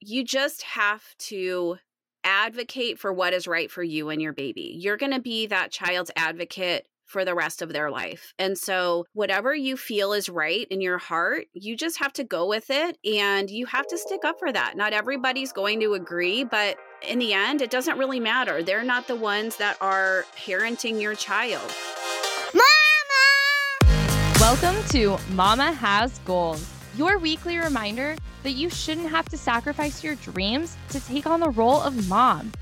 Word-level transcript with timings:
you 0.00 0.24
just 0.24 0.62
have 0.62 1.02
to 1.18 1.76
advocate 2.24 2.98
for 2.98 3.12
what 3.12 3.32
is 3.32 3.46
right 3.46 3.70
for 3.70 3.82
you 3.82 4.08
and 4.08 4.20
your 4.20 4.32
baby. 4.32 4.74
You're 4.78 4.96
going 4.96 5.12
to 5.12 5.20
be 5.20 5.46
that 5.46 5.70
child's 5.70 6.10
advocate 6.16 6.86
for 7.04 7.24
the 7.24 7.34
rest 7.34 7.60
of 7.60 7.72
their 7.72 7.90
life. 7.90 8.32
And 8.38 8.56
so, 8.56 9.04
whatever 9.14 9.52
you 9.54 9.76
feel 9.76 10.12
is 10.12 10.28
right 10.28 10.66
in 10.70 10.80
your 10.80 10.98
heart, 10.98 11.46
you 11.52 11.76
just 11.76 11.98
have 11.98 12.12
to 12.14 12.24
go 12.24 12.46
with 12.46 12.70
it 12.70 12.98
and 13.04 13.50
you 13.50 13.66
have 13.66 13.86
to 13.88 13.98
stick 13.98 14.24
up 14.24 14.38
for 14.38 14.52
that. 14.52 14.76
Not 14.76 14.92
everybody's 14.92 15.52
going 15.52 15.80
to 15.80 15.94
agree, 15.94 16.44
but 16.44 16.76
in 17.02 17.18
the 17.18 17.32
end, 17.32 17.62
it 17.62 17.70
doesn't 17.70 17.98
really 17.98 18.20
matter. 18.20 18.62
They're 18.62 18.84
not 18.84 19.08
the 19.08 19.16
ones 19.16 19.56
that 19.56 19.76
are 19.80 20.24
parenting 20.36 21.00
your 21.00 21.16
child. 21.16 21.74
Mama! 22.54 24.30
Welcome 24.38 24.76
to 24.90 25.18
Mama 25.34 25.72
Has 25.72 26.20
Goals, 26.20 26.64
your 26.96 27.18
weekly 27.18 27.58
reminder 27.58 28.16
that 28.42 28.52
you 28.52 28.70
shouldn't 28.70 29.10
have 29.10 29.28
to 29.28 29.36
sacrifice 29.36 30.02
your 30.02 30.14
dreams 30.16 30.76
to 30.90 31.00
take 31.00 31.26
on 31.26 31.40
the 31.40 31.50
role 31.50 31.80
of 31.80 32.08
mom. 32.08 32.52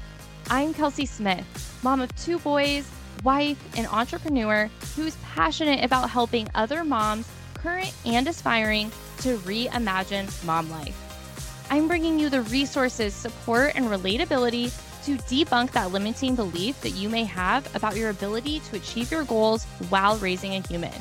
I'm 0.50 0.74
Kelsey 0.74 1.06
Smith, 1.06 1.80
mom 1.82 2.00
of 2.00 2.14
two 2.16 2.38
boys 2.38 2.90
wife, 3.24 3.58
and 3.76 3.86
entrepreneur 3.88 4.70
who's 4.96 5.16
passionate 5.16 5.84
about 5.84 6.10
helping 6.10 6.48
other 6.54 6.84
moms, 6.84 7.28
current 7.54 7.92
and 8.04 8.28
aspiring, 8.28 8.90
to 9.18 9.36
reimagine 9.38 10.44
mom 10.44 10.70
life. 10.70 11.66
I'm 11.70 11.88
bringing 11.88 12.18
you 12.18 12.30
the 12.30 12.42
resources, 12.42 13.14
support, 13.14 13.72
and 13.74 13.86
relatability 13.86 14.72
to 15.04 15.16
debunk 15.24 15.72
that 15.72 15.92
limiting 15.92 16.34
belief 16.34 16.80
that 16.82 16.90
you 16.90 17.08
may 17.08 17.24
have 17.24 17.74
about 17.74 17.96
your 17.96 18.10
ability 18.10 18.60
to 18.60 18.76
achieve 18.76 19.10
your 19.10 19.24
goals 19.24 19.64
while 19.88 20.16
raising 20.18 20.54
a 20.54 20.60
human. 20.60 20.92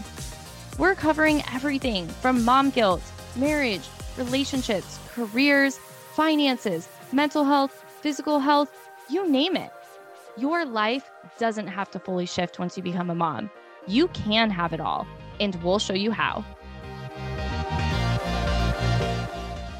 We're 0.77 0.95
covering 0.95 1.43
everything 1.53 2.07
from 2.07 2.43
mom 2.43 2.69
guilt, 2.69 3.01
marriage, 3.37 3.87
relationships, 4.17 4.99
careers, 5.13 5.77
finances, 6.13 6.89
mental 7.11 7.43
health, 7.43 7.85
physical 8.01 8.39
health, 8.39 8.71
you 9.09 9.29
name 9.29 9.55
it. 9.55 9.71
Your 10.37 10.65
life 10.65 11.09
doesn't 11.37 11.67
have 11.67 11.89
to 11.91 11.99
fully 11.99 12.25
shift 12.25 12.59
once 12.59 12.77
you 12.77 12.83
become 12.83 13.09
a 13.09 13.15
mom. 13.15 13.49
You 13.87 14.07
can 14.09 14.49
have 14.49 14.73
it 14.73 14.79
all, 14.79 15.07
and 15.39 15.55
we'll 15.63 15.79
show 15.79 15.93
you 15.93 16.11
how. 16.11 16.43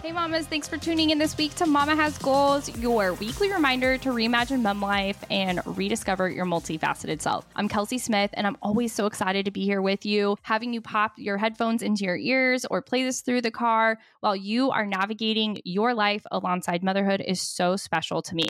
Hey, 0.08 0.14
mamas, 0.14 0.48
thanks 0.48 0.70
for 0.70 0.78
tuning 0.78 1.10
in 1.10 1.18
this 1.18 1.38
week 1.38 1.54
to 1.56 1.66
Mama 1.66 1.94
Has 1.94 2.18
Goals, 2.18 2.74
your 2.78 3.14
weekly 3.16 3.52
reminder 3.52 3.98
to 3.98 4.10
reimagine 4.12 4.62
mom 4.62 4.82
life 4.82 5.22
and 5.30 5.60
rediscover 5.66 6.30
your 6.30 6.46
multifaceted 6.46 7.22
self. 7.22 7.46
I'm 7.58 7.68
Kelsey 7.68 7.98
Smith, 7.98 8.30
and 8.36 8.48
I'm 8.48 8.56
always 8.62 8.94
so 8.94 9.06
excited 9.06 9.44
to 9.44 9.52
be 9.52 9.66
here 9.66 9.82
with 9.82 10.06
you, 10.06 10.38
having 10.44 10.74
you 10.74 10.80
pop 10.80 11.12
your 11.18 11.38
headphones 11.38 11.82
into 11.82 12.06
your 12.06 12.16
ears 12.16 12.66
or 12.72 12.82
play 12.82 13.04
this 13.04 13.20
through 13.20 13.42
the 13.42 13.52
car 13.52 14.00
while 14.22 14.34
you 14.34 14.72
are 14.72 14.86
navigating 14.86 15.60
your 15.66 15.94
life 15.94 16.26
alongside 16.32 16.86
motherhood 16.86 17.22
is 17.28 17.42
so 17.42 17.76
special 17.76 18.22
to 18.22 18.34
me. 18.34 18.48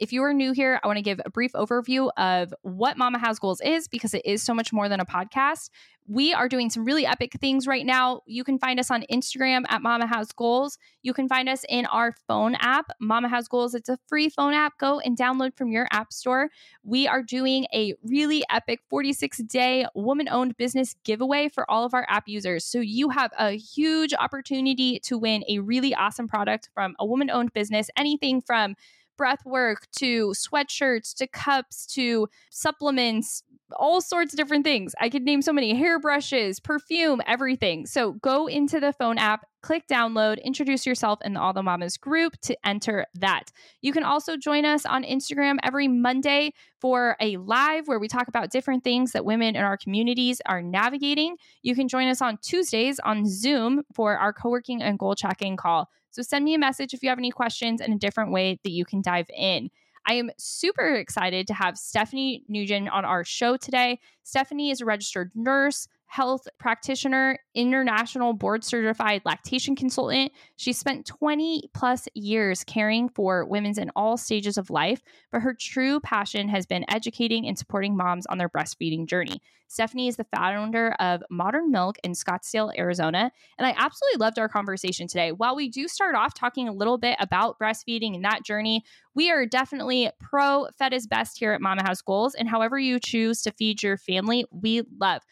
If 0.00 0.14
you 0.14 0.24
are 0.24 0.32
new 0.32 0.52
here, 0.52 0.80
I 0.82 0.86
want 0.86 0.96
to 0.96 1.02
give 1.02 1.20
a 1.26 1.30
brief 1.30 1.52
overview 1.52 2.10
of 2.16 2.54
what 2.62 2.96
Mama 2.96 3.18
Has 3.18 3.38
Goals 3.38 3.60
is 3.60 3.86
because 3.86 4.14
it 4.14 4.22
is 4.24 4.42
so 4.42 4.54
much 4.54 4.72
more 4.72 4.88
than 4.88 4.98
a 4.98 5.04
podcast. 5.04 5.68
We 6.08 6.32
are 6.32 6.48
doing 6.48 6.70
some 6.70 6.86
really 6.86 7.04
epic 7.04 7.34
things 7.38 7.66
right 7.66 7.84
now. 7.84 8.22
You 8.26 8.42
can 8.42 8.58
find 8.58 8.80
us 8.80 8.90
on 8.90 9.04
Instagram 9.12 9.64
at 9.68 9.82
Mama 9.82 10.06
Has 10.06 10.32
Goals. 10.32 10.78
You 11.02 11.12
can 11.12 11.28
find 11.28 11.50
us 11.50 11.66
in 11.68 11.84
our 11.84 12.12
phone 12.26 12.54
app, 12.56 12.90
Mama 12.98 13.28
Has 13.28 13.46
Goals. 13.46 13.74
It's 13.74 13.90
a 13.90 13.98
free 14.08 14.30
phone 14.30 14.54
app. 14.54 14.78
Go 14.78 15.00
and 15.00 15.18
download 15.18 15.54
from 15.54 15.70
your 15.70 15.86
app 15.92 16.14
store. 16.14 16.48
We 16.82 17.06
are 17.06 17.22
doing 17.22 17.66
a 17.72 17.94
really 18.02 18.42
epic 18.50 18.80
46 18.88 19.38
day 19.44 19.84
woman 19.94 20.30
owned 20.30 20.56
business 20.56 20.96
giveaway 21.04 21.50
for 21.50 21.70
all 21.70 21.84
of 21.84 21.92
our 21.92 22.06
app 22.08 22.26
users. 22.26 22.64
So 22.64 22.80
you 22.80 23.10
have 23.10 23.32
a 23.38 23.50
huge 23.50 24.14
opportunity 24.14 24.98
to 25.00 25.18
win 25.18 25.44
a 25.46 25.58
really 25.58 25.94
awesome 25.94 26.26
product 26.26 26.70
from 26.72 26.96
a 26.98 27.04
woman 27.04 27.28
owned 27.28 27.52
business, 27.52 27.90
anything 27.96 28.40
from 28.40 28.74
breath 29.20 29.44
work 29.44 29.86
to 29.90 30.28
sweatshirts 30.28 31.14
to 31.14 31.26
cups 31.26 31.84
to 31.84 32.26
supplements, 32.48 33.42
all 33.76 34.00
sorts 34.00 34.32
of 34.32 34.36
different 34.36 34.64
things. 34.64 34.94
I 35.00 35.08
could 35.08 35.22
name 35.22 35.42
so 35.42 35.52
many 35.52 35.74
hairbrushes, 35.74 36.62
perfume, 36.62 37.20
everything. 37.26 37.86
So 37.86 38.12
go 38.12 38.46
into 38.46 38.80
the 38.80 38.92
phone 38.92 39.18
app, 39.18 39.46
click 39.62 39.86
download, 39.86 40.42
introduce 40.42 40.86
yourself 40.86 41.20
in 41.24 41.34
the 41.34 41.40
All 41.40 41.52
the 41.52 41.62
Mamas 41.62 41.96
group 41.96 42.38
to 42.42 42.56
enter 42.64 43.06
that. 43.14 43.52
You 43.82 43.92
can 43.92 44.04
also 44.04 44.36
join 44.36 44.64
us 44.64 44.86
on 44.86 45.04
Instagram 45.04 45.58
every 45.62 45.88
Monday 45.88 46.52
for 46.80 47.16
a 47.20 47.36
live 47.36 47.86
where 47.86 47.98
we 47.98 48.08
talk 48.08 48.28
about 48.28 48.50
different 48.50 48.84
things 48.84 49.12
that 49.12 49.24
women 49.24 49.56
in 49.56 49.62
our 49.62 49.76
communities 49.76 50.40
are 50.46 50.62
navigating. 50.62 51.36
You 51.62 51.74
can 51.74 51.88
join 51.88 52.08
us 52.08 52.22
on 52.22 52.38
Tuesdays 52.42 52.98
on 53.00 53.26
Zoom 53.26 53.82
for 53.94 54.16
our 54.16 54.32
co 54.32 54.50
working 54.50 54.82
and 54.82 54.98
goal 54.98 55.14
checking 55.14 55.56
call. 55.56 55.88
So 56.10 56.22
send 56.22 56.44
me 56.44 56.54
a 56.54 56.58
message 56.58 56.92
if 56.92 57.02
you 57.02 57.08
have 57.08 57.18
any 57.18 57.30
questions 57.30 57.80
and 57.80 57.94
a 57.94 57.98
different 57.98 58.32
way 58.32 58.58
that 58.64 58.70
you 58.70 58.84
can 58.84 59.00
dive 59.00 59.26
in. 59.36 59.70
I 60.06 60.14
am 60.14 60.30
super 60.38 60.94
excited 60.94 61.46
to 61.48 61.54
have 61.54 61.76
Stephanie 61.76 62.44
Nguyen 62.50 62.90
on 62.90 63.04
our 63.04 63.24
show 63.24 63.56
today. 63.56 64.00
Stephanie 64.22 64.70
is 64.70 64.80
a 64.80 64.84
registered 64.84 65.30
nurse, 65.34 65.86
health 66.10 66.48
practitioner, 66.58 67.38
international 67.54 68.32
board 68.32 68.64
certified 68.64 69.22
lactation 69.24 69.76
consultant. 69.76 70.32
She 70.56 70.72
spent 70.72 71.06
20 71.06 71.70
plus 71.72 72.08
years 72.14 72.64
caring 72.64 73.08
for 73.08 73.44
women's 73.44 73.78
in 73.78 73.92
all 73.94 74.16
stages 74.16 74.58
of 74.58 74.70
life, 74.70 75.02
but 75.30 75.42
her 75.42 75.54
true 75.54 76.00
passion 76.00 76.48
has 76.48 76.66
been 76.66 76.84
educating 76.88 77.46
and 77.46 77.56
supporting 77.56 77.96
moms 77.96 78.26
on 78.26 78.38
their 78.38 78.48
breastfeeding 78.48 79.06
journey. 79.06 79.40
Stephanie 79.68 80.08
is 80.08 80.16
the 80.16 80.26
founder 80.34 80.96
of 80.98 81.22
Modern 81.30 81.70
Milk 81.70 81.96
in 82.02 82.10
Scottsdale, 82.10 82.76
Arizona. 82.76 83.30
And 83.56 83.64
I 83.64 83.72
absolutely 83.78 84.18
loved 84.18 84.40
our 84.40 84.48
conversation 84.48 85.06
today. 85.06 85.30
While 85.30 85.54
we 85.54 85.68
do 85.68 85.86
start 85.86 86.16
off 86.16 86.34
talking 86.34 86.66
a 86.66 86.72
little 86.72 86.98
bit 86.98 87.16
about 87.20 87.56
breastfeeding 87.60 88.16
and 88.16 88.24
that 88.24 88.44
journey, 88.44 88.82
we 89.14 89.30
are 89.30 89.46
definitely 89.46 90.10
pro 90.18 90.66
fed 90.76 90.92
is 90.92 91.06
best 91.06 91.38
here 91.38 91.52
at 91.52 91.60
Mama 91.60 91.84
Has 91.86 92.02
Goals. 92.02 92.34
And 92.34 92.48
however 92.48 92.80
you 92.80 92.98
choose 92.98 93.42
to 93.42 93.52
feed 93.52 93.80
your 93.84 93.96
family, 93.96 94.44
we 94.50 94.82
love. 94.98 95.22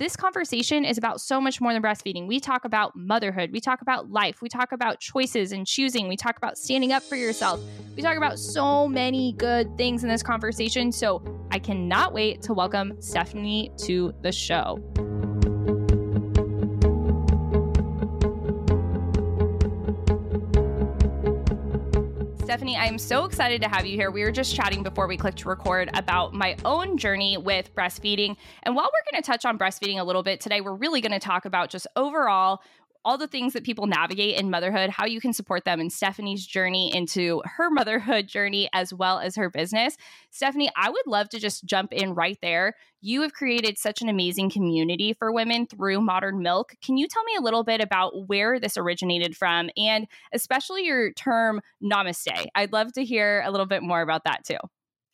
This 0.00 0.16
conversation 0.16 0.86
is 0.86 0.96
about 0.96 1.20
so 1.20 1.42
much 1.42 1.60
more 1.60 1.74
than 1.74 1.82
breastfeeding. 1.82 2.26
We 2.26 2.40
talk 2.40 2.64
about 2.64 2.96
motherhood, 2.96 3.52
we 3.52 3.60
talk 3.60 3.82
about 3.82 4.10
life, 4.10 4.40
we 4.40 4.48
talk 4.48 4.72
about 4.72 4.98
choices 4.98 5.52
and 5.52 5.66
choosing, 5.66 6.08
we 6.08 6.16
talk 6.16 6.38
about 6.38 6.56
standing 6.56 6.90
up 6.90 7.02
for 7.02 7.16
yourself. 7.16 7.60
We 7.94 8.02
talk 8.02 8.16
about 8.16 8.38
so 8.38 8.88
many 8.88 9.34
good 9.34 9.76
things 9.76 10.02
in 10.02 10.08
this 10.08 10.22
conversation. 10.22 10.90
So 10.90 11.22
I 11.50 11.58
cannot 11.58 12.14
wait 12.14 12.40
to 12.44 12.54
welcome 12.54 12.94
Stephanie 13.02 13.72
to 13.82 14.14
the 14.22 14.32
show. 14.32 14.78
Stephanie, 22.50 22.76
I 22.76 22.86
am 22.86 22.98
so 22.98 23.26
excited 23.26 23.62
to 23.62 23.68
have 23.68 23.86
you 23.86 23.94
here. 23.94 24.10
We 24.10 24.24
were 24.24 24.32
just 24.32 24.56
chatting 24.56 24.82
before 24.82 25.06
we 25.06 25.16
clicked 25.16 25.38
to 25.38 25.48
record 25.48 25.88
about 25.94 26.34
my 26.34 26.56
own 26.64 26.98
journey 26.98 27.36
with 27.36 27.72
breastfeeding. 27.76 28.36
And 28.64 28.74
while 28.74 28.90
we're 28.92 29.12
going 29.12 29.22
to 29.22 29.24
touch 29.24 29.44
on 29.44 29.56
breastfeeding 29.56 30.00
a 30.00 30.02
little 30.02 30.24
bit 30.24 30.40
today, 30.40 30.60
we're 30.60 30.74
really 30.74 31.00
going 31.00 31.12
to 31.12 31.20
talk 31.20 31.44
about 31.44 31.70
just 31.70 31.86
overall 31.94 32.60
all 33.04 33.16
the 33.16 33.26
things 33.26 33.52
that 33.52 33.64
people 33.64 33.86
navigate 33.86 34.38
in 34.38 34.50
motherhood, 34.50 34.90
how 34.90 35.06
you 35.06 35.20
can 35.20 35.32
support 35.32 35.64
them, 35.64 35.80
and 35.80 35.92
Stephanie's 35.92 36.44
journey 36.44 36.94
into 36.94 37.42
her 37.44 37.70
motherhood 37.70 38.26
journey 38.26 38.68
as 38.72 38.92
well 38.92 39.18
as 39.18 39.36
her 39.36 39.50
business. 39.50 39.96
Stephanie, 40.30 40.70
I 40.76 40.90
would 40.90 41.06
love 41.06 41.28
to 41.30 41.40
just 41.40 41.64
jump 41.64 41.92
in 41.92 42.14
right 42.14 42.38
there. 42.42 42.74
You 43.00 43.22
have 43.22 43.32
created 43.32 43.78
such 43.78 44.02
an 44.02 44.08
amazing 44.08 44.50
community 44.50 45.14
for 45.18 45.32
women 45.32 45.66
through 45.66 46.02
Modern 46.02 46.42
Milk. 46.42 46.74
Can 46.84 46.98
you 46.98 47.08
tell 47.08 47.24
me 47.24 47.36
a 47.38 47.42
little 47.42 47.64
bit 47.64 47.80
about 47.80 48.28
where 48.28 48.60
this 48.60 48.76
originated 48.76 49.36
from 49.36 49.70
and 49.76 50.06
especially 50.32 50.84
your 50.84 51.12
term 51.12 51.60
namaste? 51.82 52.46
I'd 52.54 52.72
love 52.72 52.92
to 52.92 53.04
hear 53.04 53.42
a 53.44 53.50
little 53.50 53.66
bit 53.66 53.82
more 53.82 54.02
about 54.02 54.24
that 54.24 54.44
too. 54.44 54.58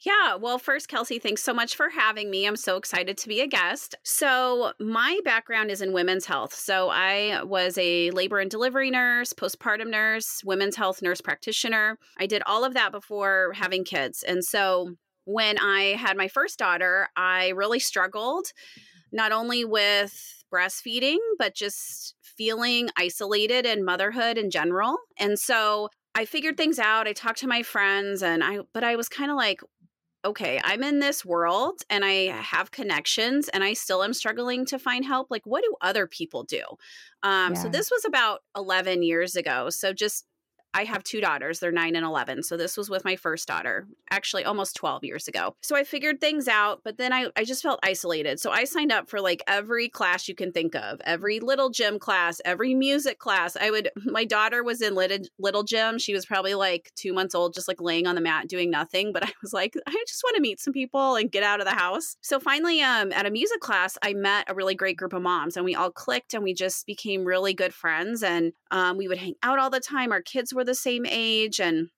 Yeah. 0.06 0.37
Well, 0.37 0.61
first, 0.61 0.87
Kelsey, 0.87 1.19
thanks 1.19 1.43
so 1.43 1.53
much 1.53 1.75
for 1.75 1.89
having 1.91 2.31
me. 2.31 2.47
I'm 2.47 2.55
so 2.55 2.77
excited 2.77 3.19
to 3.19 3.28
be 3.28 3.41
a 3.41 3.49
guest. 3.49 3.97
So, 4.05 4.72
my 4.78 5.19
background 5.25 5.72
is 5.72 5.83
in 5.83 5.93
women's 5.93 6.27
health. 6.27 6.55
So, 6.55 6.91
I 6.91 7.43
was 7.43 7.77
a 7.77 8.12
labor 8.12 8.39
and 8.39 8.49
delivery 8.49 8.93
nurse, 8.93 9.33
postpartum 9.33 9.91
nurse, 9.91 10.43
women's 10.45 10.77
health 10.77 11.03
nurse 11.03 11.21
practitioner. 11.21 11.99
I 12.21 12.27
did 12.27 12.45
all 12.47 12.65
of 12.65 12.75
that 12.75 12.92
before 12.92 13.53
having 13.57 13.83
kids. 13.83 14.22
And 14.22 14.45
so, 14.45 14.95
when 15.25 15.59
I 15.59 15.97
had 15.98 16.16
my 16.16 16.28
first 16.28 16.57
daughter, 16.57 17.09
I 17.16 17.48
really 17.48 17.81
struggled 17.81 18.53
not 19.10 19.33
only 19.33 19.65
with 19.65 20.45
breastfeeding, 20.54 21.19
but 21.36 21.57
just 21.57 22.15
feeling 22.22 22.91
isolated 22.97 23.66
in 23.66 23.84
motherhood 23.84 24.39
in 24.39 24.51
general. 24.51 24.98
And 25.19 25.36
so, 25.36 25.89
I 26.16 26.25
figured 26.25 26.57
things 26.57 26.78
out. 26.78 27.07
I 27.07 27.13
talked 27.13 27.41
to 27.41 27.47
my 27.47 27.63
friends 27.63 28.22
and 28.22 28.42
I 28.42 28.60
but 28.72 28.83
I 28.83 28.97
was 28.97 29.07
kind 29.07 29.31
of 29.31 29.36
like 29.36 29.60
okay, 30.27 30.61
I'm 30.65 30.83
in 30.83 30.99
this 30.99 31.25
world 31.25 31.83
and 31.89 32.05
I 32.05 32.33
have 32.33 32.71
connections 32.71 33.49
and 33.49 33.63
I 33.65 33.73
still 33.73 34.03
am 34.03 34.13
struggling 34.13 34.67
to 34.67 34.78
find 34.78 35.05
help. 35.05 35.28
Like, 35.31 35.47
what 35.47 35.63
do 35.63 35.75
other 35.81 36.07
people 36.07 36.43
do? 36.43 36.63
Um, 37.23 37.55
yeah. 37.55 37.63
So, 37.63 37.69
this 37.69 37.91
was 37.91 38.05
about 38.05 38.41
11 38.57 39.03
years 39.03 39.37
ago. 39.37 39.71
So, 39.71 39.93
just 39.93 40.27
I 40.77 40.84
have 40.84 41.03
two 41.03 41.23
daughters, 41.23 41.59
they're 41.59 41.73
nine 41.73 41.97
and 41.97 42.05
11. 42.05 42.43
So 42.43 42.59
this 42.59 42.77
was 42.77 42.91
with 42.91 43.03
my 43.03 43.17
first 43.17 43.49
daughter, 43.49 43.87
actually 44.11 44.45
almost 44.45 44.77
12 44.77 45.05
years 45.05 45.27
ago. 45.27 45.57
So 45.63 45.75
I 45.75 45.84
figured 45.84 46.21
things 46.21 46.49
out, 46.49 46.83
but 46.84 46.99
then 46.99 47.15
I, 47.15 47.31
I 47.34 47.45
just 47.45 47.63
felt 47.63 47.81
isolated. 47.83 48.39
So 48.39 48.51
I 48.51 48.65
signed 48.65 48.93
up 48.93 49.09
for 49.09 49.23
like 49.23 49.43
every 49.47 49.89
class 49.89 50.28
you 50.28 50.34
can 50.34 50.53
think 50.53 50.75
of, 50.75 51.01
every 51.07 51.41
little 51.41 51.71
gym 51.71 51.99
class, 51.99 52.43
every 52.45 52.75
music 52.75 53.19
class. 53.19 53.57
I 53.57 53.71
would, 53.71 53.89
my 54.05 54.27
daughter 54.27 54.63
was 54.63 54.83
in 54.83 54.95
little, 54.95 55.27
little 55.39 55.63
gym. 55.63 55.99
She 55.99 56.13
was 56.13 56.27
probably 56.27 56.53
like 56.53 56.93
two 56.95 57.15
months 57.15 57.34
old, 57.34 57.55
just 57.55 57.69
like 57.69 57.81
laying 57.81 58.07
on 58.07 58.15
the 58.15 58.21
mat 58.21 58.47
doing 58.47 58.71
nothing. 58.71 59.15
But 59.15 59.25
I 59.25 59.33
was 59.41 59.55
like, 59.55 59.75
I 59.87 60.05
just 60.07 60.22
want 60.25 60.37
to 60.37 60.43
meet 60.43 60.61
some 60.61 60.75
people 60.75 61.17
and 61.17 61.33
get 61.33 61.43
out 61.43 61.61
of 61.61 61.67
the 61.67 61.72
house. 61.72 62.19
So 62.21 62.39
finally, 62.39 62.83
um, 62.83 63.13
at 63.13 63.25
a 63.25 63.31
music 63.31 63.61
class, 63.61 63.97
I 64.03 64.13
met 64.13 64.51
a 64.51 64.55
really 64.55 64.75
great 64.75 64.99
group 64.99 65.15
of 65.15 65.22
moms 65.22 65.57
and 65.57 65.65
we 65.65 65.75
all 65.75 65.91
clicked 65.91 66.34
and 66.34 66.43
we 66.43 66.53
just 66.53 66.84
became 66.84 67.25
really 67.25 67.55
good 67.55 67.72
friends. 67.72 68.22
And 68.22 68.53
um, 68.71 68.99
we 68.99 69.09
would 69.09 69.17
hang 69.17 69.37
out 69.43 69.59
all 69.59 69.71
the 69.71 69.81
time. 69.81 70.13
Our 70.13 70.21
kids 70.21 70.53
were 70.53 70.66
the 70.66 70.74
same 70.74 71.07
age. 71.07 71.60
And 71.60 71.89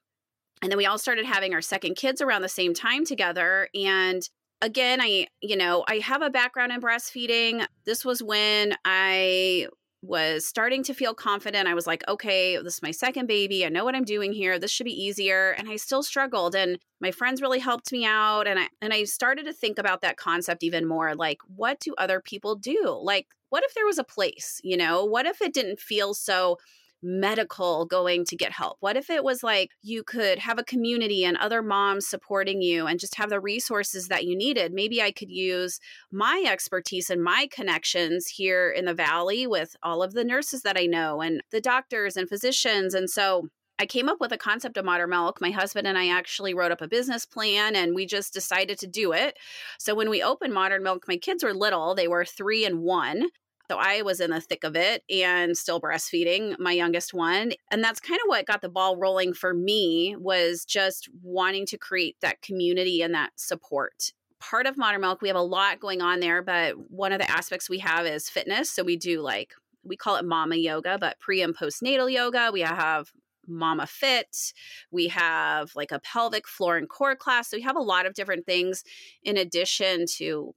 and 0.63 0.71
then 0.71 0.79
we 0.79 0.87
all 0.87 0.99
started 0.99 1.25
having 1.25 1.55
our 1.55 1.63
second 1.63 1.95
kids 1.95 2.21
around 2.21 2.43
the 2.43 2.49
same 2.49 2.75
time 2.75 3.05
together. 3.05 3.69
And 3.75 4.29
again, 4.61 5.01
I, 5.01 5.29
you 5.41 5.57
know, 5.57 5.85
I 5.89 5.99
have 5.99 6.23
a 6.23 6.31
background 6.31 6.73
in 6.73 6.81
breastfeeding. 6.81 7.65
This 7.85 8.05
was 8.05 8.23
when 8.23 8.75
I 8.85 9.69
was 10.03 10.47
starting 10.47 10.85
to 10.85 10.95
feel 10.95 11.13
confident. 11.13 11.67
I 11.67 11.75
was 11.75 11.87
like, 11.87 12.05
okay, 12.09 12.57
this 12.57 12.75
is 12.75 12.83
my 12.83 12.93
second 12.93 13.27
baby. 13.27 13.67
I 13.67 13.69
know 13.69 13.85
what 13.85 13.97
I'm 13.97 14.05
doing 14.05 14.33
here. 14.33 14.59
This 14.59 14.71
should 14.71 14.85
be 14.85 15.03
easier. 15.05 15.51
And 15.53 15.69
I 15.69 15.77
still 15.77 16.03
struggled. 16.03 16.55
And 16.55 16.79
my 17.01 17.11
friends 17.11 17.43
really 17.43 17.59
helped 17.59 17.91
me 17.91 18.05
out. 18.05 18.47
And 18.47 18.61
I 18.61 18.69
and 18.81 18.93
I 18.93 19.05
started 19.05 19.47
to 19.47 19.53
think 19.53 19.79
about 19.79 20.03
that 20.03 20.17
concept 20.17 20.63
even 20.63 20.87
more. 20.87 21.15
Like, 21.15 21.39
what 21.55 21.81
do 21.81 21.95
other 21.99 22.21
people 22.21 22.55
do? 22.55 22.99
Like, 23.03 23.27
what 23.51 23.65
if 23.65 23.75
there 23.75 23.87
was 23.87 23.99
a 23.99 24.05
place, 24.05 24.61
you 24.63 24.77
know? 24.77 25.05
What 25.05 25.27
if 25.27 25.43
it 25.43 25.53
didn't 25.53 25.81
feel 25.81 26.15
so 26.15 26.59
medical 27.03 27.87
going 27.87 28.25
to 28.27 28.37
get 28.37 28.53
help? 28.53 28.77
What 28.81 28.97
if 28.97 29.11
it 29.11 29.25
was 29.25 29.43
like 29.43 29.71
you 29.83 30.03
could 30.03 30.39
have 30.39 30.59
a 30.59 30.65
community 30.65 31.25
and 31.25 31.37
other 31.37 31.63
moms 31.63 32.09
supporting 32.09 32.63
you 32.63 32.87
and 32.87 32.99
just 32.99 33.15
have 33.17 33.31
the 33.31 33.41
resources 33.41 34.09
that 34.09 34.25
you 34.25 34.37
needed? 34.37 34.73
Maybe 34.73 35.03
I 35.03 35.13
could 35.13 35.31
use 35.31 35.79
my 36.11 36.45
expertise 36.47 37.11
and 37.11 37.23
my 37.23 37.49
connections 37.51 38.29
here 38.29 38.71
in 38.71 38.85
the 38.85 38.95
Valley 38.95 39.47
with 39.47 39.77
all 39.83 40.03
of 40.03 40.13
the 40.13 40.25
nurses 40.25 40.63
that 40.63 40.79
I 40.79 40.87
know 40.87 41.21
and 41.21 41.43
the 41.51 41.61
doctors 41.61 42.17
and 42.17 42.29
physicians. 42.29 42.95
And 42.95 43.09
so 43.09 43.49
I 43.79 43.87
came 43.87 44.09
up 44.09 44.19
with 44.21 44.33
a 44.33 44.39
concept 44.39 44.77
of 44.77 44.85
Modern 44.85 45.11
Milk. 45.11 45.41
My 45.41 45.51
husband 45.51 45.87
and 45.87 45.97
I 45.97 46.09
actually 46.09 46.53
wrote 46.53 46.73
up 46.73 46.81
a 46.81 46.89
business 46.89 47.25
plan 47.25 47.77
and 47.77 47.95
we 47.95 48.07
just 48.07 48.33
decided 48.33 48.79
to 48.81 48.89
do 48.89 49.13
it. 49.13 49.39
So 49.79 49.95
when 49.95 50.11
we 50.11 50.23
opened 50.23 50.53
Modern 50.53 50.83
Milk, 50.83 51.05
my 51.07 51.17
kids 51.17 51.45
were 51.45 51.55
little, 51.55 51.95
they 51.95 52.09
were 52.09 52.25
three 52.25 52.65
and 52.65 52.81
one. 52.81 53.29
So 53.71 53.77
I 53.79 54.03
was 54.03 54.21
in 54.21 54.31
the 54.31 54.41
thick 54.41 54.65
of 54.65 54.77
it 54.77 55.03
and 55.11 55.57
still 55.57 55.81
breastfeeding 55.81 56.59
my 56.59 56.73
youngest 56.73 57.13
one. 57.13 57.53
And 57.71 57.85
that's 57.85 58.01
kind 58.01 58.19
of 58.25 58.29
what 58.29 58.47
got 58.47 58.63
the 58.63 58.69
ball 58.69 58.97
rolling 58.97 59.35
for 59.35 59.53
me 59.53 60.17
was 60.19 60.65
just 60.65 61.09
wanting 61.23 61.67
to 61.67 61.79
create 61.79 62.17
that 62.23 62.41
community 62.41 63.03
and 63.03 63.15
that 63.15 63.33
support 63.37 64.13
part 64.41 64.67
of 64.67 64.77
Modern 64.77 65.01
Milk, 65.01 65.21
we 65.21 65.29
have 65.29 65.37
a 65.37 65.43
lot 65.43 65.81
going 65.81 66.01
on 66.01 66.21
there, 66.21 66.43
but 66.43 66.91
one 66.91 67.13
of 67.13 67.19
the 67.19 67.31
aspects 67.31 67.69
we 67.69 67.79
have 67.79 68.07
is 68.07 68.29
fitness. 68.29 68.71
So 68.71 68.83
we 68.83 68.97
do 68.97 69.21
like, 69.21 69.55
we 69.85 69.97
call 69.97 70.17
it 70.17 70.25
mama 70.25 70.57
yoga, 70.57 70.99
but 70.99 71.19
pre 71.19 71.43
and 71.43 71.57
postnatal 71.57 72.11
yoga. 72.11 72.51
We 72.53 72.61
have 72.61 73.13
Mama 73.47 73.87
Fit. 73.87 74.53
We 74.91 75.09
have 75.09 75.73
like 75.75 75.93
a 75.93 76.01
pelvic 76.01 76.47
floor 76.47 76.77
and 76.77 76.89
core 76.89 77.17
class. 77.17 77.49
So 77.49 77.57
we 77.57 77.63
have 77.63 77.77
a 77.77 77.81
lot 77.81 78.07
of 78.07 78.15
different 78.15 78.47
things 78.47 78.85
in 79.23 79.37
addition 79.37 80.05
to 80.17 80.55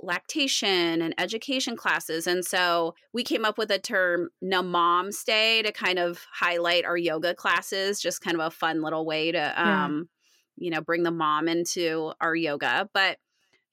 lactation 0.00 1.02
and 1.02 1.14
education 1.18 1.76
classes. 1.76 2.26
And 2.26 2.44
so 2.44 2.94
we 3.12 3.24
came 3.24 3.44
up 3.44 3.58
with 3.58 3.70
a 3.70 3.78
term 3.78 4.28
Namamaste 4.44 5.64
to 5.64 5.72
kind 5.72 5.98
of 5.98 6.24
highlight 6.32 6.84
our 6.84 6.96
yoga 6.96 7.34
classes, 7.34 8.00
just 8.00 8.20
kind 8.20 8.38
of 8.38 8.46
a 8.46 8.50
fun 8.50 8.82
little 8.82 9.06
way 9.06 9.32
to 9.32 9.62
um, 9.62 10.08
yeah. 10.56 10.64
you 10.64 10.70
know, 10.70 10.80
bring 10.80 11.02
the 11.02 11.10
mom 11.10 11.48
into 11.48 12.12
our 12.20 12.34
yoga. 12.34 12.88
But 12.92 13.18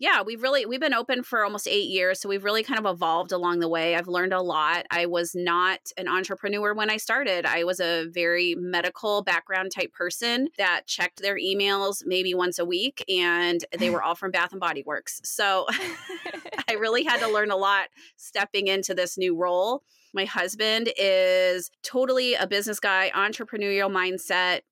yeah, 0.03 0.21
we've 0.21 0.43
really 0.43 0.65
we've 0.65 0.81
been 0.81 0.93
open 0.93 1.23
for 1.23 1.45
almost 1.45 1.65
8 1.65 1.89
years, 1.89 2.19
so 2.19 2.27
we've 2.27 2.43
really 2.43 2.61
kind 2.61 2.77
of 2.77 2.85
evolved 2.85 3.31
along 3.31 3.59
the 3.59 3.69
way. 3.69 3.95
I've 3.95 4.09
learned 4.09 4.33
a 4.33 4.41
lot. 4.41 4.85
I 4.91 5.05
was 5.05 5.33
not 5.33 5.79
an 5.97 6.09
entrepreneur 6.09 6.73
when 6.73 6.89
I 6.89 6.97
started. 6.97 7.45
I 7.45 7.63
was 7.63 7.79
a 7.79 8.07
very 8.09 8.53
medical 8.55 9.21
background 9.21 9.71
type 9.73 9.93
person 9.93 10.49
that 10.57 10.87
checked 10.87 11.21
their 11.21 11.37
emails 11.37 12.03
maybe 12.05 12.33
once 12.33 12.59
a 12.59 12.65
week 12.65 13.05
and 13.07 13.63
they 13.79 13.89
were 13.89 14.03
all 14.03 14.13
from 14.13 14.31
Bath 14.31 14.51
and 14.51 14.59
Body 14.59 14.83
Works. 14.85 15.21
So 15.23 15.67
I 16.69 16.73
really 16.73 17.05
had 17.05 17.21
to 17.21 17.29
learn 17.29 17.49
a 17.49 17.55
lot 17.55 17.87
stepping 18.17 18.67
into 18.67 18.93
this 18.93 19.17
new 19.17 19.37
role. 19.37 19.83
My 20.13 20.25
husband 20.25 20.91
is 20.97 21.71
totally 21.81 22.33
a 22.33 22.45
business 22.45 22.81
guy, 22.81 23.09
entrepreneurial 23.15 23.89
mindset, 23.89 24.63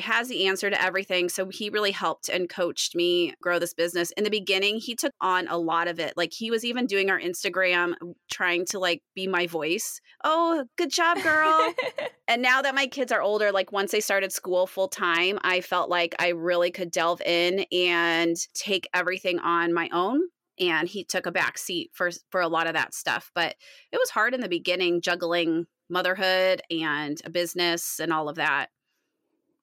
has 0.00 0.28
the 0.28 0.46
answer 0.46 0.70
to 0.70 0.82
everything. 0.82 1.28
So 1.28 1.48
he 1.48 1.70
really 1.70 1.90
helped 1.90 2.28
and 2.28 2.48
coached 2.48 2.94
me 2.94 3.34
grow 3.40 3.58
this 3.58 3.74
business. 3.74 4.10
In 4.12 4.24
the 4.24 4.30
beginning, 4.30 4.78
he 4.78 4.94
took 4.94 5.12
on 5.20 5.48
a 5.48 5.58
lot 5.58 5.88
of 5.88 5.98
it. 5.98 6.14
Like 6.16 6.32
he 6.32 6.50
was 6.50 6.64
even 6.64 6.86
doing 6.86 7.10
our 7.10 7.20
Instagram, 7.20 7.94
trying 8.30 8.66
to 8.66 8.78
like 8.78 9.02
be 9.14 9.26
my 9.26 9.46
voice. 9.46 10.00
Oh, 10.24 10.64
good 10.76 10.90
job, 10.90 11.22
girl. 11.22 11.74
and 12.28 12.42
now 12.42 12.62
that 12.62 12.74
my 12.74 12.86
kids 12.86 13.12
are 13.12 13.22
older, 13.22 13.52
like 13.52 13.72
once 13.72 13.92
they 13.92 14.00
started 14.00 14.32
school 14.32 14.66
full 14.66 14.88
time, 14.88 15.38
I 15.42 15.60
felt 15.60 15.90
like 15.90 16.14
I 16.18 16.28
really 16.28 16.70
could 16.70 16.90
delve 16.90 17.20
in 17.22 17.64
and 17.72 18.36
take 18.54 18.88
everything 18.94 19.38
on 19.38 19.72
my 19.72 19.88
own 19.92 20.20
and 20.60 20.88
he 20.88 21.04
took 21.04 21.26
a 21.26 21.32
back 21.32 21.58
seat 21.58 21.90
for 21.92 22.10
for 22.30 22.40
a 22.40 22.48
lot 22.48 22.66
of 22.66 22.74
that 22.74 22.94
stuff 22.94 23.30
but 23.34 23.54
it 23.92 23.96
was 23.96 24.10
hard 24.10 24.34
in 24.34 24.40
the 24.40 24.48
beginning 24.48 25.00
juggling 25.00 25.66
motherhood 25.88 26.60
and 26.70 27.20
a 27.24 27.30
business 27.30 28.00
and 28.00 28.12
all 28.12 28.28
of 28.28 28.36
that 28.36 28.68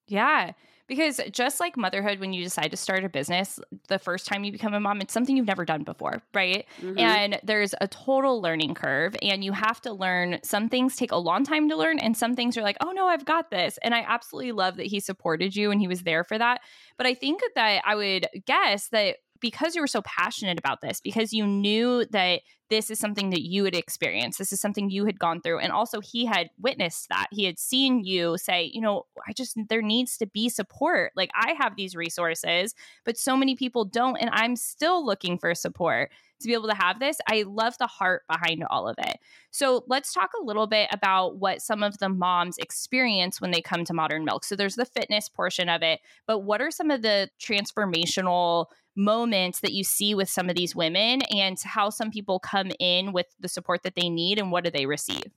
yeah. 0.07 0.51
Because 0.87 1.19
just 1.31 1.59
like 1.59 1.77
motherhood, 1.77 2.19
when 2.19 2.31
you 2.31 2.43
decide 2.43 2.69
to 2.69 2.77
start 2.77 3.03
a 3.03 3.09
business, 3.09 3.59
the 3.87 3.97
first 3.97 4.27
time 4.27 4.43
you 4.43 4.51
become 4.51 4.75
a 4.75 4.79
mom, 4.79 5.01
it's 5.01 5.13
something 5.13 5.35
you've 5.35 5.47
never 5.47 5.65
done 5.65 5.83
before, 5.83 6.21
right? 6.31 6.67
Mm-hmm. 6.79 6.99
And 6.99 7.39
there's 7.43 7.73
a 7.81 7.87
total 7.87 8.39
learning 8.39 8.75
curve, 8.75 9.15
and 9.23 9.43
you 9.43 9.51
have 9.51 9.81
to 9.81 9.93
learn. 9.93 10.37
Some 10.43 10.69
things 10.69 10.95
take 10.95 11.11
a 11.11 11.17
long 11.17 11.43
time 11.43 11.69
to 11.69 11.75
learn, 11.75 11.97
and 11.97 12.15
some 12.15 12.35
things 12.35 12.55
are 12.55 12.61
like, 12.61 12.77
oh 12.81 12.91
no, 12.91 13.07
I've 13.07 13.25
got 13.25 13.49
this. 13.49 13.79
And 13.81 13.95
I 13.95 14.05
absolutely 14.07 14.51
love 14.51 14.77
that 14.77 14.85
he 14.85 14.99
supported 14.99 15.55
you 15.55 15.71
and 15.71 15.81
he 15.81 15.87
was 15.87 16.03
there 16.03 16.23
for 16.23 16.37
that. 16.37 16.61
But 16.97 17.07
I 17.07 17.15
think 17.15 17.41
that 17.55 17.81
I 17.83 17.95
would 17.95 18.27
guess 18.45 18.89
that 18.89 19.17
because 19.45 19.75
you 19.75 19.81
were 19.81 19.85
so 19.85 20.01
passionate 20.01 20.57
about 20.57 20.81
this, 20.81 20.99
because 20.99 21.31
you 21.31 21.45
knew 21.45 22.03
that 22.05 22.41
this 22.71 22.89
is 22.89 22.97
something 22.97 23.29
that 23.29 23.43
you 23.43 23.63
had 23.63 23.75
experienced, 23.75 24.39
this 24.39 24.51
is 24.51 24.59
something 24.59 24.89
you 24.89 25.05
had 25.05 25.19
gone 25.19 25.39
through. 25.39 25.59
And 25.59 25.71
also, 25.71 26.01
he 26.01 26.25
had 26.25 26.49
witnessed 26.59 27.09
that. 27.09 27.27
He 27.29 27.43
had 27.43 27.59
seen 27.59 28.03
you 28.03 28.39
say, 28.39 28.71
you 28.73 28.81
know, 28.81 29.05
I 29.27 29.33
just, 29.33 29.55
there 29.69 29.83
needs 29.83 30.17
to 30.17 30.25
be 30.25 30.49
support. 30.49 31.11
Like, 31.15 31.29
I 31.35 31.53
have 31.59 31.75
these 31.75 31.95
resources, 31.95 32.73
but 33.03 33.19
so 33.19 33.37
many 33.37 33.55
people 33.55 33.85
don't. 33.85 34.17
And 34.17 34.31
I'm 34.33 34.55
still 34.55 35.05
looking 35.05 35.37
for 35.37 35.53
support 35.53 36.09
to 36.41 36.47
be 36.47 36.53
able 36.53 36.69
to 36.69 36.75
have 36.75 36.99
this. 36.99 37.17
I 37.29 37.43
love 37.43 37.77
the 37.77 37.85
heart 37.85 38.23
behind 38.27 38.63
all 38.67 38.87
of 38.87 38.95
it. 38.97 39.17
So 39.51 39.85
let's 39.87 40.11
talk 40.11 40.31
a 40.33 40.43
little 40.43 40.65
bit 40.65 40.89
about 40.91 41.37
what 41.37 41.61
some 41.61 41.83
of 41.83 41.99
the 41.99 42.09
moms 42.09 42.57
experience 42.57 43.39
when 43.39 43.51
they 43.51 43.61
come 43.61 43.85
to 43.85 43.93
Modern 43.93 44.25
Milk. 44.25 44.43
So 44.43 44.55
there's 44.55 44.75
the 44.75 44.85
fitness 44.85 45.29
portion 45.29 45.69
of 45.69 45.83
it, 45.83 45.99
but 46.25 46.39
what 46.39 46.61
are 46.61 46.71
some 46.71 46.89
of 46.89 47.03
the 47.03 47.29
transformational 47.39 48.65
moments 48.95 49.59
that 49.61 49.73
you 49.73 49.83
see 49.83 50.15
with 50.15 50.29
some 50.29 50.49
of 50.49 50.55
these 50.55 50.75
women 50.75 51.21
and 51.23 51.57
how 51.63 51.89
some 51.89 52.11
people 52.11 52.39
come 52.39 52.71
in 52.79 53.11
with 53.11 53.27
the 53.39 53.49
support 53.49 53.83
that 53.83 53.95
they 53.95 54.09
need 54.09 54.39
and 54.39 54.51
what 54.51 54.63
do 54.63 54.69
they 54.69 54.85
receive? 54.85 55.31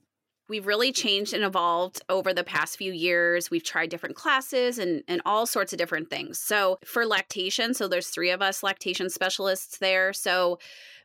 We've 0.49 0.65
really 0.65 0.91
changed 0.91 1.35
and 1.35 1.43
evolved 1.43 2.01
over 2.09 2.33
the 2.33 2.43
past 2.43 2.75
few 2.75 2.91
years. 2.91 3.51
We've 3.51 3.63
tried 3.63 3.91
different 3.91 4.15
classes 4.15 4.79
and, 4.79 5.03
and 5.07 5.21
all 5.23 5.45
sorts 5.45 5.73
of 5.73 5.77
different 5.77 6.09
things. 6.09 6.39
So, 6.39 6.79
for 6.83 7.05
lactation, 7.05 7.75
so 7.75 7.87
there's 7.87 8.07
three 8.07 8.31
of 8.31 8.41
us 8.41 8.63
lactation 8.63 9.11
specialists 9.11 9.77
there. 9.77 10.11
So, 10.11 10.57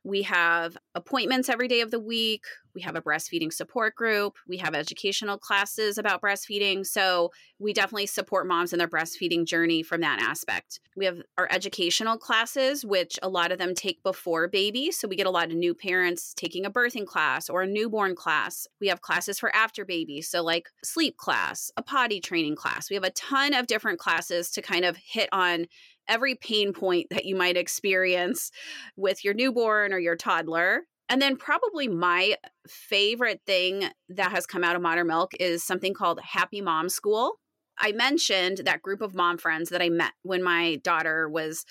we 0.05 0.23
have 0.23 0.77
appointments 0.95 1.49
every 1.49 1.67
day 1.67 1.81
of 1.81 1.91
the 1.91 1.99
week. 1.99 2.45
We 2.75 2.83
have 2.83 2.97
a 2.97 3.01
breastfeeding 3.01 3.53
support 3.53 3.95
group. 3.95 4.35
We 4.47 4.59
have 4.59 4.75
educational 4.75 5.39
classes 5.39 5.97
about 5.97 6.21
breastfeeding. 6.21 6.85
So 6.85 7.31
we 7.59 7.73
definitely 7.73 8.07
support 8.07 8.47
moms 8.47 8.73
in 8.73 8.79
their 8.79 8.89
breastfeeding 8.89 9.47
journey 9.47 9.83
from 9.83 10.03
that 10.03 10.21
aspect. 10.21 10.81
We 10.97 11.07
have 11.07 11.23
our 11.39 11.49
educational 11.51 12.19
classes, 12.19 12.85
which 12.85 13.19
a 13.23 13.29
lot 13.29 13.53
of 13.53 13.59
them 13.59 13.75
take 13.75 14.03
before 14.03 14.49
baby. 14.49 14.91
So 14.91 15.09
we 15.09 15.17
get 15.17 15.27
a 15.27 15.31
lot 15.31 15.51
of 15.51 15.57
new 15.57 15.75
parents 15.75 16.35
taking 16.35 16.67
a 16.67 16.71
birthing 16.71 17.07
class 17.07 17.49
or 17.49 17.63
a 17.63 17.67
newborn 17.67 18.15
class. 18.15 18.67
We 18.81 18.89
have 18.89 19.01
classes 19.01 19.39
for 19.39 19.55
after 19.55 19.85
baby. 19.85 20.21
So, 20.21 20.43
like 20.43 20.69
sleep 20.85 21.17
class, 21.17 21.71
a 21.77 21.83
potty 21.83 22.21
training 22.21 22.57
class. 22.57 22.91
We 22.91 22.95
have 22.95 23.05
a 23.05 23.11
ton 23.11 23.55
of 23.55 23.67
different 23.67 23.99
classes 23.99 24.51
to 24.51 24.63
kind 24.63 24.85
of 24.85 24.97
hit 24.97 25.29
on 25.33 25.67
every 26.09 26.35
pain 26.35 26.73
point 26.73 27.09
that 27.11 27.25
you 27.25 27.37
might 27.37 27.57
experience 27.57 28.51
with 28.97 29.25
your 29.25 29.35
newborn 29.35 29.93
or 29.93 29.99
your 29.99 30.17
toddler. 30.17 30.83
And 31.09 31.21
then, 31.21 31.37
probably 31.37 31.87
my 31.87 32.37
favorite 32.67 33.43
thing 33.47 33.85
that 34.09 34.33
has 34.33 34.47
come 34.47 34.65
out 34.65 34.77
of 34.77 34.83
Modern 34.83 35.07
Milk 35.07 35.33
is 35.39 35.63
something 35.63 35.93
called 35.93 36.21
Happy 36.21 36.61
Mom 36.61 36.89
School. 36.89 37.39
I 37.79 37.93
mentioned 37.93 38.63
that 38.65 38.83
group 38.83 39.01
of 39.01 39.15
mom 39.15 39.39
friends 39.39 39.71
that 39.71 39.83
I 39.83 39.89
met 39.89 40.13
when 40.23 40.43
my 40.43 40.77
daughter 40.77 41.29
was 41.29 41.65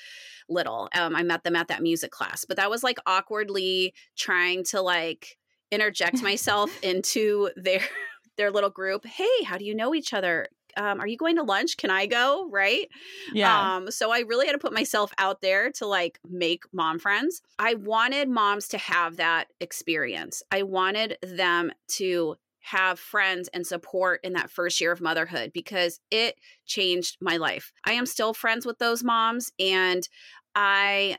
little. 0.49 0.89
Um, 0.95 1.15
I 1.15 1.23
met 1.23 1.43
them 1.43 1.55
at 1.55 1.69
that 1.69 1.81
music 1.81 2.11
class, 2.11 2.45
but 2.45 2.57
that 2.57 2.69
was 2.69 2.83
like 2.83 2.97
awkwardly 3.05 3.93
trying 4.17 4.63
to 4.65 4.81
like 4.81 5.37
interject 5.71 6.21
myself 6.21 6.71
into 6.83 7.49
their 7.55 7.81
their 8.37 8.51
little 8.51 8.69
group. 8.69 9.05
Hey, 9.05 9.43
how 9.45 9.57
do 9.57 9.65
you 9.65 9.75
know 9.75 9.93
each 9.93 10.13
other? 10.13 10.47
Um, 10.77 10.99
are 10.99 11.07
you 11.07 11.17
going 11.17 11.35
to 11.37 11.43
lunch? 11.43 11.77
Can 11.77 11.89
I 11.89 12.05
go? 12.05 12.47
Right. 12.49 12.89
Yeah. 13.33 13.75
Um, 13.75 13.91
so 13.91 14.11
I 14.11 14.19
really 14.19 14.45
had 14.45 14.53
to 14.53 14.59
put 14.59 14.73
myself 14.73 15.11
out 15.17 15.41
there 15.41 15.71
to 15.73 15.85
like 15.85 16.19
make 16.29 16.63
mom 16.73 16.99
friends. 16.99 17.41
I 17.59 17.75
wanted 17.75 18.29
moms 18.29 18.67
to 18.69 18.77
have 18.77 19.17
that 19.17 19.47
experience. 19.59 20.43
I 20.51 20.63
wanted 20.63 21.17
them 21.21 21.71
to 21.89 22.35
have 22.63 22.97
friends 22.97 23.49
and 23.53 23.67
support 23.67 24.21
in 24.23 24.33
that 24.33 24.49
first 24.49 24.79
year 24.79 24.91
of 24.91 25.01
motherhood 25.01 25.51
because 25.53 25.99
it 26.09 26.35
changed 26.65 27.17
my 27.19 27.35
life. 27.37 27.73
I 27.83 27.93
am 27.93 28.05
still 28.05 28.33
friends 28.33 28.65
with 28.65 28.79
those 28.79 29.03
moms 29.03 29.51
and 29.59 30.07
I 30.55 31.17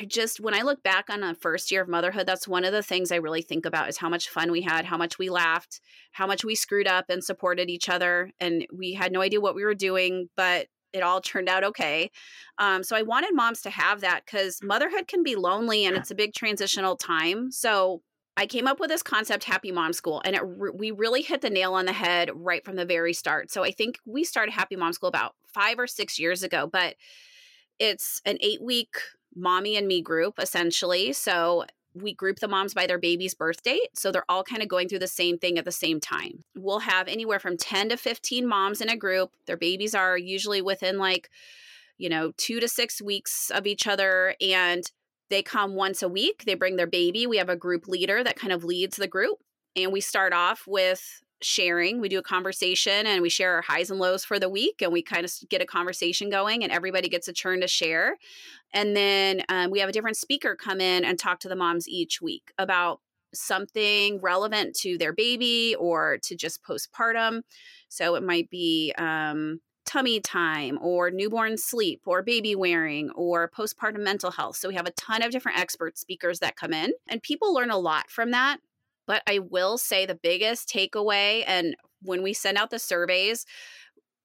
I 0.00 0.06
just 0.06 0.40
when 0.40 0.54
I 0.54 0.62
look 0.62 0.82
back 0.82 1.10
on 1.10 1.22
a 1.22 1.34
first 1.34 1.70
year 1.70 1.82
of 1.82 1.88
motherhood, 1.88 2.26
that's 2.26 2.48
one 2.48 2.64
of 2.64 2.72
the 2.72 2.82
things 2.82 3.12
I 3.12 3.16
really 3.16 3.42
think 3.42 3.66
about 3.66 3.90
is 3.90 3.98
how 3.98 4.08
much 4.08 4.30
fun 4.30 4.50
we 4.50 4.62
had, 4.62 4.86
how 4.86 4.96
much 4.96 5.18
we 5.18 5.28
laughed, 5.28 5.80
how 6.12 6.26
much 6.26 6.42
we 6.42 6.54
screwed 6.54 6.86
up 6.86 7.10
and 7.10 7.22
supported 7.22 7.68
each 7.68 7.90
other, 7.90 8.32
and 8.40 8.66
we 8.72 8.94
had 8.94 9.12
no 9.12 9.20
idea 9.20 9.42
what 9.42 9.54
we 9.54 9.62
were 9.62 9.74
doing, 9.74 10.30
but 10.36 10.68
it 10.94 11.02
all 11.02 11.20
turned 11.20 11.50
out 11.50 11.64
okay. 11.64 12.10
Um, 12.56 12.82
so 12.82 12.96
I 12.96 13.02
wanted 13.02 13.34
moms 13.34 13.60
to 13.62 13.70
have 13.70 14.00
that 14.00 14.22
because 14.24 14.62
motherhood 14.62 15.06
can 15.06 15.22
be 15.22 15.36
lonely 15.36 15.84
and 15.84 15.96
it's 15.96 16.10
a 16.10 16.16
big 16.16 16.32
transitional 16.32 16.96
time. 16.96 17.52
So 17.52 18.00
I 18.36 18.46
came 18.46 18.66
up 18.66 18.80
with 18.80 18.88
this 18.88 19.02
concept, 19.02 19.44
Happy 19.44 19.70
Mom 19.70 19.92
School, 19.92 20.22
and 20.24 20.34
it 20.34 20.42
re- 20.42 20.72
we 20.74 20.90
really 20.92 21.20
hit 21.20 21.42
the 21.42 21.50
nail 21.50 21.74
on 21.74 21.84
the 21.84 21.92
head 21.92 22.30
right 22.34 22.64
from 22.64 22.76
the 22.76 22.86
very 22.86 23.12
start. 23.12 23.50
So 23.50 23.62
I 23.62 23.70
think 23.70 23.98
we 24.06 24.24
started 24.24 24.52
Happy 24.52 24.76
Mom 24.76 24.94
School 24.94 25.10
about 25.10 25.34
five 25.46 25.78
or 25.78 25.86
six 25.86 26.18
years 26.18 26.42
ago, 26.42 26.66
but 26.66 26.96
it's 27.78 28.20
an 28.24 28.38
eight 28.40 28.62
week 28.62 28.96
mommy 29.34 29.76
and 29.76 29.86
me 29.86 30.02
group 30.02 30.38
essentially. 30.38 31.12
So 31.12 31.64
we 31.94 32.14
group 32.14 32.38
the 32.38 32.48
moms 32.48 32.74
by 32.74 32.86
their 32.86 32.98
baby's 32.98 33.34
birth 33.34 33.62
date. 33.62 33.90
So 33.94 34.12
they're 34.12 34.28
all 34.28 34.44
kind 34.44 34.62
of 34.62 34.68
going 34.68 34.88
through 34.88 35.00
the 35.00 35.06
same 35.06 35.38
thing 35.38 35.58
at 35.58 35.64
the 35.64 35.72
same 35.72 36.00
time. 36.00 36.44
We'll 36.56 36.80
have 36.80 37.08
anywhere 37.08 37.40
from 37.40 37.56
10 37.56 37.90
to 37.90 37.96
15 37.96 38.46
moms 38.46 38.80
in 38.80 38.88
a 38.88 38.96
group. 38.96 39.32
Their 39.46 39.56
babies 39.56 39.94
are 39.94 40.16
usually 40.16 40.62
within 40.62 40.98
like, 40.98 41.30
you 41.98 42.08
know, 42.08 42.32
two 42.36 42.60
to 42.60 42.68
six 42.68 43.02
weeks 43.02 43.50
of 43.50 43.66
each 43.66 43.86
other. 43.86 44.34
And 44.40 44.84
they 45.30 45.42
come 45.42 45.74
once 45.74 46.02
a 46.02 46.08
week. 46.08 46.44
They 46.44 46.54
bring 46.54 46.76
their 46.76 46.86
baby. 46.86 47.26
We 47.26 47.38
have 47.38 47.48
a 47.48 47.56
group 47.56 47.88
leader 47.88 48.22
that 48.22 48.38
kind 48.38 48.52
of 48.52 48.64
leads 48.64 48.96
the 48.96 49.08
group. 49.08 49.38
And 49.76 49.92
we 49.92 50.00
start 50.00 50.32
off 50.32 50.64
with 50.66 51.22
sharing. 51.42 52.00
We 52.00 52.08
do 52.08 52.18
a 52.18 52.22
conversation 52.22 53.06
and 53.06 53.22
we 53.22 53.30
share 53.30 53.54
our 53.54 53.62
highs 53.62 53.90
and 53.90 53.98
lows 53.98 54.24
for 54.24 54.38
the 54.38 54.48
week 54.48 54.82
and 54.82 54.92
we 54.92 55.02
kind 55.02 55.24
of 55.24 55.32
get 55.48 55.62
a 55.62 55.66
conversation 55.66 56.30
going 56.30 56.62
and 56.62 56.72
everybody 56.72 57.08
gets 57.08 57.28
a 57.28 57.32
turn 57.32 57.60
to 57.60 57.68
share. 57.68 58.16
And 58.72 58.96
then 58.96 59.42
um, 59.48 59.70
we 59.70 59.80
have 59.80 59.88
a 59.88 59.92
different 59.92 60.16
speaker 60.16 60.54
come 60.54 60.80
in 60.80 61.04
and 61.04 61.18
talk 61.18 61.40
to 61.40 61.48
the 61.48 61.56
moms 61.56 61.88
each 61.88 62.20
week 62.20 62.52
about 62.58 63.00
something 63.32 64.20
relevant 64.20 64.74
to 64.76 64.98
their 64.98 65.12
baby 65.12 65.74
or 65.78 66.18
to 66.24 66.36
just 66.36 66.62
postpartum. 66.62 67.42
So 67.88 68.14
it 68.14 68.22
might 68.22 68.50
be 68.50 68.92
um, 68.98 69.60
tummy 69.86 70.20
time 70.20 70.78
or 70.80 71.10
newborn 71.10 71.56
sleep 71.56 72.02
or 72.06 72.22
baby 72.22 72.54
wearing 72.54 73.10
or 73.10 73.50
postpartum 73.50 74.00
mental 74.00 74.30
health. 74.30 74.56
So 74.56 74.68
we 74.68 74.74
have 74.74 74.86
a 74.86 74.92
ton 74.92 75.22
of 75.22 75.32
different 75.32 75.58
expert 75.58 75.98
speakers 75.98 76.38
that 76.40 76.56
come 76.56 76.72
in 76.72 76.92
and 77.08 77.22
people 77.22 77.52
learn 77.52 77.70
a 77.70 77.78
lot 77.78 78.10
from 78.10 78.30
that. 78.30 78.58
But 79.10 79.24
I 79.26 79.40
will 79.40 79.76
say 79.76 80.06
the 80.06 80.14
biggest 80.14 80.68
takeaway, 80.68 81.42
and 81.44 81.74
when 82.00 82.22
we 82.22 82.32
send 82.32 82.56
out 82.56 82.70
the 82.70 82.78
surveys, 82.78 83.44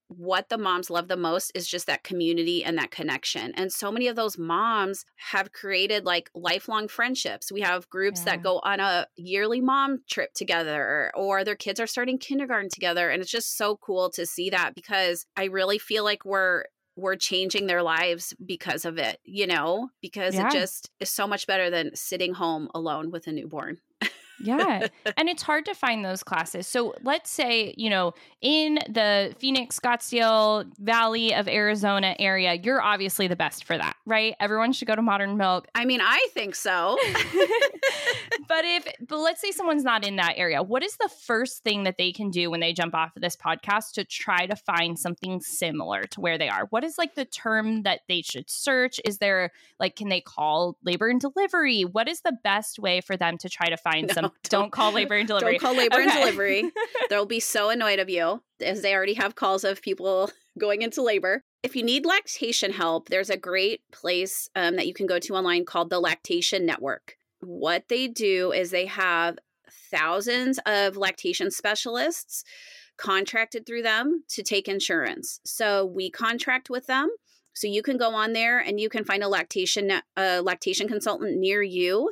what 0.10 0.50
the 0.50 0.60
moms 0.60 0.92
love 0.92 1.08
the 1.08 1.18
most 1.18 1.51
is 1.56 1.68
just 1.68 1.88
that 1.88 2.04
community 2.04 2.63
and 2.63 2.77
that 2.77 2.92
connection. 2.92 3.51
And 3.56 3.74
so 3.74 3.92
many 3.92 4.08
of 4.08 4.15
those 4.15 4.38
moms 4.38 5.04
have 5.32 5.51
created 5.51 6.06
like 6.06 6.30
lifelong 6.36 6.88
friendships. 6.88 7.51
We 7.51 7.62
have 7.62 7.89
groups 7.89 8.20
yeah. 8.20 8.36
that 8.36 8.44
go 8.44 8.60
on 8.63 8.80
a 8.80 9.08
yearly 9.15 9.60
mom 9.60 10.04
trip 10.08 10.36
together, 10.36 11.12
or 11.15 11.44
their 11.44 11.56
kids 11.56 11.80
are 11.80 11.88
starting 11.88 12.20
kindergarten 12.20 12.70
together. 12.70 13.10
And 13.10 13.24
it's 13.24 13.32
just 13.32 13.58
so 13.58 13.77
cool 13.77 14.12
to 14.12 14.27
see 14.27 14.51
that 14.51 14.75
because 14.75 15.25
I 15.36 15.46
really 15.46 15.80
feel 15.80 16.04
like 16.04 16.25
we're 16.25 16.65
we're 16.96 17.15
changing 17.15 17.65
their 17.65 17.82
lives 17.82 18.36
because 18.46 18.86
of 18.86 18.98
it, 19.00 19.20
you 19.24 19.48
know, 19.48 19.89
because 20.00 20.36
yeah. 20.36 20.48
it 20.48 20.54
just 20.54 20.92
is 21.00 21.10
so 21.10 21.25
much 21.27 21.48
better 21.48 21.72
than 21.72 21.96
sitting 21.96 22.36
home 22.36 22.70
alone 22.75 23.10
with 23.10 23.25
a 23.25 23.32
newborn 23.32 23.80
yeah. 24.39 24.88
and 25.18 25.30
it's 25.30 25.44
hard 25.44 25.65
to 25.65 25.74
find 25.74 26.04
those 26.04 26.24
classes. 26.24 26.68
So 26.68 26.96
let's 27.04 27.30
say, 27.30 27.74
you 27.77 27.89
know, 27.89 28.13
in 28.42 28.75
the 28.89 29.34
Phoenix, 29.39 29.80
Scottsdale 29.80 30.65
Valley 30.77 31.34
of 31.34 31.48
Arizona 31.48 32.15
area, 32.20 32.54
you're 32.54 32.82
obviously 32.82 33.27
the 33.27 33.36
best 33.36 33.63
for 33.63 33.77
that, 33.77 33.96
right? 34.06 34.36
Everyone 34.39 34.74
should 34.74 34.88
go 34.88 34.96
to 34.96 35.01
Modern 35.01 35.38
Milk. 35.38 35.68
I 35.74 35.86
mean, 35.86 36.01
I 36.01 36.27
think 36.34 36.56
so. 36.56 36.98
but 38.48 38.65
if, 38.65 38.88
but 39.08 39.18
let's 39.18 39.42
say 39.42 39.51
someone's 39.51 39.84
not 39.84 40.06
in 40.06 40.18
that 40.18 40.34
area, 40.38 40.62
what 40.62 40.84
is 40.84 40.98
the 40.98 41.10
first 41.10 41.63
thing 41.63 41.84
that 41.84 41.98
they 41.98 42.12
can 42.12 42.30
do 42.30 42.50
when 42.51 42.60
they 42.60 42.74
jump 42.74 42.96
off 42.96 43.15
of 43.15 43.22
this 43.22 43.36
podcast 43.36 43.94
to 43.94 44.04
try 44.04 44.46
to 44.46 44.56
find 44.56 45.00
something 45.00 45.39
similar 45.42 46.04
to 46.04 46.22
where 46.22 46.38
they 46.38 46.50
are? 46.50 46.68
What 46.70 46.84
is 46.84 46.98
like 46.98 47.15
the 47.15 47.25
term 47.25 47.84
that 47.84 48.01
they 48.08 48.22
should 48.22 48.50
search? 48.50 49.00
Is 49.06 49.20
there 49.20 49.51
like, 49.80 49.96
can 49.96 50.10
they 50.10 50.22
call 50.22 50.77
labor 50.84 51.08
and 51.08 51.20
delivery? 51.20 51.84
What 51.84 52.08
is 52.08 52.22
the 52.22 52.38
best 52.44 52.80
way 52.80 53.01
for 53.01 53.18
them 53.18 53.38
to 53.39 53.50
try 53.50 53.70
to 53.70 53.77
find 53.77 54.08
no. 54.08 54.13
some 54.13 54.25
don't, 54.27 54.44
don't, 54.50 54.72
call 54.72 54.91
labor 54.91 55.15
and 55.15 55.27
delivery. 55.27 55.53
Don't 55.53 55.62
call 55.62 55.75
labor 55.75 55.96
okay. 55.96 56.03
and 56.03 56.12
delivery. 56.13 56.72
They'll 57.10 57.25
be 57.25 57.39
so 57.39 57.70
annoyed 57.70 58.00
of 58.00 58.10
you 58.10 58.41
as 58.62 58.82
they 58.82 58.94
already 58.94 59.13
have 59.15 59.36
calls 59.36 59.63
of 59.63 59.82
people 59.82 60.32
going 60.60 60.82
into 60.82 61.01
labor. 61.01 61.44
If 61.63 61.75
you 61.75 61.84
need 61.84 62.05
lactation 62.05 62.72
help, 62.72 63.10
there's 63.10 63.29
a 63.29 63.38
great 63.38 63.82
place 63.91 64.50
um, 64.55 64.75
that 64.75 64.88
you 64.88 64.94
can 64.94 65.08
go 65.08 65.20
to 65.20 65.36
online 65.36 65.65
called 65.65 65.89
the 65.89 66.00
Lactation 66.00 66.65
Network. 66.65 67.17
What 67.41 67.86
they 67.89 68.08
do 68.08 68.51
is 68.51 68.72
they 68.72 68.86
have 68.86 69.38
thousands 69.91 70.60
of 70.65 70.98
lactation 70.98 71.51
specialists 71.51 72.44
contracted 72.98 73.65
through 73.65 73.82
them 73.82 74.24
to 74.29 74.44
take 74.44 74.67
insurance. 74.67 75.39
So 75.44 75.86
we 75.86 76.10
contract 76.10 76.70
with 76.70 76.88
them. 76.88 77.10
So 77.53 77.67
you 77.67 77.82
can 77.82 77.98
go 77.98 78.13
on 78.13 78.34
there 78.34 78.60
and 78.60 78.79
you 78.79 78.89
can 78.89 79.05
find 79.05 79.24
a 79.24 79.29
lactation 79.29 79.91
a 80.17 80.41
lactation 80.41 80.88
consultant 80.88 81.38
near 81.38 81.62
you. 81.62 82.12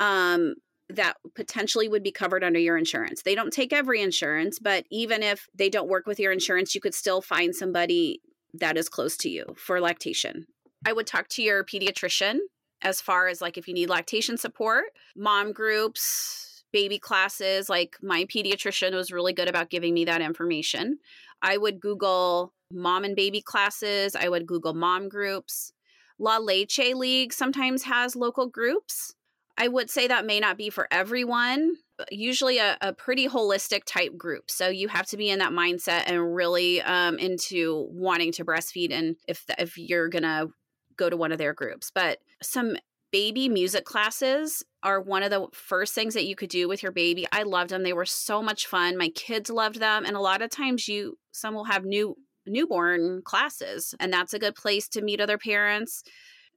Um, 0.00 0.54
that 0.88 1.16
potentially 1.34 1.88
would 1.88 2.02
be 2.02 2.12
covered 2.12 2.44
under 2.44 2.58
your 2.58 2.76
insurance. 2.76 3.22
They 3.22 3.34
don't 3.34 3.52
take 3.52 3.72
every 3.72 4.00
insurance, 4.02 4.58
but 4.58 4.84
even 4.90 5.22
if 5.22 5.48
they 5.54 5.68
don't 5.68 5.88
work 5.88 6.06
with 6.06 6.20
your 6.20 6.32
insurance, 6.32 6.74
you 6.74 6.80
could 6.80 6.94
still 6.94 7.22
find 7.22 7.54
somebody 7.54 8.20
that 8.54 8.76
is 8.76 8.88
close 8.88 9.16
to 9.18 9.30
you 9.30 9.54
for 9.56 9.80
lactation. 9.80 10.46
I 10.84 10.92
would 10.92 11.06
talk 11.06 11.28
to 11.28 11.42
your 11.42 11.64
pediatrician 11.64 12.38
as 12.82 13.00
far 13.00 13.28
as 13.28 13.40
like 13.40 13.56
if 13.56 13.68
you 13.68 13.74
need 13.74 13.88
lactation 13.88 14.36
support, 14.36 14.86
mom 15.16 15.52
groups, 15.52 16.64
baby 16.72 16.98
classes. 16.98 17.68
Like 17.68 17.96
my 18.02 18.24
pediatrician 18.24 18.92
was 18.92 19.12
really 19.12 19.32
good 19.32 19.48
about 19.48 19.70
giving 19.70 19.94
me 19.94 20.04
that 20.06 20.20
information. 20.20 20.98
I 21.40 21.56
would 21.56 21.80
Google 21.80 22.52
mom 22.70 23.04
and 23.04 23.16
baby 23.16 23.40
classes, 23.40 24.16
I 24.16 24.28
would 24.28 24.46
Google 24.46 24.74
mom 24.74 25.08
groups. 25.08 25.72
La 26.18 26.38
Leche 26.38 26.94
League 26.94 27.32
sometimes 27.32 27.82
has 27.84 28.14
local 28.16 28.46
groups 28.46 29.14
I 29.58 29.68
would 29.68 29.90
say 29.90 30.08
that 30.08 30.26
may 30.26 30.40
not 30.40 30.56
be 30.56 30.70
for 30.70 30.88
everyone, 30.90 31.74
usually 32.10 32.58
a, 32.58 32.76
a, 32.80 32.92
pretty 32.92 33.28
holistic 33.28 33.82
type 33.84 34.16
group. 34.16 34.50
So 34.50 34.68
you 34.68 34.88
have 34.88 35.06
to 35.08 35.16
be 35.16 35.28
in 35.28 35.40
that 35.40 35.52
mindset 35.52 36.04
and 36.06 36.34
really 36.34 36.80
um, 36.82 37.18
into 37.18 37.86
wanting 37.90 38.32
to 38.32 38.44
breastfeed 38.44 38.92
and 38.92 39.16
if, 39.28 39.44
if 39.58 39.76
you're 39.76 40.08
to 40.08 40.48
go 40.96 41.10
to 41.10 41.16
one 41.16 41.32
of 41.32 41.38
their 41.38 41.52
groups. 41.52 41.90
But 41.94 42.18
some 42.42 42.76
baby 43.12 43.48
music 43.48 43.84
classes 43.84 44.64
are 44.82 45.00
one 45.00 45.22
of 45.22 45.30
the 45.30 45.46
first 45.52 45.94
things 45.94 46.14
that 46.14 46.24
you 46.24 46.34
could 46.34 46.48
do 46.48 46.66
with 46.66 46.82
your 46.82 46.92
baby. 46.92 47.26
I 47.30 47.42
loved 47.42 47.70
them. 47.70 47.82
They 47.82 47.92
were 47.92 48.06
so 48.06 48.42
much 48.42 48.66
fun. 48.66 48.96
My 48.96 49.10
kids 49.10 49.50
loved 49.50 49.80
them. 49.80 50.06
And 50.06 50.16
a 50.16 50.20
lot 50.20 50.42
of 50.42 50.50
times 50.50 50.88
you 50.88 51.18
some 51.30 51.54
will 51.54 51.64
have 51.64 51.84
new 51.84 52.16
newborn 52.46 53.22
classes 53.24 53.94
and 54.00 54.12
that's 54.12 54.34
a 54.34 54.38
good 54.38 54.56
place 54.56 54.88
to 54.88 55.00
meet 55.00 55.20
other 55.20 55.38
parents 55.38 56.02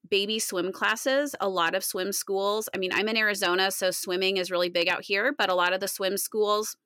baby 0.10 0.40
swim 0.40 0.72
classes. 0.72 1.36
A 1.40 1.50
lot 1.50 1.76
of 1.76 1.84
swim 1.84 2.12
schools, 2.12 2.70
I 2.74 2.78
mean, 2.78 2.92
I'm 2.94 3.08
in 3.08 3.18
Arizona, 3.18 3.72
so 3.72 3.92
swimming 3.92 4.38
is 4.38 4.52
really 4.52 4.70
big 4.70 4.88
out 4.88 5.04
here, 5.04 5.34
but 5.38 5.50
a 5.50 5.56
lot 5.56 5.74
of 5.74 5.80
the 5.80 5.88
swim 5.88 6.18
schools 6.18 6.78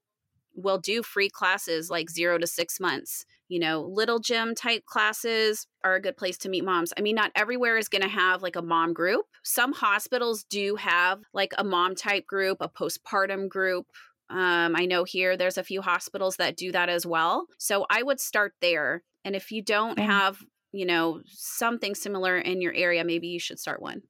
will 0.55 0.77
do 0.77 1.03
free 1.03 1.29
classes 1.29 1.89
like 1.89 2.09
zero 2.09 2.37
to 2.37 2.47
six 2.47 2.79
months. 2.79 3.25
You 3.47 3.59
know, 3.59 3.81
little 3.81 4.19
gym 4.19 4.53
type 4.53 4.85
classes 4.85 5.65
are 5.83 5.95
a 5.95 6.01
good 6.01 6.17
place 6.17 6.37
to 6.39 6.49
meet 6.49 6.63
moms. 6.63 6.93
I 6.97 7.01
mean, 7.01 7.15
not 7.15 7.31
everywhere 7.35 7.77
is 7.77 7.89
going 7.89 8.03
to 8.03 8.07
have 8.07 8.43
like 8.43 8.55
a 8.55 8.61
mom 8.61 8.93
group. 8.93 9.25
Some 9.43 9.73
hospitals 9.73 10.43
do 10.43 10.75
have 10.75 11.21
like 11.33 11.53
a 11.57 11.63
mom 11.63 11.95
type 11.95 12.27
group, 12.27 12.57
a 12.61 12.69
postpartum 12.69 13.49
group. 13.49 13.87
Um, 14.29 14.75
I 14.75 14.85
know 14.85 15.03
here 15.03 15.35
there's 15.35 15.57
a 15.57 15.63
few 15.63 15.81
hospitals 15.81 16.35
that 16.35 16.57
do 16.57 16.71
that 16.71 16.89
as 16.89 17.05
well. 17.05 17.47
So 17.57 17.87
I 17.89 18.03
would 18.03 18.19
start 18.19 18.53
there. 18.61 19.03
And 19.25 19.35
if 19.35 19.51
you 19.51 19.63
don't 19.63 19.97
have 19.97 20.37
you 20.71 20.85
know, 20.85 21.21
something 21.27 21.95
similar 21.95 22.37
in 22.37 22.61
your 22.61 22.73
area, 22.73 23.03
maybe 23.03 23.27
you 23.27 23.39
should 23.39 23.59
start 23.59 23.81
one. 23.81 24.01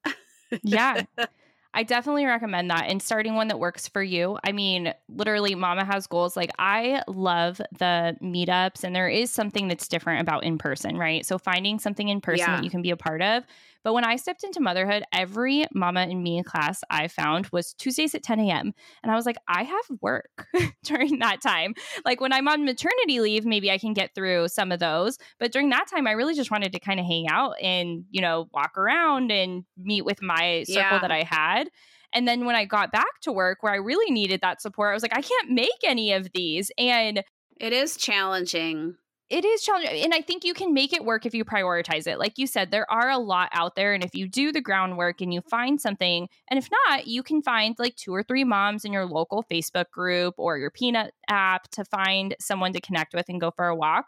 yeah. 0.63 1.03
I 1.71 1.83
definitely 1.83 2.25
recommend 2.25 2.71
that 2.71 2.85
and 2.87 3.01
starting 3.01 3.35
one 3.35 3.47
that 3.49 3.59
works 3.59 3.87
for 3.87 4.01
you. 4.01 4.39
I 4.43 4.51
mean, 4.51 4.91
literally, 5.07 5.53
Mama 5.53 5.85
has 5.85 6.07
goals. 6.07 6.35
Like, 6.35 6.49
I 6.57 7.03
love 7.07 7.61
the 7.77 8.17
meetups, 8.23 8.83
and 8.83 8.95
there 8.95 9.07
is 9.07 9.29
something 9.29 9.67
that's 9.67 9.87
different 9.87 10.21
about 10.21 10.43
in 10.43 10.57
person, 10.57 10.97
right? 10.97 11.23
So, 11.23 11.37
finding 11.37 11.77
something 11.77 12.09
in 12.09 12.21
person 12.21 12.39
yeah. 12.39 12.55
that 12.55 12.63
you 12.63 12.71
can 12.71 12.81
be 12.81 12.89
a 12.89 12.97
part 12.97 13.21
of. 13.21 13.43
But 13.83 13.93
when 13.93 14.03
I 14.03 14.15
stepped 14.15 14.43
into 14.43 14.59
motherhood, 14.59 15.03
every 15.13 15.65
Mama 15.73 16.01
and 16.01 16.23
Me 16.23 16.43
class 16.43 16.81
I 16.89 17.07
found 17.07 17.47
was 17.51 17.73
Tuesdays 17.73 18.13
at 18.15 18.23
10 18.23 18.39
a.m. 18.39 18.73
And 19.03 19.11
I 19.11 19.15
was 19.15 19.25
like, 19.25 19.37
I 19.47 19.63
have 19.63 19.99
work 20.01 20.47
during 20.83 21.19
that 21.19 21.41
time. 21.41 21.73
Like, 22.05 22.21
when 22.21 22.33
I'm 22.33 22.47
on 22.47 22.65
maternity 22.65 23.19
leave, 23.19 23.45
maybe 23.45 23.71
I 23.71 23.77
can 23.77 23.93
get 23.93 24.13
through 24.13 24.49
some 24.49 24.71
of 24.71 24.79
those. 24.79 25.17
But 25.39 25.51
during 25.51 25.69
that 25.69 25.87
time, 25.93 26.07
I 26.07 26.11
really 26.11 26.35
just 26.35 26.51
wanted 26.51 26.73
to 26.73 26.79
kind 26.79 26.99
of 26.99 27.05
hang 27.05 27.27
out 27.29 27.55
and, 27.61 28.05
you 28.11 28.21
know, 28.21 28.47
walk 28.53 28.77
around 28.77 29.31
and 29.31 29.63
meet 29.77 30.05
with 30.05 30.21
my 30.21 30.63
circle 30.67 30.81
yeah. 30.81 30.99
that 30.99 31.11
I 31.11 31.23
had 31.23 31.39
had. 31.39 31.69
And 32.13 32.27
then 32.27 32.45
when 32.45 32.55
I 32.55 32.65
got 32.65 32.91
back 32.91 33.21
to 33.21 33.31
work 33.31 33.61
where 33.61 33.73
I 33.73 33.77
really 33.77 34.11
needed 34.11 34.41
that 34.41 34.61
support, 34.61 34.91
I 34.91 34.93
was 34.93 35.03
like, 35.03 35.15
I 35.15 35.21
can't 35.21 35.51
make 35.51 35.69
any 35.85 36.13
of 36.13 36.29
these. 36.33 36.71
And 36.77 37.23
it 37.59 37.73
is 37.73 37.97
challenging. 37.97 38.95
It 39.29 39.45
is 39.45 39.61
challenging. 39.61 40.03
And 40.03 40.13
I 40.13 40.21
think 40.21 40.43
you 40.43 40.55
can 40.55 40.73
make 40.73 40.91
it 40.91 41.05
work 41.05 41.25
if 41.25 41.35
you 41.35 41.45
prioritize 41.45 42.07
it. 42.07 42.17
Like 42.17 42.39
you 42.39 42.47
said, 42.47 42.71
there 42.71 42.91
are 42.91 43.11
a 43.11 43.19
lot 43.19 43.49
out 43.53 43.75
there. 43.75 43.93
And 43.93 44.03
if 44.03 44.15
you 44.15 44.27
do 44.27 44.51
the 44.51 44.61
groundwork 44.61 45.21
and 45.21 45.31
you 45.31 45.41
find 45.41 45.79
something, 45.79 46.27
and 46.49 46.57
if 46.57 46.67
not, 46.87 47.05
you 47.05 47.21
can 47.21 47.43
find 47.43 47.75
like 47.77 47.95
two 47.95 48.13
or 48.13 48.23
three 48.23 48.43
moms 48.43 48.85
in 48.85 48.93
your 48.93 49.05
local 49.05 49.43
Facebook 49.43 49.91
group 49.91 50.33
or 50.37 50.57
your 50.57 50.71
Peanut 50.71 51.13
app 51.27 51.69
to 51.71 51.85
find 51.85 52.35
someone 52.39 52.73
to 52.73 52.81
connect 52.81 53.13
with 53.13 53.29
and 53.29 53.39
go 53.39 53.51
for 53.51 53.67
a 53.67 53.75
walk 53.75 54.07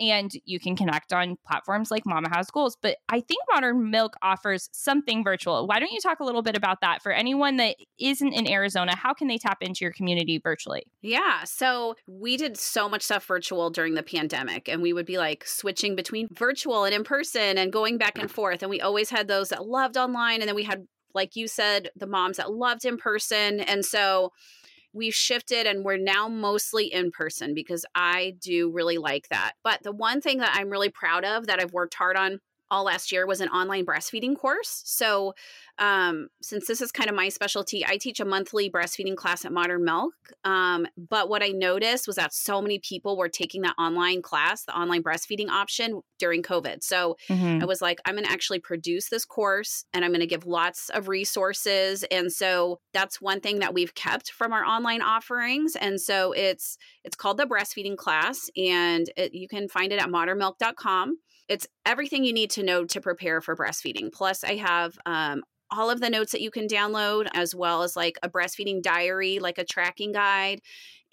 and 0.00 0.30
you 0.44 0.60
can 0.60 0.76
connect 0.76 1.12
on 1.12 1.36
platforms 1.46 1.90
like 1.90 2.04
Mama 2.06 2.28
Has 2.34 2.50
Goals. 2.50 2.76
But 2.80 2.96
I 3.08 3.20
think 3.20 3.40
Modern 3.52 3.90
Milk 3.90 4.14
offers 4.22 4.68
something 4.72 5.24
virtual. 5.24 5.66
Why 5.66 5.78
don't 5.78 5.92
you 5.92 6.00
talk 6.00 6.20
a 6.20 6.24
little 6.24 6.42
bit 6.42 6.56
about 6.56 6.80
that 6.80 7.02
for 7.02 7.12
anyone 7.12 7.56
that 7.56 7.76
isn't 7.98 8.32
in 8.32 8.48
Arizona? 8.48 8.96
How 8.96 9.14
can 9.14 9.28
they 9.28 9.38
tap 9.38 9.58
into 9.60 9.84
your 9.84 9.92
community 9.92 10.38
virtually? 10.42 10.84
Yeah. 11.02 11.44
So 11.44 11.96
we 12.06 12.36
did 12.36 12.56
so 12.56 12.88
much 12.88 13.02
stuff 13.02 13.24
virtual 13.24 13.70
during 13.70 13.94
the 13.94 14.02
pandemic, 14.02 14.68
and 14.68 14.82
we 14.82 14.92
would 14.92 15.06
be 15.06 15.18
like 15.18 15.46
switching 15.46 15.96
between 15.96 16.28
virtual 16.32 16.84
and 16.84 16.94
in 16.94 17.04
person 17.04 17.58
and 17.58 17.72
going 17.72 17.98
back 17.98 18.18
and 18.18 18.30
forth. 18.30 18.62
And 18.62 18.70
we 18.70 18.80
always 18.80 19.10
had 19.10 19.28
those 19.28 19.50
that 19.50 19.66
loved 19.66 19.96
online, 19.96 20.40
and 20.40 20.48
then 20.48 20.56
we 20.56 20.64
had 20.64 20.86
like 21.16 21.34
you 21.34 21.48
said, 21.48 21.88
the 21.96 22.06
moms 22.06 22.36
that 22.36 22.52
loved 22.52 22.84
in 22.84 22.98
person. 22.98 23.58
And 23.58 23.84
so 23.84 24.32
we've 24.96 25.14
shifted 25.14 25.66
and 25.66 25.84
we're 25.84 25.98
now 25.98 26.28
mostly 26.28 26.86
in 26.92 27.10
person 27.10 27.54
because 27.54 27.84
I 27.94 28.36
do 28.40 28.70
really 28.70 28.98
like 28.98 29.28
that. 29.28 29.52
But 29.62 29.82
the 29.82 29.92
one 29.92 30.20
thing 30.20 30.38
that 30.38 30.56
I'm 30.58 30.70
really 30.70 30.88
proud 30.88 31.24
of 31.24 31.46
that 31.46 31.60
I've 31.60 31.72
worked 31.72 31.94
hard 31.94 32.16
on 32.16 32.40
all 32.70 32.84
last 32.84 33.12
year 33.12 33.26
was 33.26 33.40
an 33.40 33.48
online 33.48 33.84
breastfeeding 33.84 34.36
course. 34.36 34.82
So, 34.84 35.34
um, 35.78 36.28
since 36.40 36.66
this 36.66 36.80
is 36.80 36.90
kind 36.90 37.10
of 37.10 37.14
my 37.14 37.28
specialty, 37.28 37.84
I 37.84 37.98
teach 37.98 38.18
a 38.18 38.24
monthly 38.24 38.70
breastfeeding 38.70 39.14
class 39.14 39.44
at 39.44 39.52
Modern 39.52 39.84
Milk. 39.84 40.14
Um, 40.42 40.86
but 40.96 41.28
what 41.28 41.42
I 41.42 41.48
noticed 41.48 42.06
was 42.06 42.16
that 42.16 42.32
so 42.32 42.62
many 42.62 42.78
people 42.78 43.18
were 43.18 43.28
taking 43.28 43.60
that 43.62 43.74
online 43.78 44.22
class, 44.22 44.64
the 44.64 44.76
online 44.76 45.02
breastfeeding 45.02 45.48
option 45.48 46.00
during 46.18 46.42
COVID. 46.42 46.82
So, 46.82 47.16
mm-hmm. 47.28 47.62
I 47.62 47.66
was 47.66 47.82
like, 47.82 48.00
I'm 48.04 48.14
going 48.14 48.24
to 48.24 48.32
actually 48.32 48.60
produce 48.60 49.08
this 49.08 49.24
course 49.24 49.84
and 49.92 50.04
I'm 50.04 50.10
going 50.10 50.20
to 50.20 50.26
give 50.26 50.46
lots 50.46 50.88
of 50.90 51.08
resources. 51.08 52.04
And 52.10 52.32
so, 52.32 52.80
that's 52.92 53.20
one 53.20 53.40
thing 53.40 53.58
that 53.60 53.74
we've 53.74 53.94
kept 53.94 54.32
from 54.32 54.52
our 54.52 54.64
online 54.64 55.02
offerings. 55.02 55.76
And 55.76 56.00
so, 56.00 56.32
it's 56.32 56.78
it's 57.04 57.16
called 57.16 57.36
the 57.36 57.46
breastfeeding 57.46 57.96
class, 57.96 58.50
and 58.56 59.08
it, 59.16 59.34
you 59.34 59.48
can 59.48 59.68
find 59.68 59.92
it 59.92 60.00
at 60.00 60.08
modernmilk.com. 60.08 61.18
It's 61.48 61.66
everything 61.84 62.24
you 62.24 62.32
need 62.32 62.50
to 62.52 62.62
know 62.62 62.84
to 62.84 63.00
prepare 63.00 63.40
for 63.40 63.56
breastfeeding. 63.56 64.12
Plus, 64.12 64.42
I 64.42 64.56
have 64.56 64.98
um, 65.06 65.44
all 65.70 65.90
of 65.90 66.00
the 66.00 66.10
notes 66.10 66.32
that 66.32 66.40
you 66.40 66.50
can 66.50 66.66
download, 66.66 67.28
as 67.34 67.54
well 67.54 67.82
as 67.82 67.96
like 67.96 68.18
a 68.22 68.28
breastfeeding 68.28 68.82
diary, 68.82 69.38
like 69.38 69.58
a 69.58 69.64
tracking 69.64 70.12
guide. 70.12 70.60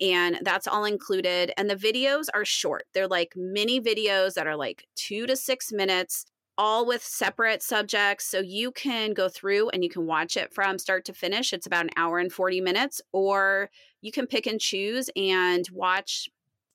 And 0.02 0.40
that's 0.42 0.68
all 0.68 0.86
included. 0.86 1.54
And 1.58 1.70
the 1.70 1.76
videos 1.76 2.26
are 2.34 2.46
short. 2.46 2.86
They're 2.94 3.08
like 3.08 3.34
mini 3.36 3.80
videos 3.80 4.34
that 4.34 4.48
are 4.48 4.56
like 4.56 4.86
two 4.96 5.28
to 5.28 5.36
six 5.36 5.72
minutes, 5.72 6.26
all 6.58 6.86
with 6.86 7.04
separate 7.04 7.62
subjects. 7.62 8.26
So 8.26 8.40
you 8.40 8.72
can 8.72 9.14
go 9.14 9.30
through 9.30 9.70
and 9.70 9.84
you 9.84 9.90
can 9.90 10.06
watch 10.06 10.36
it 10.36 10.54
from 10.54 10.80
start 10.80 11.06
to 11.06 11.14
finish. 11.14 11.54
It's 11.54 11.68
about 11.68 11.86
an 11.86 11.92
hour 11.96 12.18
and 12.18 12.32
40 12.32 12.62
minutes, 12.62 13.02
or 13.12 13.70
you 14.02 14.12
can 14.12 14.28
pick 14.28 14.48
and 14.48 14.60
choose 14.60 15.10
and 15.16 15.68
watch 15.72 16.28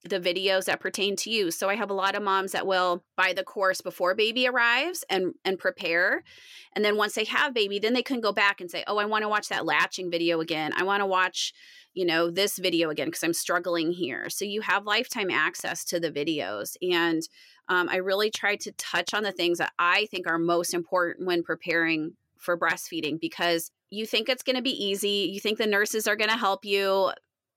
the 0.05 0.21
videos 0.21 0.67
that 0.67 0.81
pertain 0.81 1.17
to 1.17 1.31
you. 1.31 1.51
So 1.51 1.69
I 1.69 1.75
have 1.75 1.91
a 1.91 1.95
lot 1.95 2.15
of 2.15 2.23
moms 2.23 2.53
that 2.53 2.67
will 2.67 3.05
buy 3.17 3.33
the 3.33 3.43
course 3.43 3.81
before 3.81 4.15
baby 4.15 4.47
arrives 4.47 5.05
and 5.11 5.35
and 5.45 5.59
prepare. 5.59 6.23
And 6.75 6.85
then 6.85 6.97
once 6.97 7.15
they 7.15 7.25
have 7.25 7.55
baby, 7.55 7.79
then 7.79 7.95
they 7.95 8.03
can 8.03 8.21
go 8.21 8.33
back 8.33 8.61
and 8.61 8.71
say, 8.71 8.85
"Oh, 8.87 8.99
I 8.99 9.07
want 9.07 9.23
to 9.23 9.29
watch 9.29 9.49
that 9.49 9.67
latching 9.67 10.11
video 10.11 10.41
again. 10.41 10.73
I 10.77 10.85
want 10.85 11.01
to 11.01 11.07
watch, 11.07 11.53
you 11.95 12.05
know, 12.05 12.31
this 12.31 12.59
video 12.59 12.91
again 12.91 13.09
because 13.09 13.25
I'm 13.25 13.33
struggling 13.33 13.93
here." 13.93 14.31
So 14.31 14.45
you 14.45 14.61
have 14.61 14.87
lifetime 14.87 15.31
access 15.31 15.85
to 15.87 15.99
the 15.99 16.13
videos 16.13 16.77
and 16.81 17.23
um, 17.69 17.89
I 17.89 17.97
really 17.97 18.31
try 18.31 18.57
to 18.57 18.73
touch 18.73 19.13
on 19.13 19.23
the 19.23 19.33
things 19.33 19.59
that 19.59 19.73
I 19.79 20.07
think 20.07 20.27
are 20.27 20.39
most 20.39 20.73
important 20.73 21.27
when 21.27 21.43
preparing 21.43 22.15
for 22.39 22.57
breastfeeding 22.57 23.21
because 23.21 23.71
you 23.91 24.07
think 24.07 24.29
it's 24.29 24.43
going 24.43 24.57
to 24.57 24.63
be 24.63 24.85
easy. 24.85 25.31
You 25.33 25.41
think 25.41 25.59
the 25.59 25.67
nurses 25.67 26.07
are 26.07 26.17
going 26.17 26.31
to 26.31 26.37
help 26.37 26.65
you. 26.65 27.11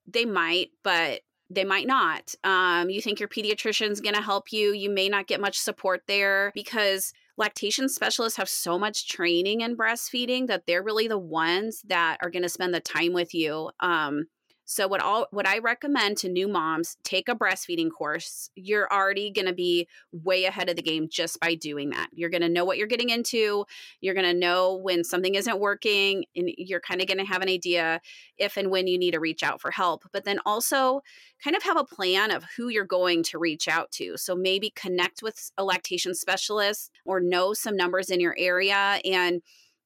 They 0.08 0.25
might, 0.25 0.69
but 0.84 1.21
they 1.53 1.63
might 1.63 1.87
not. 1.87 2.33
Um, 2.43 2.89
you 2.89 3.01
think 3.01 3.19
your 3.19 3.29
pediatrician's 3.29 4.01
going 4.01 4.15
to 4.15 4.21
help 4.21 4.51
you. 4.51 4.73
You 4.73 4.89
may 4.89 5.09
not 5.09 5.27
get 5.27 5.41
much 5.41 5.59
support 5.59 6.03
there 6.07 6.51
because 6.55 7.13
lactation 7.37 7.89
specialists 7.89 8.37
have 8.37 8.49
so 8.49 8.79
much 8.79 9.09
training 9.09 9.61
in 9.61 9.75
breastfeeding 9.75 10.47
that 10.47 10.65
they're 10.65 10.83
really 10.83 11.07
the 11.07 11.17
ones 11.17 11.81
that 11.87 12.17
are 12.21 12.29
going 12.29 12.43
to 12.43 12.49
spend 12.49 12.73
the 12.73 12.79
time 12.79 13.13
with 13.13 13.33
you. 13.33 13.69
Um, 13.79 14.27
so 14.71 14.88
what 14.88 15.01
all 15.01 15.27
what 15.31 15.45
I 15.45 15.57
recommend 15.57 16.17
to 16.19 16.29
new 16.29 16.47
moms, 16.47 16.95
take 17.03 17.27
a 17.27 17.36
breastfeeding 17.36 17.89
course. 17.91 18.49
You're 18.55 18.88
already 18.89 19.29
going 19.29 19.47
to 19.47 19.53
be 19.53 19.89
way 20.13 20.45
ahead 20.45 20.69
of 20.69 20.77
the 20.77 20.81
game 20.81 21.10
just 21.12 21.41
by 21.41 21.55
doing 21.55 21.89
that. 21.89 22.07
You're 22.13 22.29
going 22.29 22.41
to 22.41 22.47
know 22.47 22.63
what 22.63 22.77
you're 22.77 22.88
getting 22.88 23.10
into. 23.10 23.65
You're 23.99 24.13
going 24.13 24.31
to 24.31 24.34
know 24.34 24.75
when 24.75 25.03
something 25.03 25.36
isn't 25.36 25.60
working 25.60 26.23
and 26.38 26.49
you're 26.57 26.79
kind 26.79 27.01
of 27.01 27.07
going 27.07 27.17
to 27.17 27.25
have 27.25 27.41
an 27.41 27.49
idea 27.49 27.99
if 28.38 28.55
and 28.55 28.71
when 28.71 28.88
you 28.88 28.97
need 28.97 29.12
to 29.12 29.19
reach 29.19 29.43
out 29.43 29.60
for 29.60 29.71
help. 29.71 30.05
But 30.13 30.23
then 30.23 30.39
also 30.45 31.01
kind 31.43 31.57
of 31.57 31.63
have 31.63 31.75
a 31.75 31.84
plan 31.84 32.31
of 32.31 32.45
who 32.55 32.69
you're 32.69 32.86
going 32.86 33.23
to 33.23 33.39
reach 33.39 33.67
out 33.67 33.91
to. 33.91 34.15
So 34.15 34.36
maybe 34.36 34.69
connect 34.69 35.21
with 35.21 35.51
a 35.57 35.65
lactation 35.65 36.15
specialist 36.15 36.91
or 37.03 37.19
know 37.19 37.53
some 37.53 37.75
numbers 37.75 38.10
in 38.10 38.21
your 38.21 38.36
area 38.38 39.01
and 39.03 39.41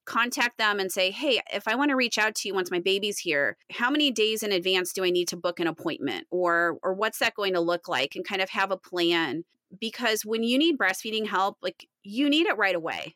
contact 0.06 0.58
them 0.58 0.80
and 0.80 0.92
say, 0.92 1.12
hey, 1.12 1.42
if 1.54 1.68
I 1.68 1.76
want 1.76 1.90
to 1.90 1.96
reach 1.96 2.18
out 2.18 2.36
to 2.36 2.48
you 2.48 2.54
once 2.54 2.72
my 2.72 2.80
baby's 2.80 3.20
here, 3.20 3.58
how 3.72 3.90
many 3.90 4.12
days 4.12 4.44
in 4.44 4.52
advance 4.52 4.94
do 4.94 5.04
I 5.04 5.10
need 5.10 5.28
to 5.30 5.38
book 5.38 5.60
an 5.60 5.68
appointment? 5.68 6.28
Or 6.32 6.78
or 6.84 6.94
what's 6.94 7.20
that 7.20 7.36
going 7.36 7.54
to 7.54 7.60
look 7.60 7.88
like? 7.88 8.16
And 8.16 8.28
kind 8.28 8.42
of 8.42 8.50
have 8.50 8.72
a 8.72 8.78
plan. 8.78 9.44
Because 9.80 10.24
when 10.24 10.44
you 10.44 10.58
need 10.58 10.78
breastfeeding 10.78 11.28
help, 11.28 11.58
like 11.62 11.88
you 12.04 12.30
need 12.30 12.48
it 12.48 12.58
right 12.58 12.76
away. 12.76 13.16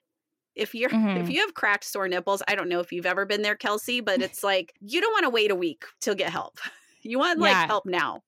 If 0.55 0.75
you're 0.75 0.89
mm-hmm. 0.89 1.21
if 1.21 1.29
you 1.29 1.41
have 1.41 1.53
cracked 1.53 1.85
sore 1.85 2.07
nipples, 2.07 2.43
I 2.47 2.55
don't 2.55 2.69
know 2.69 2.79
if 2.79 2.91
you've 2.91 3.05
ever 3.05 3.25
been 3.25 3.43
there, 3.43 3.55
Kelsey, 3.55 4.01
but 4.01 4.21
it's 4.21 4.43
like 4.43 4.73
you 4.81 4.99
don't 4.99 5.13
want 5.13 5.23
to 5.23 5.29
wait 5.29 5.51
a 5.51 5.55
week 5.55 5.85
to 6.01 6.15
get 6.15 6.31
help. 6.31 6.59
You 7.01 7.17
want 7.17 7.39
like 7.39 7.51
yeah. 7.51 7.65
help 7.65 7.85
now. 7.85 8.23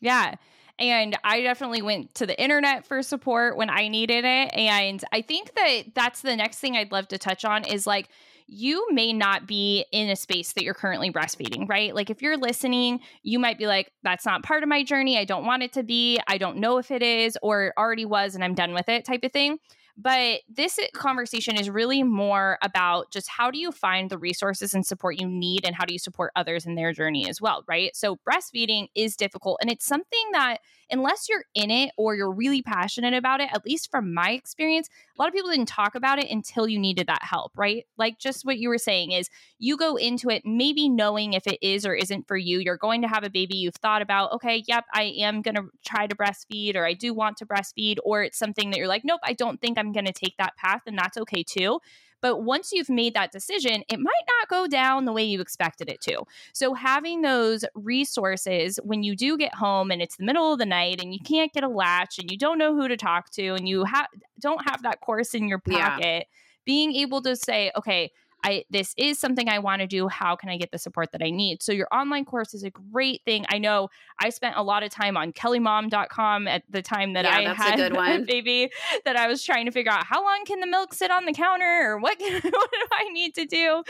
Yeah. 0.00 0.34
And 0.80 1.16
I 1.22 1.42
definitely 1.42 1.82
went 1.82 2.14
to 2.16 2.26
the 2.26 2.40
internet 2.42 2.86
for 2.86 3.02
support 3.02 3.56
when 3.56 3.68
I 3.68 3.88
needed 3.88 4.24
it. 4.24 4.54
And 4.54 5.04
I 5.12 5.20
think 5.20 5.54
that 5.54 5.82
that's 5.94 6.22
the 6.22 6.34
next 6.34 6.58
thing 6.58 6.76
I'd 6.76 6.90
love 6.90 7.08
to 7.08 7.18
touch 7.18 7.44
on 7.44 7.64
is 7.64 7.86
like, 7.86 8.08
you 8.52 8.88
may 8.90 9.12
not 9.12 9.46
be 9.46 9.84
in 9.92 10.08
a 10.08 10.16
space 10.16 10.54
that 10.54 10.64
you're 10.64 10.74
currently 10.74 11.12
breastfeeding, 11.12 11.68
right? 11.68 11.94
Like 11.94 12.10
if 12.10 12.20
you're 12.20 12.36
listening, 12.36 12.98
you 13.22 13.38
might 13.38 13.58
be 13.58 13.68
like, 13.68 13.92
that's 14.02 14.26
not 14.26 14.42
part 14.42 14.64
of 14.64 14.68
my 14.68 14.82
journey. 14.82 15.16
I 15.16 15.24
don't 15.24 15.46
want 15.46 15.62
it 15.62 15.74
to 15.74 15.84
be. 15.84 16.18
I 16.26 16.36
don't 16.36 16.56
know 16.56 16.78
if 16.78 16.90
it 16.90 17.02
is 17.02 17.38
or 17.42 17.66
it 17.66 17.74
already 17.78 18.06
was 18.06 18.34
and 18.34 18.42
I'm 18.42 18.54
done 18.54 18.74
with 18.74 18.88
it 18.88 19.04
type 19.04 19.22
of 19.22 19.32
thing. 19.32 19.58
But 20.00 20.40
this 20.48 20.78
conversation 20.94 21.56
is 21.56 21.68
really 21.68 22.02
more 22.02 22.58
about 22.62 23.10
just 23.12 23.28
how 23.28 23.50
do 23.50 23.58
you 23.58 23.70
find 23.70 24.08
the 24.08 24.18
resources 24.18 24.72
and 24.72 24.86
support 24.86 25.20
you 25.20 25.26
need 25.28 25.64
and 25.64 25.74
how 25.74 25.84
do 25.84 25.92
you 25.92 25.98
support 25.98 26.32
others 26.36 26.64
in 26.64 26.74
their 26.74 26.92
journey 26.92 27.28
as 27.28 27.40
well, 27.40 27.64
right? 27.68 27.94
So 27.94 28.16
breastfeeding 28.28 28.86
is 28.94 29.16
difficult 29.16 29.58
and 29.60 29.70
it's 29.70 29.84
something 29.84 30.30
that 30.32 30.58
unless 30.90 31.28
you're 31.28 31.44
in 31.54 31.70
it 31.70 31.92
or 31.96 32.14
you're 32.14 32.32
really 32.32 32.62
passionate 32.62 33.14
about 33.14 33.40
it, 33.40 33.48
at 33.52 33.64
least 33.64 33.90
from 33.90 34.14
my 34.14 34.30
experience, 34.30 34.88
a 35.16 35.22
lot 35.22 35.28
of 35.28 35.34
people 35.34 35.50
didn't 35.50 35.68
talk 35.68 35.94
about 35.94 36.18
it 36.18 36.30
until 36.30 36.68
you 36.68 36.78
needed 36.78 37.06
that 37.06 37.22
help, 37.22 37.52
right? 37.56 37.86
Like 37.96 38.18
just 38.18 38.44
what 38.44 38.58
you 38.58 38.68
were 38.68 38.78
saying 38.78 39.12
is 39.12 39.28
you 39.58 39.76
go 39.76 39.96
into 39.96 40.30
it 40.30 40.42
maybe 40.44 40.88
knowing 40.88 41.32
if 41.32 41.46
it 41.46 41.58
is 41.62 41.84
or 41.86 41.94
isn't 41.94 42.26
for 42.26 42.36
you. 42.36 42.58
You're 42.58 42.76
going 42.76 43.02
to 43.02 43.08
have 43.08 43.24
a 43.24 43.30
baby, 43.30 43.56
you've 43.56 43.74
thought 43.76 44.02
about, 44.02 44.32
okay, 44.32 44.62
yep, 44.66 44.84
I 44.92 45.14
am 45.18 45.42
going 45.42 45.56
to 45.56 45.64
try 45.84 46.06
to 46.06 46.16
breastfeed 46.16 46.76
or 46.76 46.84
I 46.84 46.94
do 46.94 47.14
want 47.14 47.36
to 47.38 47.46
breastfeed, 47.46 47.98
or 48.04 48.22
it's 48.22 48.38
something 48.38 48.70
that 48.70 48.78
you're 48.78 48.88
like, 48.88 49.04
nope, 49.04 49.20
I 49.24 49.32
don't 49.32 49.60
think 49.60 49.78
I'm 49.78 49.92
going 49.92 50.06
to 50.06 50.12
take 50.12 50.36
that 50.38 50.56
path, 50.56 50.82
and 50.86 50.96
that's 50.98 51.16
okay 51.18 51.42
too. 51.42 51.80
But 52.20 52.42
once 52.42 52.72
you've 52.72 52.90
made 52.90 53.14
that 53.14 53.32
decision, 53.32 53.82
it 53.88 53.98
might 53.98 54.24
not 54.28 54.48
go 54.48 54.66
down 54.66 55.04
the 55.04 55.12
way 55.12 55.24
you 55.24 55.40
expected 55.40 55.88
it 55.88 56.00
to. 56.02 56.22
So, 56.52 56.74
having 56.74 57.22
those 57.22 57.64
resources 57.74 58.78
when 58.82 59.02
you 59.02 59.16
do 59.16 59.36
get 59.36 59.54
home 59.54 59.90
and 59.90 60.02
it's 60.02 60.16
the 60.16 60.24
middle 60.24 60.52
of 60.52 60.58
the 60.58 60.66
night 60.66 61.02
and 61.02 61.12
you 61.12 61.20
can't 61.24 61.52
get 61.52 61.64
a 61.64 61.68
latch 61.68 62.18
and 62.18 62.30
you 62.30 62.38
don't 62.38 62.58
know 62.58 62.74
who 62.74 62.88
to 62.88 62.96
talk 62.96 63.30
to 63.30 63.54
and 63.54 63.68
you 63.68 63.84
ha- 63.84 64.08
don't 64.40 64.68
have 64.68 64.82
that 64.82 65.00
course 65.00 65.34
in 65.34 65.48
your 65.48 65.58
pocket, 65.58 66.04
yeah. 66.04 66.22
being 66.64 66.94
able 66.94 67.22
to 67.22 67.36
say, 67.36 67.70
okay, 67.76 68.10
I 68.44 68.64
this 68.70 68.94
is 68.96 69.18
something 69.18 69.48
I 69.48 69.58
want 69.58 69.80
to 69.80 69.86
do. 69.86 70.08
How 70.08 70.36
can 70.36 70.48
I 70.48 70.56
get 70.56 70.70
the 70.70 70.78
support 70.78 71.12
that 71.12 71.22
I 71.22 71.30
need? 71.30 71.62
So 71.62 71.72
your 71.72 71.88
online 71.92 72.24
course 72.24 72.54
is 72.54 72.62
a 72.62 72.70
great 72.70 73.22
thing. 73.24 73.44
I 73.48 73.58
know 73.58 73.88
I 74.18 74.30
spent 74.30 74.56
a 74.56 74.62
lot 74.62 74.82
of 74.82 74.90
time 74.90 75.16
on 75.16 75.32
kellymom.com 75.32 76.48
at 76.48 76.62
the 76.68 76.82
time 76.82 77.14
that 77.14 77.24
yeah, 77.24 77.50
I 77.50 77.54
had 77.54 77.74
a, 77.74 77.76
good 77.76 77.92
one. 77.96 78.22
a 78.22 78.24
baby 78.24 78.70
that 79.04 79.16
I 79.16 79.26
was 79.26 79.42
trying 79.42 79.66
to 79.66 79.72
figure 79.72 79.92
out 79.92 80.04
how 80.04 80.22
long 80.24 80.44
can 80.46 80.60
the 80.60 80.66
milk 80.66 80.94
sit 80.94 81.10
on 81.10 81.24
the 81.24 81.32
counter 81.32 81.90
or 81.92 81.98
what, 81.98 82.18
can, 82.18 82.32
what 82.42 82.70
do 82.70 82.86
I 82.92 83.10
need 83.12 83.34
to 83.34 83.46
do? 83.46 83.82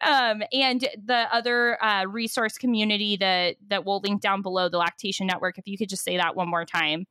Um, 0.00 0.42
and 0.52 0.86
the 1.04 1.26
other 1.32 1.82
uh, 1.82 2.04
resource 2.06 2.58
community 2.58 3.16
that 3.16 3.56
that 3.68 3.84
we'll 3.84 4.00
link 4.00 4.20
down 4.20 4.42
below, 4.42 4.68
the 4.68 4.78
Lactation 4.78 5.26
Network, 5.26 5.58
if 5.58 5.66
you 5.66 5.78
could 5.78 5.88
just 5.88 6.04
say 6.04 6.16
that 6.16 6.36
one 6.36 6.48
more 6.48 6.64
time. 6.64 7.06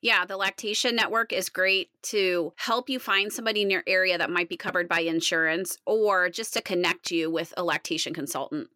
Yeah, 0.00 0.24
the 0.24 0.36
Lactation 0.36 0.94
Network 0.94 1.32
is 1.32 1.48
great 1.48 1.90
to 2.04 2.52
help 2.56 2.88
you 2.88 2.98
find 2.98 3.32
somebody 3.32 3.62
in 3.62 3.70
your 3.70 3.84
area 3.86 4.18
that 4.18 4.30
might 4.30 4.48
be 4.48 4.56
covered 4.56 4.88
by 4.88 5.00
insurance 5.00 5.78
or 5.86 6.28
just 6.28 6.54
to 6.54 6.62
connect 6.62 7.10
you 7.10 7.30
with 7.30 7.54
a 7.56 7.64
lactation 7.64 8.12
consultant. 8.12 8.68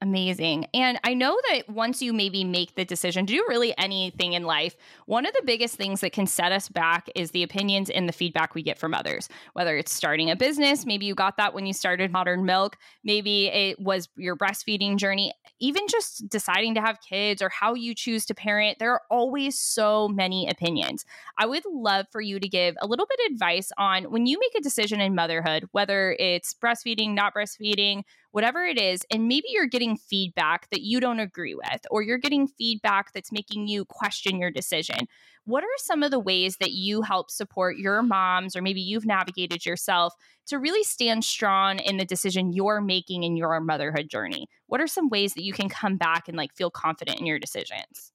Amazing. 0.00 0.66
And 0.74 1.00
I 1.02 1.12
know 1.12 1.36
that 1.50 1.68
once 1.68 2.00
you 2.00 2.12
maybe 2.12 2.44
make 2.44 2.76
the 2.76 2.84
decision 2.84 3.26
to 3.26 3.32
do 3.32 3.44
really 3.48 3.76
anything 3.76 4.34
in 4.34 4.44
life, 4.44 4.76
one 5.06 5.26
of 5.26 5.32
the 5.34 5.42
biggest 5.44 5.74
things 5.74 6.02
that 6.02 6.12
can 6.12 6.28
set 6.28 6.52
us 6.52 6.68
back 6.68 7.08
is 7.16 7.32
the 7.32 7.42
opinions 7.42 7.90
and 7.90 8.08
the 8.08 8.12
feedback 8.12 8.54
we 8.54 8.62
get 8.62 8.78
from 8.78 8.94
others. 8.94 9.28
Whether 9.54 9.76
it's 9.76 9.92
starting 9.92 10.30
a 10.30 10.36
business, 10.36 10.86
maybe 10.86 11.04
you 11.04 11.16
got 11.16 11.36
that 11.38 11.52
when 11.52 11.66
you 11.66 11.72
started 11.72 12.12
Modern 12.12 12.44
Milk, 12.44 12.76
maybe 13.02 13.48
it 13.48 13.80
was 13.80 14.08
your 14.16 14.36
breastfeeding 14.36 14.98
journey, 14.98 15.32
even 15.58 15.88
just 15.88 16.28
deciding 16.28 16.76
to 16.76 16.80
have 16.80 17.00
kids 17.00 17.42
or 17.42 17.48
how 17.48 17.74
you 17.74 17.92
choose 17.92 18.24
to 18.26 18.34
parent, 18.36 18.78
there 18.78 18.92
are 18.92 19.02
always 19.10 19.58
so 19.58 20.06
many 20.06 20.48
opinions. 20.48 21.04
I 21.38 21.46
would 21.46 21.64
love 21.66 22.06
for 22.12 22.20
you 22.20 22.38
to 22.38 22.48
give 22.48 22.76
a 22.80 22.86
little 22.86 23.06
bit 23.06 23.18
of 23.26 23.32
advice 23.32 23.72
on 23.76 24.04
when 24.04 24.26
you 24.26 24.38
make 24.38 24.54
a 24.56 24.62
decision 24.62 25.00
in 25.00 25.16
motherhood, 25.16 25.68
whether 25.72 26.12
it's 26.20 26.54
breastfeeding, 26.54 27.14
not 27.14 27.34
breastfeeding, 27.34 28.04
whatever 28.30 28.64
it 28.64 28.78
is, 28.78 29.02
and 29.10 29.28
maybe 29.28 29.48
you're 29.50 29.66
getting 29.66 29.96
feedback 29.96 30.68
that 30.70 30.82
you 30.82 31.00
don't 31.00 31.20
agree 31.20 31.54
with, 31.54 31.86
or 31.90 32.02
you're 32.02 32.18
getting 32.18 32.46
feedback 32.46 33.12
that's 33.12 33.32
making 33.32 33.68
you 33.68 33.84
question 33.84 34.38
your 34.38 34.50
decision. 34.50 35.06
What 35.44 35.64
are 35.64 35.78
some 35.78 36.02
of 36.02 36.10
the 36.10 36.18
ways 36.18 36.58
that 36.58 36.72
you 36.72 37.00
help 37.02 37.30
support 37.30 37.78
your 37.78 38.02
moms, 38.02 38.54
or 38.54 38.60
maybe 38.60 38.82
you've 38.82 39.06
navigated 39.06 39.64
yourself 39.64 40.12
to 40.48 40.58
really 40.58 40.84
stand 40.84 41.24
strong 41.24 41.78
in 41.78 41.96
the 41.96 42.04
decision 42.04 42.52
you're 42.52 42.82
making 42.82 43.22
in 43.22 43.36
your 43.36 43.58
motherhood 43.60 44.10
journey? 44.10 44.46
What 44.66 44.80
are 44.80 44.86
some 44.86 45.08
ways 45.08 45.34
that 45.34 45.44
you 45.44 45.54
can 45.54 45.68
come 45.70 45.96
back 45.96 46.28
and 46.28 46.36
like 46.36 46.54
feel 46.54 46.70
confident 46.70 47.18
in 47.20 47.26
your 47.26 47.38
decisions? 47.38 48.12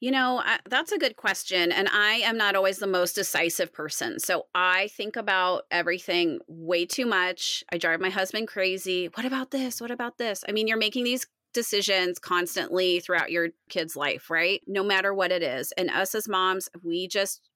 You 0.00 0.10
know, 0.10 0.40
I, 0.42 0.58
that's 0.68 0.92
a 0.92 0.98
good 0.98 1.16
question. 1.16 1.70
And 1.70 1.86
I 1.92 2.14
am 2.24 2.38
not 2.38 2.56
always 2.56 2.78
the 2.78 2.86
most 2.86 3.14
decisive 3.14 3.70
person. 3.70 4.18
So 4.18 4.46
I 4.54 4.88
think 4.88 5.14
about 5.14 5.64
everything 5.70 6.40
way 6.48 6.86
too 6.86 7.04
much. 7.04 7.62
I 7.70 7.76
drive 7.76 8.00
my 8.00 8.08
husband 8.08 8.48
crazy. 8.48 9.10
What 9.14 9.26
about 9.26 9.50
this? 9.50 9.78
What 9.78 9.90
about 9.90 10.16
this? 10.16 10.42
I 10.48 10.52
mean, 10.52 10.66
you're 10.66 10.78
making 10.78 11.04
these 11.04 11.26
decisions 11.52 12.18
constantly 12.18 13.00
throughout 13.00 13.30
your 13.30 13.48
kid's 13.68 13.94
life, 13.94 14.30
right? 14.30 14.62
No 14.66 14.82
matter 14.82 15.12
what 15.12 15.32
it 15.32 15.42
is. 15.42 15.72
And 15.72 15.90
us 15.90 16.14
as 16.14 16.28
moms, 16.28 16.70
we 16.82 17.06
just, 17.06 17.50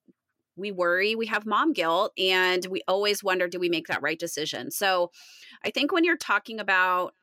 we 0.55 0.71
worry, 0.71 1.15
we 1.15 1.25
have 1.25 1.47
mom 1.47 1.73
guilt, 1.73 2.11
and 2.17 2.65
we 2.67 2.81
always 2.87 3.23
wonder 3.23 3.47
do 3.47 3.59
we 3.59 3.69
make 3.69 3.87
that 3.87 4.01
right 4.01 4.19
decision? 4.19 4.69
So 4.69 5.11
I 5.63 5.71
think 5.71 5.91
when 5.91 6.03
you're 6.03 6.15
talking 6.15 6.59
about 6.59 7.13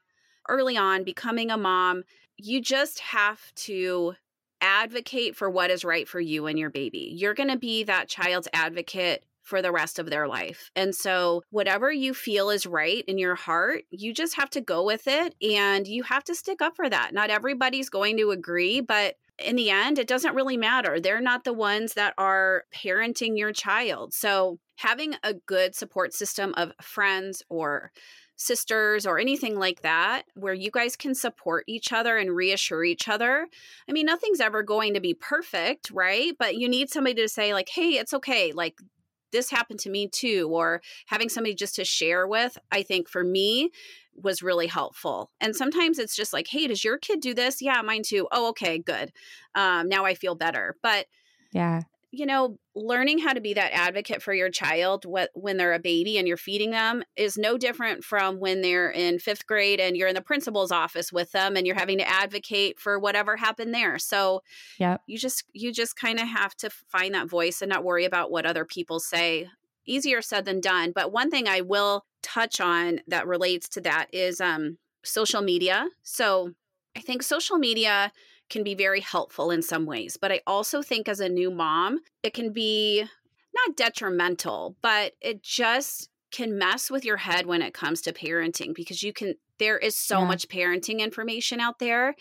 early 0.48 0.76
on 0.76 1.04
becoming 1.04 1.50
a 1.50 1.56
mom, 1.56 2.02
you 2.36 2.60
just 2.60 2.98
have 3.00 3.40
to 3.54 4.14
advocate 4.62 5.36
for 5.36 5.50
what 5.50 5.70
is 5.70 5.84
right 5.84 6.08
for 6.08 6.20
you 6.20 6.46
and 6.46 6.58
your 6.58 6.70
baby. 6.70 7.12
You're 7.14 7.34
going 7.34 7.50
to 7.50 7.58
be 7.58 7.84
that 7.84 8.08
child's 8.08 8.48
advocate 8.54 9.24
for 9.42 9.60
the 9.60 9.72
rest 9.72 9.98
of 9.98 10.08
their 10.08 10.28
life. 10.28 10.70
And 10.76 10.94
so, 10.94 11.42
whatever 11.50 11.92
you 11.92 12.14
feel 12.14 12.48
is 12.48 12.64
right 12.64 13.04
in 13.06 13.18
your 13.18 13.34
heart, 13.34 13.82
you 13.90 14.14
just 14.14 14.36
have 14.36 14.48
to 14.50 14.60
go 14.60 14.84
with 14.84 15.08
it 15.08 15.34
and 15.42 15.86
you 15.86 16.04
have 16.04 16.24
to 16.24 16.34
stick 16.34 16.62
up 16.62 16.76
for 16.76 16.88
that. 16.88 17.12
Not 17.12 17.30
everybody's 17.30 17.90
going 17.90 18.16
to 18.18 18.30
agree, 18.30 18.80
but 18.80 19.16
in 19.38 19.56
the 19.56 19.70
end, 19.70 19.98
it 19.98 20.06
doesn't 20.06 20.36
really 20.36 20.56
matter. 20.56 21.00
They're 21.00 21.20
not 21.20 21.44
the 21.44 21.52
ones 21.52 21.94
that 21.94 22.14
are 22.18 22.64
parenting 22.74 23.36
your 23.36 23.52
child. 23.52 24.14
So, 24.14 24.58
having 24.76 25.14
a 25.22 25.34
good 25.34 25.74
support 25.74 26.14
system 26.14 26.54
of 26.56 26.72
friends 26.80 27.42
or 27.48 27.90
sisters 28.42 29.06
or 29.06 29.18
anything 29.18 29.58
like 29.58 29.82
that 29.82 30.24
where 30.34 30.54
you 30.54 30.70
guys 30.70 30.96
can 30.96 31.14
support 31.14 31.64
each 31.66 31.92
other 31.92 32.16
and 32.18 32.34
reassure 32.34 32.84
each 32.84 33.08
other. 33.08 33.46
I 33.88 33.92
mean, 33.92 34.06
nothing's 34.06 34.40
ever 34.40 34.62
going 34.62 34.94
to 34.94 35.00
be 35.00 35.14
perfect, 35.14 35.90
right? 35.90 36.32
But 36.38 36.56
you 36.56 36.68
need 36.68 36.90
somebody 36.90 37.22
to 37.22 37.28
say, 37.28 37.54
like, 37.54 37.68
hey, 37.68 37.92
it's 37.92 38.14
okay. 38.14 38.52
Like, 38.52 38.78
this 39.32 39.50
happened 39.50 39.80
to 39.80 39.90
me 39.90 40.08
too, 40.08 40.48
or 40.52 40.82
having 41.06 41.30
somebody 41.30 41.54
just 41.54 41.76
to 41.76 41.84
share 41.84 42.26
with, 42.26 42.58
I 42.70 42.82
think 42.82 43.08
for 43.08 43.24
me 43.24 43.70
was 44.14 44.42
really 44.42 44.66
helpful. 44.66 45.30
And 45.40 45.56
sometimes 45.56 45.98
it's 45.98 46.14
just 46.14 46.34
like, 46.34 46.48
hey, 46.48 46.66
does 46.66 46.84
your 46.84 46.98
kid 46.98 47.20
do 47.20 47.32
this? 47.32 47.62
Yeah, 47.62 47.80
mine 47.80 48.02
too. 48.04 48.28
Oh, 48.30 48.50
okay, 48.50 48.78
good. 48.78 49.10
Um, 49.54 49.88
now 49.88 50.04
I 50.04 50.14
feel 50.14 50.34
better. 50.34 50.76
But 50.82 51.06
yeah, 51.50 51.82
you 52.14 52.26
know, 52.26 52.58
learning 52.74 53.18
how 53.18 53.32
to 53.32 53.40
be 53.40 53.54
that 53.54 53.72
advocate 53.72 54.22
for 54.22 54.34
your 54.34 54.50
child 54.50 55.06
when 55.32 55.56
they're 55.56 55.72
a 55.72 55.78
baby 55.78 56.18
and 56.18 56.28
you're 56.28 56.36
feeding 56.36 56.70
them 56.70 57.02
is 57.16 57.38
no 57.38 57.56
different 57.56 58.04
from 58.04 58.38
when 58.38 58.60
they're 58.60 58.90
in 58.90 59.18
fifth 59.18 59.46
grade 59.46 59.80
and 59.80 59.96
you're 59.96 60.08
in 60.08 60.14
the 60.14 60.20
principal's 60.20 60.70
office 60.70 61.10
with 61.10 61.32
them 61.32 61.56
and 61.56 61.66
you're 61.66 61.78
having 61.78 61.96
to 61.96 62.06
advocate 62.08 62.78
for 62.78 62.98
whatever 62.98 63.38
happened 63.38 63.74
there. 63.74 63.98
So, 63.98 64.42
yeah, 64.78 64.98
you 65.06 65.16
just 65.16 65.44
you 65.54 65.72
just 65.72 65.96
kind 65.96 66.20
of 66.20 66.28
have 66.28 66.54
to 66.56 66.68
find 66.68 67.14
that 67.14 67.30
voice 67.30 67.62
and 67.62 67.70
not 67.70 67.82
worry 67.82 68.04
about 68.04 68.30
what 68.30 68.44
other 68.44 68.66
people 68.66 69.00
say. 69.00 69.48
Easier 69.86 70.20
said 70.20 70.44
than 70.44 70.60
done. 70.60 70.92
But 70.94 71.12
one 71.12 71.30
thing 71.30 71.48
I 71.48 71.62
will 71.62 72.04
touch 72.22 72.60
on 72.60 73.00
that 73.08 73.26
relates 73.26 73.68
to 73.70 73.80
that 73.80 74.06
is 74.12 74.38
um, 74.40 74.76
social 75.02 75.40
media. 75.40 75.88
So, 76.02 76.52
I 76.94 77.00
think 77.00 77.22
social 77.22 77.56
media 77.56 78.12
can 78.52 78.62
be 78.62 78.74
very 78.74 79.00
helpful 79.00 79.50
in 79.50 79.62
some 79.62 79.86
ways. 79.86 80.16
But 80.20 80.30
I 80.30 80.42
also 80.46 80.82
think 80.82 81.08
as 81.08 81.20
a 81.20 81.28
new 81.28 81.50
mom, 81.50 82.00
it 82.22 82.34
can 82.34 82.52
be 82.52 83.02
not 83.54 83.76
detrimental, 83.76 84.76
but 84.82 85.14
it 85.20 85.42
just 85.42 86.10
can 86.30 86.58
mess 86.58 86.90
with 86.90 87.04
your 87.04 87.16
head 87.16 87.46
when 87.46 87.62
it 87.62 87.74
comes 87.74 88.02
to 88.02 88.12
parenting 88.12 88.74
because 88.74 89.02
you 89.02 89.12
can 89.12 89.34
there 89.58 89.78
is 89.78 89.96
so 89.96 90.20
yeah. 90.20 90.26
much 90.26 90.48
parenting 90.48 90.98
information 90.98 91.60
out 91.60 91.78
there. 91.78 92.14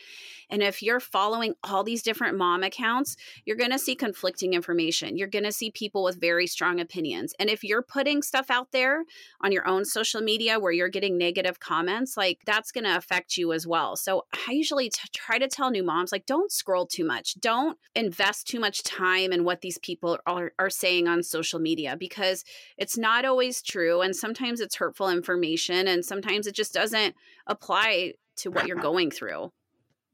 And 0.50 0.62
if 0.62 0.84
you're 0.84 1.00
following 1.00 1.54
all 1.64 1.84
these 1.84 2.04
different 2.04 2.38
mom 2.38 2.62
accounts, 2.62 3.16
you're 3.46 3.56
going 3.56 3.72
to 3.72 3.80
see 3.80 3.96
conflicting 3.96 4.54
information. 4.54 5.18
You're 5.18 5.28
going 5.28 5.46
to 5.46 5.52
see 5.52 5.72
people 5.72 6.04
with 6.04 6.20
very 6.20 6.46
strong 6.46 6.80
opinions. 6.80 7.34
And 7.40 7.50
if 7.50 7.64
you're 7.64 7.82
putting 7.82 8.22
stuff 8.22 8.52
out 8.52 8.72
there 8.72 9.04
on 9.42 9.52
your 9.52 9.68
own 9.68 9.86
social 9.86 10.22
media 10.22 10.60
where 10.60 10.74
you're 10.74 10.90
getting 10.90 11.18
negative 11.18 11.60
comments, 11.60 12.18
like 12.18 12.40
that's 12.46 12.72
going 12.72 12.84
to 12.84 12.96
affect 12.96 13.38
you 13.38 13.54
as 13.54 13.66
well. 13.66 13.96
So 13.96 14.26
I 14.48 14.52
usually 14.52 14.90
t- 14.90 15.00
try 15.14 15.40
to 15.40 15.48
tell 15.48 15.72
new 15.72 15.84
moms, 15.84 16.12
like, 16.12 16.26
don't 16.26 16.52
scroll 16.52 16.86
too 16.86 17.06
much. 17.06 17.40
Don't 17.40 17.78
invest 17.96 18.48
too 18.48 18.60
much 18.60 18.84
time 18.84 19.32
in 19.32 19.46
what 19.46 19.62
these 19.62 19.78
people 19.78 20.20
are, 20.28 20.52
are 20.60 20.70
saying 20.70 21.08
on 21.08 21.24
social 21.24 21.60
media 21.60 21.96
because 21.98 22.44
it's 22.78 22.98
not 22.98 23.24
always 23.24 23.62
true. 23.62 24.02
And 24.02 24.16
sometimes 24.16 24.60
it's 24.60 24.76
hurtful 24.76 25.10
information. 25.10 25.88
And 25.88 26.04
sometimes 26.04 26.46
it 26.46 26.56
just 26.56 26.74
doesn't 26.74 27.16
apply 27.48 28.14
to 28.38 28.50
what 28.50 28.68
you're 28.68 28.78
going 28.78 29.12
through. 29.12 29.52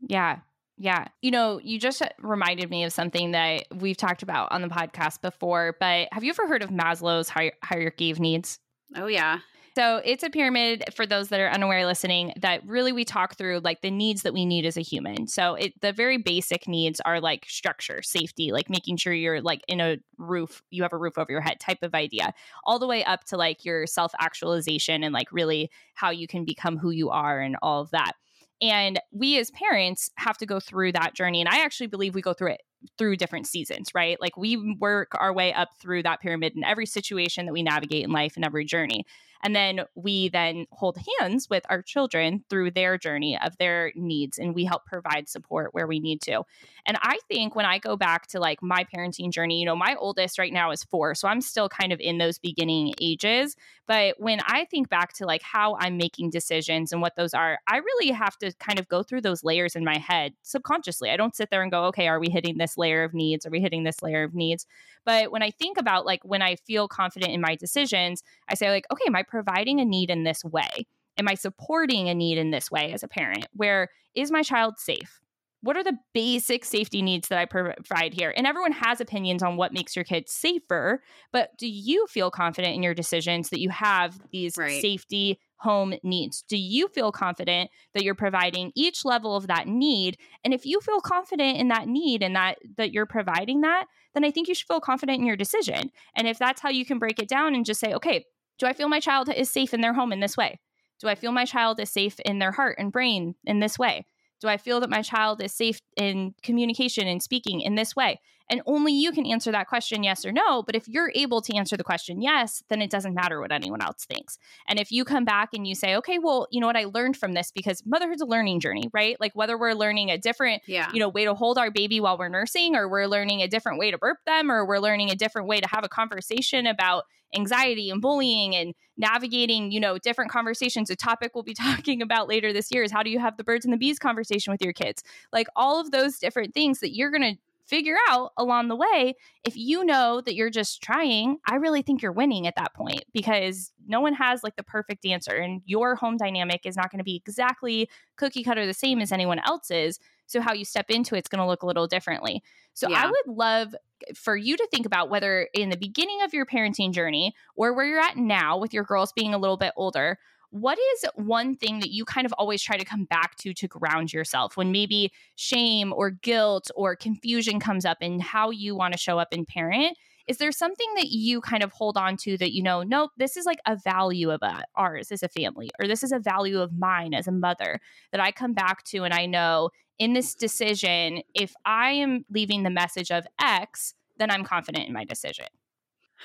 Yeah. 0.01 0.39
Yeah. 0.77 1.07
You 1.21 1.31
know, 1.31 1.59
you 1.63 1.79
just 1.79 2.01
uh, 2.01 2.09
reminded 2.19 2.69
me 2.69 2.83
of 2.83 2.93
something 2.93 3.31
that 3.31 3.65
we've 3.73 3.97
talked 3.97 4.21
about 4.21 4.51
on 4.51 4.61
the 4.61 4.67
podcast 4.67 5.21
before, 5.21 5.75
but 5.79 6.07
have 6.11 6.23
you 6.23 6.29
ever 6.29 6.47
heard 6.47 6.61
of 6.61 6.69
Maslow's 6.69 7.29
hi- 7.29 7.53
hierarchy 7.63 8.11
of 8.11 8.19
needs? 8.19 8.59
Oh, 8.95 9.07
yeah. 9.07 9.39
So 9.77 10.01
it's 10.03 10.23
a 10.23 10.31
pyramid 10.31 10.85
for 10.95 11.05
those 11.05 11.29
that 11.29 11.39
are 11.39 11.51
unaware 11.51 11.85
listening 11.85 12.33
that 12.37 12.65
really 12.65 12.91
we 12.91 13.05
talk 13.05 13.35
through 13.35 13.61
like 13.63 13.83
the 13.83 13.91
needs 13.91 14.23
that 14.23 14.33
we 14.33 14.43
need 14.43 14.65
as 14.65 14.75
a 14.75 14.81
human. 14.81 15.27
So 15.27 15.53
it, 15.53 15.79
the 15.81 15.93
very 15.93 16.17
basic 16.17 16.67
needs 16.67 16.99
are 17.01 17.21
like 17.21 17.45
structure, 17.47 18.01
safety, 18.01 18.51
like 18.51 18.71
making 18.71 18.97
sure 18.97 19.13
you're 19.13 19.39
like 19.39 19.61
in 19.67 19.79
a 19.79 19.97
roof, 20.17 20.63
you 20.71 20.81
have 20.81 20.93
a 20.93 20.97
roof 20.97 21.19
over 21.19 21.31
your 21.31 21.41
head 21.41 21.59
type 21.59 21.83
of 21.83 21.93
idea, 21.93 22.33
all 22.63 22.79
the 22.79 22.87
way 22.87 23.03
up 23.03 23.25
to 23.25 23.37
like 23.37 23.65
your 23.65 23.85
self 23.85 24.13
actualization 24.19 25.03
and 25.03 25.13
like 25.13 25.31
really 25.31 25.69
how 25.93 26.09
you 26.09 26.25
can 26.25 26.43
become 26.43 26.79
who 26.79 26.89
you 26.89 27.11
are 27.11 27.39
and 27.39 27.55
all 27.61 27.79
of 27.79 27.91
that. 27.91 28.13
And 28.59 28.99
we 29.11 29.37
as 29.37 29.51
parents 29.51 30.09
have 30.15 30.39
to 30.39 30.47
go 30.47 30.59
through 30.59 30.93
that 30.93 31.13
journey. 31.13 31.39
And 31.39 31.47
I 31.47 31.63
actually 31.63 31.85
believe 31.85 32.15
we 32.15 32.23
go 32.23 32.33
through 32.33 32.53
it 32.53 32.61
through 32.97 33.17
different 33.17 33.47
seasons, 33.47 33.89
right? 33.93 34.19
Like 34.19 34.37
we 34.37 34.75
work 34.79 35.11
our 35.19 35.33
way 35.33 35.53
up 35.53 35.69
through 35.79 36.03
that 36.03 36.19
pyramid 36.19 36.53
in 36.55 36.63
every 36.63 36.85
situation 36.85 37.45
that 37.45 37.53
we 37.53 37.63
navigate 37.63 38.03
in 38.03 38.11
life 38.11 38.35
and 38.35 38.45
every 38.45 38.65
journey. 38.65 39.05
And 39.43 39.55
then 39.55 39.81
we 39.95 40.29
then 40.29 40.65
hold 40.71 40.97
hands 41.19 41.49
with 41.49 41.65
our 41.69 41.81
children 41.81 42.43
through 42.49 42.71
their 42.71 42.97
journey 42.97 43.37
of 43.37 43.57
their 43.57 43.91
needs 43.95 44.37
and 44.37 44.55
we 44.55 44.65
help 44.65 44.85
provide 44.85 45.29
support 45.29 45.73
where 45.73 45.87
we 45.87 45.99
need 45.99 46.21
to. 46.23 46.43
And 46.85 46.97
I 47.01 47.19
think 47.27 47.55
when 47.55 47.65
I 47.65 47.79
go 47.79 47.97
back 47.97 48.27
to 48.27 48.39
like 48.39 48.61
my 48.61 48.85
parenting 48.85 49.31
journey, 49.31 49.59
you 49.59 49.65
know, 49.65 49.75
my 49.75 49.95
oldest 49.95 50.39
right 50.39 50.53
now 50.53 50.71
is 50.71 50.83
four. 50.83 51.15
So 51.15 51.27
I'm 51.27 51.41
still 51.41 51.69
kind 51.69 51.91
of 51.91 51.99
in 51.99 52.17
those 52.17 52.39
beginning 52.39 52.93
ages. 53.01 53.55
But 53.87 54.15
when 54.19 54.39
I 54.45 54.65
think 54.65 54.89
back 54.89 55.13
to 55.13 55.25
like 55.25 55.41
how 55.41 55.77
I'm 55.79 55.97
making 55.97 56.29
decisions 56.29 56.91
and 56.91 57.01
what 57.01 57.15
those 57.15 57.33
are, 57.33 57.59
I 57.67 57.77
really 57.77 58.11
have 58.11 58.37
to 58.39 58.53
kind 58.53 58.79
of 58.79 58.87
go 58.87 59.03
through 59.03 59.21
those 59.21 59.43
layers 59.43 59.75
in 59.75 59.83
my 59.83 59.97
head 59.97 60.33
subconsciously. 60.43 61.09
I 61.09 61.17
don't 61.17 61.35
sit 61.35 61.49
there 61.49 61.61
and 61.61 61.71
go, 61.71 61.85
okay, 61.85 62.07
are 62.07 62.19
we 62.19 62.29
hitting 62.29 62.57
this 62.57 62.77
layer 62.77 63.03
of 63.03 63.13
needs? 63.13 63.45
Are 63.45 63.49
we 63.49 63.59
hitting 63.59 63.83
this 63.83 64.01
layer 64.01 64.23
of 64.23 64.33
needs? 64.33 64.65
But 65.05 65.31
when 65.31 65.41
I 65.41 65.51
think 65.51 65.77
about 65.77 66.05
like 66.05 66.21
when 66.23 66.41
I 66.41 66.55
feel 66.55 66.87
confident 66.87 67.31
in 67.31 67.39
my 67.39 67.55
decisions, 67.55 68.23
I 68.49 68.55
say, 68.55 68.69
like, 68.69 68.85
okay, 68.91 69.05
I 69.17 69.23
providing 69.27 69.79
a 69.79 69.85
need 69.85 70.09
in 70.09 70.23
this 70.23 70.43
way? 70.43 70.85
Am 71.17 71.27
I 71.27 71.35
supporting 71.35 72.09
a 72.09 72.15
need 72.15 72.37
in 72.37 72.51
this 72.51 72.69
way 72.69 72.93
as 72.93 73.03
a 73.03 73.07
parent? 73.07 73.47
Where 73.53 73.89
is 74.15 74.31
my 74.31 74.43
child 74.43 74.75
safe? 74.77 75.19
What 75.61 75.75
are 75.75 75.83
the 75.83 75.97
basic 76.13 76.63
safety 76.63 77.01
needs 77.01 77.29
that 77.29 77.39
I 77.39 77.45
provide 77.45 78.13
here? 78.13 78.31
And 78.37 78.45
everyone 78.45 78.73
has 78.73 79.01
opinions 79.01 79.41
on 79.41 79.57
what 79.57 79.73
makes 79.73 79.95
your 79.95 80.05
kids 80.05 80.31
safer, 80.31 81.01
but 81.33 81.49
do 81.57 81.67
you 81.67 82.05
feel 82.07 82.29
confident 82.29 82.75
in 82.75 82.83
your 82.83 82.93
decisions 82.93 83.49
that 83.49 83.59
you 83.59 83.71
have 83.71 84.19
these 84.31 84.55
right. 84.55 84.79
safety 84.79 85.39
home 85.57 85.95
needs? 86.03 86.43
Do 86.43 86.57
you 86.57 86.87
feel 86.89 87.11
confident 87.11 87.71
that 87.95 88.03
you're 88.03 88.13
providing 88.13 88.71
each 88.75 89.03
level 89.03 89.35
of 89.35 89.47
that 89.47 89.67
need? 89.67 90.17
And 90.43 90.53
if 90.53 90.63
you 90.65 90.79
feel 90.79 91.01
confident 91.01 91.57
in 91.57 91.69
that 91.69 91.87
need 91.87 92.21
and 92.21 92.35
that 92.35 92.59
that 92.77 92.93
you're 92.93 93.07
providing 93.07 93.61
that, 93.61 93.85
then 94.13 94.23
I 94.23 94.29
think 94.29 94.47
you 94.47 94.53
should 94.53 94.67
feel 94.67 94.79
confident 94.79 95.19
in 95.19 95.25
your 95.25 95.35
decision. 95.35 95.91
And 96.15 96.27
if 96.27 96.37
that's 96.37 96.61
how 96.61 96.69
you 96.69 96.85
can 96.85 96.99
break 96.99 97.19
it 97.19 97.27
down 97.27 97.55
and 97.55 97.65
just 97.65 97.79
say, 97.79 97.93
okay, 97.93 98.25
do 98.57 98.65
I 98.65 98.73
feel 98.73 98.89
my 98.89 98.99
child 98.99 99.29
is 99.29 99.49
safe 99.49 99.73
in 99.73 99.81
their 99.81 99.93
home 99.93 100.11
in 100.11 100.19
this 100.19 100.37
way? 100.37 100.59
Do 100.99 101.07
I 101.07 101.15
feel 101.15 101.31
my 101.31 101.45
child 101.45 101.79
is 101.79 101.89
safe 101.89 102.19
in 102.25 102.39
their 102.39 102.51
heart 102.51 102.77
and 102.79 102.91
brain 102.91 103.35
in 103.45 103.59
this 103.59 103.77
way? 103.77 104.05
Do 104.39 104.47
I 104.47 104.57
feel 104.57 104.79
that 104.81 104.89
my 104.89 105.01
child 105.01 105.41
is 105.41 105.53
safe 105.53 105.81
in 105.95 106.35
communication 106.43 107.07
and 107.07 107.21
speaking 107.21 107.61
in 107.61 107.75
this 107.75 107.95
way? 107.95 108.19
And 108.49 108.61
only 108.65 108.93
you 108.93 109.11
can 109.11 109.25
answer 109.25 109.51
that 109.51 109.67
question 109.67 110.03
yes 110.03 110.25
or 110.25 110.31
no. 110.31 110.63
But 110.63 110.75
if 110.75 110.87
you're 110.87 111.11
able 111.15 111.41
to 111.41 111.55
answer 111.55 111.75
the 111.75 111.83
question 111.83 112.21
yes, 112.21 112.63
then 112.69 112.81
it 112.81 112.89
doesn't 112.89 113.13
matter 113.13 113.41
what 113.41 113.51
anyone 113.51 113.81
else 113.81 114.05
thinks. 114.05 114.37
And 114.67 114.79
if 114.79 114.91
you 114.91 115.03
come 115.03 115.25
back 115.25 115.49
and 115.53 115.67
you 115.67 115.75
say, 115.75 115.95
okay, 115.97 116.17
well, 116.17 116.47
you 116.49 116.61
know 116.61 116.67
what, 116.67 116.77
I 116.77 116.85
learned 116.85 117.17
from 117.17 117.33
this 117.33 117.51
because 117.51 117.83
motherhood's 117.85 118.21
a 118.21 118.25
learning 118.25 118.61
journey, 118.61 118.89
right? 118.93 119.19
Like 119.19 119.33
whether 119.35 119.57
we're 119.57 119.73
learning 119.73 120.11
a 120.11 120.17
different, 120.17 120.61
yeah. 120.65 120.89
you 120.93 120.99
know, 120.99 121.09
way 121.09 121.25
to 121.25 121.33
hold 121.33 121.57
our 121.57 121.71
baby 121.71 121.99
while 121.99 122.17
we're 122.17 122.29
nursing, 122.29 122.75
or 122.75 122.87
we're 122.87 123.07
learning 123.07 123.41
a 123.41 123.47
different 123.47 123.79
way 123.79 123.91
to 123.91 123.97
burp 123.97 124.19
them, 124.25 124.49
or 124.49 124.65
we're 124.65 124.79
learning 124.79 125.09
a 125.09 125.15
different 125.15 125.47
way 125.47 125.59
to 125.59 125.67
have 125.69 125.83
a 125.83 125.89
conversation 125.89 126.67
about 126.67 127.03
anxiety 127.35 127.89
and 127.89 128.01
bullying 128.01 128.55
and 128.55 128.73
navigating, 128.97 129.71
you 129.71 129.79
know, 129.79 129.97
different 129.97 130.31
conversations. 130.31 130.89
A 130.89 130.95
topic 130.95 131.31
we'll 131.33 131.43
be 131.43 131.53
talking 131.67 132.01
about 132.01 132.27
later 132.27 132.53
this 132.53 132.71
year 132.71 132.83
is 132.83 132.91
how 132.91 133.03
do 133.03 133.09
you 133.09 133.19
have 133.19 133.37
the 133.37 133.43
birds 133.43 133.65
and 133.65 133.73
the 133.73 133.77
bees 133.77 133.99
conversation 133.99 134.51
with 134.51 134.61
your 134.61 134.73
kids? 134.73 135.03
Like 135.31 135.47
all 135.55 135.79
of 135.79 135.91
those 135.91 136.19
different 136.19 136.53
things 136.53 136.79
that 136.79 136.95
you're 136.95 137.11
going 137.11 137.35
to 137.35 137.39
figure 137.67 137.97
out 138.09 138.31
along 138.37 138.69
the 138.69 138.75
way. 138.75 139.15
If 139.43 139.55
you 139.57 139.83
know 139.83 140.21
that 140.21 140.35
you're 140.35 140.49
just 140.49 140.81
trying, 140.81 141.37
I 141.47 141.55
really 141.55 141.81
think 141.81 142.01
you're 142.01 142.11
winning 142.11 142.47
at 142.47 142.55
that 142.55 142.73
point 142.73 143.03
because 143.13 143.71
no 143.87 143.99
one 143.99 144.13
has 144.13 144.43
like 144.43 144.55
the 144.55 144.63
perfect 144.63 145.05
answer 145.05 145.35
and 145.35 145.61
your 145.65 145.95
home 145.95 146.17
dynamic 146.17 146.61
is 146.65 146.77
not 146.77 146.91
going 146.91 146.99
to 146.99 147.03
be 147.03 147.15
exactly 147.15 147.89
cookie 148.15 148.43
cutter 148.43 148.65
the 148.65 148.73
same 148.73 148.99
as 149.01 149.11
anyone 149.11 149.39
else's. 149.45 149.99
So 150.27 150.41
how 150.41 150.53
you 150.53 150.65
step 150.65 150.85
into 150.89 151.15
it's 151.15 151.29
going 151.29 151.39
to 151.39 151.47
look 151.47 151.63
a 151.63 151.65
little 151.65 151.87
differently. 151.87 152.41
So 152.73 152.89
yeah. 152.89 153.03
I 153.03 153.07
would 153.07 153.35
love 153.35 153.75
for 154.15 154.35
you 154.35 154.55
to 154.55 154.67
think 154.71 154.85
about 154.85 155.09
whether 155.09 155.47
in 155.53 155.69
the 155.69 155.77
beginning 155.77 156.21
of 156.21 156.33
your 156.33 156.45
parenting 156.45 156.93
journey 156.93 157.33
or 157.55 157.73
where 157.73 157.85
you're 157.85 157.99
at 157.99 158.17
now 158.17 158.57
with 158.57 158.73
your 158.73 158.83
girls 158.83 159.11
being 159.13 159.33
a 159.33 159.37
little 159.37 159.57
bit 159.57 159.73
older, 159.75 160.19
what 160.49 160.77
is 160.93 161.05
one 161.15 161.55
thing 161.55 161.79
that 161.79 161.91
you 161.91 162.05
kind 162.05 162.25
of 162.25 162.33
always 162.33 162.61
try 162.61 162.77
to 162.77 162.85
come 162.85 163.05
back 163.05 163.35
to 163.37 163.53
to 163.53 163.67
ground 163.67 164.13
yourself 164.13 164.55
when 164.55 164.71
maybe 164.71 165.11
shame 165.35 165.93
or 165.93 166.11
guilt 166.11 166.69
or 166.75 166.95
confusion 166.95 167.59
comes 167.59 167.85
up 167.85 167.97
in 168.01 168.19
how 168.19 168.49
you 168.49 168.75
want 168.75 168.93
to 168.93 168.99
show 168.99 169.19
up 169.19 169.33
in 169.33 169.45
parent? 169.45 169.97
Is 170.27 170.37
there 170.37 170.51
something 170.51 170.87
that 170.95 171.07
you 171.07 171.39
kind 171.39 171.63
of 171.63 171.71
hold 171.71 171.95
on 171.95 172.17
to 172.17 172.37
that 172.37 172.53
you 172.53 172.61
know, 172.61 172.83
nope, 172.83 173.11
this 173.17 173.37
is 173.37 173.45
like 173.45 173.59
a 173.65 173.77
value 173.77 174.29
of 174.29 174.43
uh, 174.43 174.61
ours 174.75 175.11
as 175.11 175.23
a 175.23 175.29
family, 175.29 175.69
or 175.79 175.87
this 175.87 176.03
is 176.03 176.11
a 176.11 176.19
value 176.19 176.59
of 176.59 176.77
mine 176.77 177.13
as 177.13 177.27
a 177.27 177.31
mother 177.31 177.79
that 178.11 178.19
I 178.19 178.31
come 178.31 178.53
back 178.53 178.83
to 178.85 179.03
and 179.03 179.13
I 179.13 179.25
know 179.25 179.69
in 179.99 180.13
this 180.13 180.35
decision, 180.35 181.21
if 181.33 181.53
I 181.65 181.91
am 181.91 182.25
leaving 182.29 182.63
the 182.63 182.69
message 182.69 183.11
of 183.11 183.25
X, 183.41 183.95
then 184.17 184.29
I'm 184.31 184.43
confident 184.43 184.87
in 184.87 184.93
my 184.93 185.03
decision? 185.03 185.47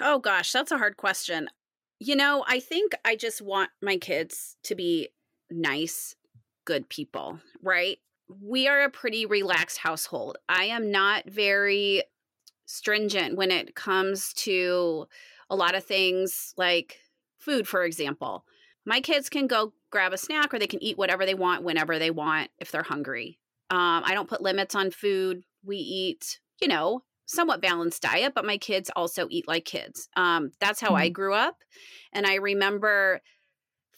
Oh 0.00 0.18
gosh, 0.18 0.52
that's 0.52 0.72
a 0.72 0.78
hard 0.78 0.96
question. 0.96 1.48
You 2.04 2.16
know, 2.16 2.44
I 2.48 2.58
think 2.58 2.96
I 3.04 3.14
just 3.14 3.40
want 3.40 3.70
my 3.80 3.96
kids 3.96 4.56
to 4.64 4.74
be 4.74 5.10
nice, 5.48 6.16
good 6.64 6.88
people, 6.88 7.38
right? 7.62 8.00
We 8.42 8.66
are 8.66 8.82
a 8.82 8.90
pretty 8.90 9.24
relaxed 9.24 9.78
household. 9.78 10.36
I 10.48 10.64
am 10.64 10.90
not 10.90 11.30
very 11.30 12.02
stringent 12.66 13.36
when 13.36 13.52
it 13.52 13.76
comes 13.76 14.32
to 14.38 15.06
a 15.48 15.54
lot 15.54 15.76
of 15.76 15.84
things 15.84 16.52
like 16.56 16.98
food, 17.38 17.68
for 17.68 17.84
example. 17.84 18.46
My 18.84 19.00
kids 19.00 19.28
can 19.28 19.46
go 19.46 19.72
grab 19.92 20.12
a 20.12 20.18
snack 20.18 20.52
or 20.52 20.58
they 20.58 20.66
can 20.66 20.82
eat 20.82 20.98
whatever 20.98 21.24
they 21.24 21.34
want 21.34 21.62
whenever 21.62 22.00
they 22.00 22.10
want 22.10 22.50
if 22.58 22.72
they're 22.72 22.82
hungry. 22.82 23.38
Um, 23.70 24.02
I 24.04 24.14
don't 24.14 24.28
put 24.28 24.42
limits 24.42 24.74
on 24.74 24.90
food. 24.90 25.44
We 25.64 25.76
eat, 25.76 26.40
you 26.60 26.66
know, 26.66 27.04
somewhat 27.26 27.62
balanced 27.62 28.02
diet, 28.02 28.32
but 28.35 28.44
my 28.44 28.58
kids 28.58 28.90
also 28.94 29.26
eat 29.30 29.48
like 29.48 29.64
kids. 29.64 30.08
Um, 30.16 30.50
that's 30.61 30.80
how 30.80 30.88
mm-hmm. 30.88 30.96
I 30.96 31.08
grew 31.08 31.35
up. 31.35 31.56
And 32.12 32.26
I 32.26 32.37
remember 32.37 33.20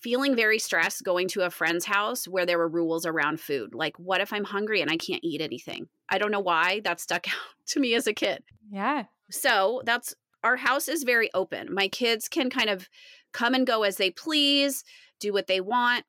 feeling 0.00 0.36
very 0.36 0.58
stressed 0.58 1.02
going 1.02 1.28
to 1.28 1.40
a 1.42 1.50
friend's 1.50 1.86
house 1.86 2.28
where 2.28 2.44
there 2.44 2.58
were 2.58 2.68
rules 2.68 3.06
around 3.06 3.40
food. 3.40 3.74
Like, 3.74 3.98
what 3.98 4.20
if 4.20 4.32
I'm 4.32 4.44
hungry 4.44 4.82
and 4.82 4.90
I 4.90 4.98
can't 4.98 5.24
eat 5.24 5.40
anything? 5.40 5.88
I 6.10 6.18
don't 6.18 6.30
know 6.30 6.40
why 6.40 6.80
that 6.84 7.00
stuck 7.00 7.26
out 7.28 7.56
to 7.68 7.80
me 7.80 7.94
as 7.94 8.06
a 8.06 8.12
kid. 8.12 8.44
Yeah. 8.70 9.04
So 9.30 9.82
that's 9.84 10.14
our 10.42 10.56
house 10.56 10.88
is 10.88 11.04
very 11.04 11.30
open. 11.32 11.72
My 11.72 11.88
kids 11.88 12.28
can 12.28 12.50
kind 12.50 12.68
of 12.68 12.88
come 13.32 13.54
and 13.54 13.66
go 13.66 13.82
as 13.82 13.96
they 13.96 14.10
please, 14.10 14.84
do 15.20 15.32
what 15.32 15.46
they 15.46 15.60
want 15.60 16.04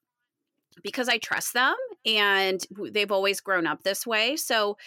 because 0.83 1.07
I 1.07 1.17
trust 1.17 1.53
them 1.53 1.75
and 2.05 2.65
they've 2.91 3.11
always 3.11 3.39
grown 3.39 3.65
up 3.65 3.83
this 3.83 4.05
way. 4.05 4.35
So 4.35 4.77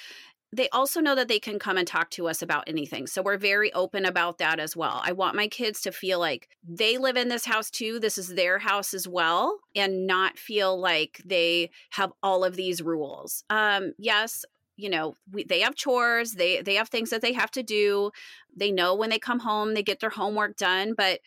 they 0.52 0.68
also 0.70 1.00
know 1.00 1.14
that 1.14 1.28
they 1.28 1.38
can 1.38 1.58
come 1.58 1.76
and 1.76 1.86
talk 1.86 2.10
to 2.10 2.26
us 2.26 2.40
about 2.40 2.64
anything. 2.66 3.06
So 3.06 3.22
we're 3.22 3.36
very 3.36 3.72
open 3.74 4.06
about 4.06 4.38
that 4.38 4.58
as 4.58 4.74
well. 4.74 5.02
I 5.04 5.12
want 5.12 5.36
my 5.36 5.46
kids 5.46 5.82
to 5.82 5.92
feel 5.92 6.18
like 6.18 6.48
they 6.66 6.96
live 6.96 7.16
in 7.16 7.28
this 7.28 7.44
house 7.44 7.70
too. 7.70 8.00
This 8.00 8.16
is 8.16 8.28
their 8.28 8.58
house 8.58 8.94
as 8.94 9.06
well 9.06 9.58
and 9.76 10.06
not 10.06 10.38
feel 10.38 10.78
like 10.80 11.20
they 11.24 11.70
have 11.90 12.12
all 12.22 12.44
of 12.44 12.56
these 12.56 12.80
rules. 12.80 13.44
Um 13.50 13.92
yes, 13.98 14.44
you 14.76 14.88
know, 14.88 15.16
we, 15.30 15.44
they 15.44 15.60
have 15.60 15.74
chores, 15.74 16.32
they 16.32 16.62
they 16.62 16.76
have 16.76 16.88
things 16.88 17.10
that 17.10 17.20
they 17.20 17.34
have 17.34 17.50
to 17.50 17.62
do. 17.62 18.10
They 18.56 18.70
know 18.70 18.94
when 18.94 19.10
they 19.10 19.18
come 19.18 19.40
home, 19.40 19.74
they 19.74 19.82
get 19.82 20.00
their 20.00 20.10
homework 20.10 20.56
done, 20.56 20.94
but 20.96 21.20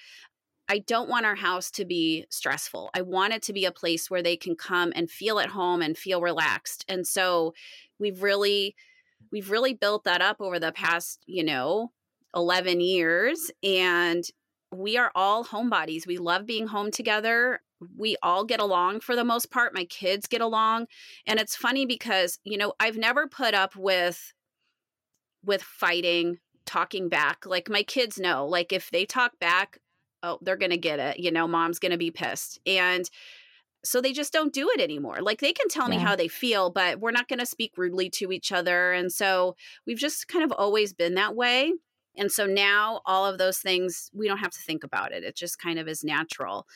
I 0.68 0.80
don't 0.80 1.10
want 1.10 1.26
our 1.26 1.36
house 1.36 1.70
to 1.72 1.86
be 1.86 2.26
stressful. 2.30 2.90
I 2.96 3.02
want 3.02 3.34
it 3.34 3.44
to 3.44 3.54
be 3.54 3.66
a 3.66 3.72
place 3.74 4.10
where 4.10 4.24
they 4.24 4.38
can 4.38 4.56
come 4.56 4.94
and 4.96 5.12
feel 5.12 5.38
at 5.38 5.50
home 5.50 5.82
and 5.82 5.98
feel 5.98 6.22
relaxed. 6.22 6.86
And 6.88 7.06
so 7.06 7.54
we've 8.00 8.24
really 8.24 8.76
we've 9.32 9.52
really 9.52 9.74
built 9.74 10.04
that 10.04 10.22
up 10.22 10.38
over 10.40 10.60
the 10.60 10.72
past, 10.72 11.24
you 11.26 11.44
know, 11.44 11.92
11 12.36 12.80
years 12.80 13.52
and 13.64 14.24
we 14.72 14.98
are 14.98 15.12
all 15.16 15.44
homebodies. 15.44 16.08
We 16.08 16.18
love 16.18 16.46
being 16.46 16.68
home 16.68 16.92
together. 16.92 17.62
We 17.98 18.16
all 18.24 18.46
get 18.46 18.62
along 18.62 19.02
for 19.02 19.16
the 19.16 19.26
most 19.26 19.52
part. 19.52 19.74
My 19.74 19.86
kids 19.86 20.28
get 20.28 20.42
along. 20.42 20.88
And 21.28 21.40
it's 21.40 21.56
funny 21.56 21.86
because, 21.86 22.40
you 22.44 22.58
know, 22.58 22.74
I've 22.80 22.98
never 22.98 23.28
put 23.28 23.54
up 23.54 23.76
with 23.76 24.34
with 25.44 25.64
fighting, 25.64 26.38
talking 26.66 27.10
back. 27.10 27.46
Like 27.46 27.68
my 27.68 27.84
kids 27.84 28.20
know, 28.20 28.46
like 28.46 28.72
if 28.72 28.92
they 28.92 29.06
talk 29.06 29.40
back, 29.40 29.80
oh, 30.24 30.38
they're 30.42 30.56
going 30.56 30.72
to 30.72 30.78
get 30.78 31.00
it. 31.00 31.20
You 31.20 31.32
know, 31.32 31.48
mom's 31.48 31.80
going 31.80 31.92
to 31.92 31.98
be 31.98 32.12
pissed. 32.12 32.60
And 32.66 33.10
so 33.84 34.02
they 34.02 34.14
just 34.14 34.34
don't 34.34 34.54
do 34.54 34.70
it 34.70 34.82
anymore. 34.82 35.22
Like 35.22 35.40
they 35.40 35.54
can 35.54 35.68
tell 35.68 35.90
yeah. 35.90 35.98
me 35.98 36.04
how 36.04 36.16
they 36.16 36.28
feel, 36.28 36.70
but 36.70 37.00
we're 37.00 37.12
not 37.12 37.28
going 37.28 37.40
to 37.40 37.46
speak 37.46 37.74
rudely 37.78 38.10
to 38.12 38.32
each 38.32 38.52
other. 38.52 38.92
And 38.92 39.12
so 39.12 39.56
we've 39.86 39.98
just 39.98 40.28
kind 40.28 40.44
of 40.44 40.52
always 40.52 40.94
been 40.94 41.16
that 41.16 41.36
way. 41.36 41.74
And 42.16 42.32
so 42.32 42.46
now 42.46 43.02
all 43.06 43.26
of 43.26 43.38
those 43.38 43.60
things, 43.60 44.10
we 44.14 44.28
don't 44.28 44.38
have 44.38 44.52
to 44.52 44.60
think 44.60 44.84
about 44.84 45.12
it. 45.12 45.24
It 45.24 45.36
just 45.36 45.60
kind 45.60 45.80
of 45.80 45.88
is 45.88 46.04
natural. 46.04 46.68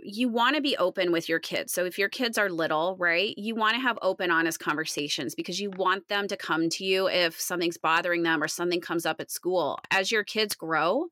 You 0.00 0.28
want 0.28 0.56
to 0.56 0.62
be 0.62 0.76
open 0.76 1.12
with 1.12 1.28
your 1.28 1.38
kids. 1.38 1.72
So 1.72 1.84
if 1.84 1.98
your 1.98 2.08
kids 2.08 2.36
are 2.36 2.50
little, 2.50 2.96
right, 2.98 3.36
you 3.36 3.54
want 3.54 3.74
to 3.74 3.80
have 3.80 3.98
open, 4.02 4.30
honest 4.30 4.58
conversations 4.58 5.36
because 5.36 5.60
you 5.60 5.70
want 5.70 6.08
them 6.08 6.26
to 6.28 6.36
come 6.36 6.68
to 6.70 6.84
you 6.84 7.08
if 7.08 7.40
something's 7.40 7.78
bothering 7.78 8.24
them 8.24 8.42
or 8.42 8.48
something 8.48 8.80
comes 8.80 9.06
up 9.06 9.20
at 9.20 9.30
school. 9.30 9.78
As 9.92 10.10
your 10.10 10.24
kids 10.24 10.56
grow, 10.56 11.06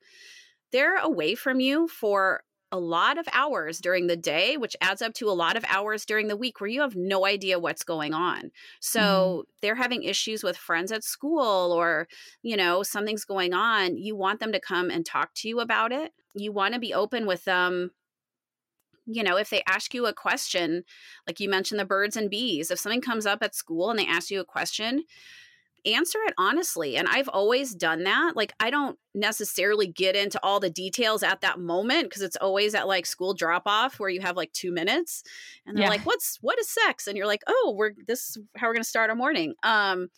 they're 0.73 0.97
away 0.97 1.37
from 1.37 1.61
you 1.61 1.87
for 1.87 2.43
a 2.73 2.79
lot 2.79 3.19
of 3.19 3.29
hours 3.33 3.79
during 3.79 4.07
the 4.07 4.17
day, 4.17 4.57
which 4.57 4.75
adds 4.81 5.03
up 5.03 5.13
to 5.15 5.29
a 5.29 5.33
lot 5.33 5.57
of 5.57 5.65
hours 5.69 6.07
during 6.07 6.27
the 6.27 6.37
week 6.37 6.61
where 6.61 6.71
you 6.71 6.81
have 6.81 6.97
no 6.97 7.27
idea 7.27 7.59
what's 7.59 7.85
going 7.85 8.15
on. 8.15 8.39
Mm-hmm. 8.39 8.49
So 8.81 9.01
mm-hmm. 9.01 9.51
they're 9.61 9.75
having 9.75 10.03
issues 10.03 10.43
with 10.43 10.57
friends 10.57 10.91
at 10.91 11.05
school 11.05 11.71
or, 11.73 12.09
you 12.43 12.57
know, 12.57 12.83
something's 12.83 13.27
going 13.27 13.53
on. 13.53 13.99
You 13.99 14.17
want 14.17 14.41
them 14.41 14.53
to 14.53 14.61
come 14.61 14.91
and 14.91 15.05
talk 15.05 15.35
to 15.37 15.49
you 15.49 15.61
about 15.61 15.93
it. 15.93 16.13
You 16.35 16.51
want 16.51 16.73
to 16.73 16.81
be 16.81 16.95
open 16.95 17.27
with 17.27 17.45
them. 17.45 17.91
You 19.05 19.23
know, 19.23 19.37
if 19.37 19.51
they 19.51 19.63
ask 19.67 19.93
you 19.93 20.07
a 20.07 20.15
question, 20.15 20.85
like 21.27 21.41
you 21.41 21.51
mentioned 21.51 21.79
the 21.79 21.85
birds 21.85 22.17
and 22.17 22.31
bees, 22.31 22.71
if 22.71 22.79
something 22.79 23.01
comes 23.03 23.27
up 23.27 23.43
at 23.43 23.55
school 23.55 23.91
and 23.91 23.99
they 23.99 24.07
ask 24.07 24.31
you 24.31 24.41
a 24.41 24.45
question, 24.45 25.05
answer 25.85 26.19
it 26.27 26.35
honestly. 26.39 26.97
And 26.97 27.09
I've 27.09 27.29
always 27.29 27.75
done 27.75 28.05
that. 28.05 28.37
Like, 28.37 28.53
I 28.61 28.71
don't 28.71 28.99
necessarily 29.15 29.87
get 29.87 30.17
into 30.17 30.39
all 30.43 30.61
the 30.61 30.71
details 30.71 31.23
at 31.23 31.41
that 31.41 31.59
moment 31.59 32.05
because 32.05 32.23
it's 32.23 32.37
always 32.37 32.75
at 32.75 32.87
like 32.87 33.07
school 33.07 33.35
drop 33.35 33.63
off 33.67 33.99
where 33.99 34.11
you 34.11 34.21
have 34.21 34.37
like 34.37 34.53
two 34.53 34.73
minutes 34.73 35.23
and 35.67 35.77
they're 35.77 35.85
yeah. 35.85 35.91
like, 35.91 36.07
what's, 36.07 36.39
what 36.41 36.59
is 36.59 36.69
sex? 36.69 37.07
And 37.07 37.17
you're 37.17 37.27
like, 37.27 37.43
oh, 37.47 37.75
we're, 37.77 37.93
this 38.07 38.31
is 38.31 38.39
how 38.57 38.69
we're 38.69 38.75
going 38.75 38.85
to 38.85 38.89
start 38.89 39.11
our 39.11 39.17
morning. 39.17 39.55
Um, 39.63 40.09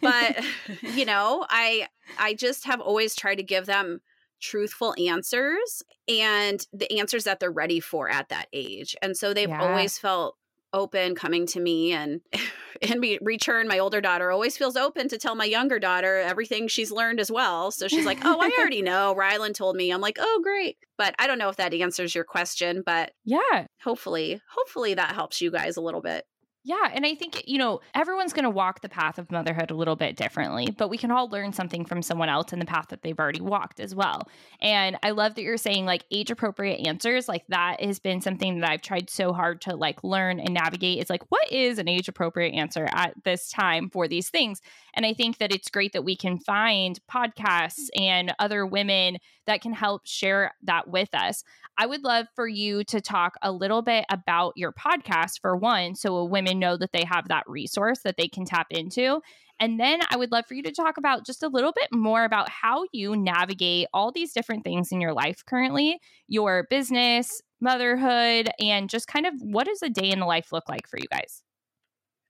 but 0.00 0.44
you 0.82 1.04
know, 1.04 1.46
I, 1.48 1.88
I 2.18 2.34
just 2.34 2.66
have 2.66 2.80
always 2.80 3.14
tried 3.14 3.36
to 3.36 3.42
give 3.42 3.66
them 3.66 4.00
truthful 4.40 4.94
answers 4.98 5.82
and 6.08 6.66
the 6.72 6.98
answers 6.98 7.24
that 7.24 7.40
they're 7.40 7.50
ready 7.50 7.80
for 7.80 8.08
at 8.08 8.28
that 8.28 8.48
age. 8.52 8.94
And 9.02 9.16
so 9.16 9.32
they've 9.32 9.48
yeah. 9.48 9.62
always 9.62 9.98
felt 9.98 10.36
open 10.72 11.14
coming 11.14 11.46
to 11.46 11.60
me 11.60 11.92
and 11.92 12.20
in 12.82 13.00
return 13.22 13.68
my 13.68 13.78
older 13.78 14.00
daughter 14.00 14.30
always 14.30 14.56
feels 14.56 14.76
open 14.76 15.08
to 15.08 15.18
tell 15.18 15.34
my 15.34 15.44
younger 15.44 15.78
daughter 15.78 16.18
everything 16.18 16.68
she's 16.68 16.90
learned 16.90 17.20
as 17.20 17.30
well. 17.30 17.70
So 17.70 17.88
she's 17.88 18.06
like 18.06 18.18
oh 18.24 18.38
i 18.40 18.50
already 18.58 18.82
know 18.82 19.14
rylan 19.16 19.54
told 19.54 19.76
me. 19.76 19.90
I'm 19.90 20.00
like 20.00 20.18
oh 20.20 20.40
great. 20.42 20.76
But 20.98 21.14
i 21.18 21.26
don't 21.26 21.38
know 21.38 21.48
if 21.48 21.56
that 21.56 21.74
answers 21.74 22.14
your 22.14 22.24
question 22.24 22.82
but 22.84 23.12
yeah. 23.24 23.66
hopefully 23.82 24.40
hopefully 24.50 24.94
that 24.94 25.14
helps 25.14 25.40
you 25.40 25.50
guys 25.50 25.76
a 25.76 25.82
little 25.82 26.02
bit 26.02 26.24
yeah. 26.66 26.90
And 26.92 27.06
I 27.06 27.14
think, 27.14 27.44
you 27.46 27.58
know, 27.58 27.80
everyone's 27.94 28.32
going 28.32 28.42
to 28.42 28.50
walk 28.50 28.80
the 28.80 28.88
path 28.88 29.20
of 29.20 29.30
motherhood 29.30 29.70
a 29.70 29.74
little 29.74 29.94
bit 29.94 30.16
differently, 30.16 30.74
but 30.76 30.88
we 30.88 30.98
can 30.98 31.12
all 31.12 31.28
learn 31.28 31.52
something 31.52 31.84
from 31.84 32.02
someone 32.02 32.28
else 32.28 32.52
in 32.52 32.58
the 32.58 32.64
path 32.64 32.86
that 32.88 33.02
they've 33.02 33.16
already 33.16 33.40
walked 33.40 33.78
as 33.78 33.94
well. 33.94 34.28
And 34.60 34.98
I 35.04 35.12
love 35.12 35.36
that 35.36 35.42
you're 35.42 35.58
saying 35.58 35.86
like 35.86 36.02
age 36.10 36.32
appropriate 36.32 36.84
answers. 36.84 37.28
Like 37.28 37.44
that 37.50 37.80
has 37.80 38.00
been 38.00 38.20
something 38.20 38.58
that 38.58 38.70
I've 38.70 38.82
tried 38.82 39.08
so 39.10 39.32
hard 39.32 39.60
to 39.60 39.76
like 39.76 40.02
learn 40.02 40.40
and 40.40 40.54
navigate. 40.54 40.98
Is 40.98 41.08
like, 41.08 41.22
what 41.28 41.52
is 41.52 41.78
an 41.78 41.86
age 41.86 42.08
appropriate 42.08 42.52
answer 42.52 42.88
at 42.92 43.14
this 43.22 43.48
time 43.48 43.88
for 43.88 44.08
these 44.08 44.28
things? 44.28 44.60
And 44.96 45.04
I 45.04 45.12
think 45.12 45.38
that 45.38 45.52
it's 45.52 45.70
great 45.70 45.92
that 45.92 46.04
we 46.04 46.16
can 46.16 46.38
find 46.38 46.98
podcasts 47.10 47.90
mm-hmm. 47.94 48.02
and 48.02 48.34
other 48.38 48.66
women 48.66 49.18
that 49.46 49.60
can 49.60 49.74
help 49.74 50.06
share 50.06 50.52
that 50.62 50.88
with 50.88 51.14
us. 51.14 51.44
I 51.78 51.86
would 51.86 52.02
love 52.02 52.26
for 52.34 52.48
you 52.48 52.82
to 52.84 53.02
talk 53.02 53.34
a 53.42 53.52
little 53.52 53.82
bit 53.82 54.06
about 54.10 54.54
your 54.56 54.72
podcast 54.72 55.40
for 55.42 55.54
one, 55.56 55.94
so 55.94 56.24
women 56.24 56.58
know 56.58 56.78
that 56.78 56.92
they 56.92 57.04
have 57.04 57.28
that 57.28 57.44
resource 57.46 58.00
that 58.00 58.16
they 58.16 58.28
can 58.28 58.46
tap 58.46 58.68
into. 58.70 59.20
And 59.60 59.78
then 59.78 60.00
I 60.10 60.16
would 60.16 60.32
love 60.32 60.46
for 60.46 60.54
you 60.54 60.62
to 60.62 60.72
talk 60.72 60.98
about 60.98 61.24
just 61.24 61.42
a 61.42 61.48
little 61.48 61.72
bit 61.72 61.88
more 61.92 62.24
about 62.24 62.48
how 62.48 62.86
you 62.92 63.16
navigate 63.16 63.88
all 63.92 64.12
these 64.12 64.32
different 64.32 64.64
things 64.64 64.92
in 64.92 65.00
your 65.00 65.14
life 65.14 65.44
currently, 65.46 65.98
your 66.28 66.66
business, 66.68 67.40
motherhood, 67.60 68.50
and 68.60 68.90
just 68.90 69.06
kind 69.06 69.26
of 69.26 69.34
what 69.40 69.66
does 69.66 69.82
a 69.82 69.88
day 69.88 70.10
in 70.10 70.20
the 70.20 70.26
life 70.26 70.52
look 70.52 70.68
like 70.68 70.86
for 70.86 70.98
you 70.98 71.06
guys? 71.10 71.42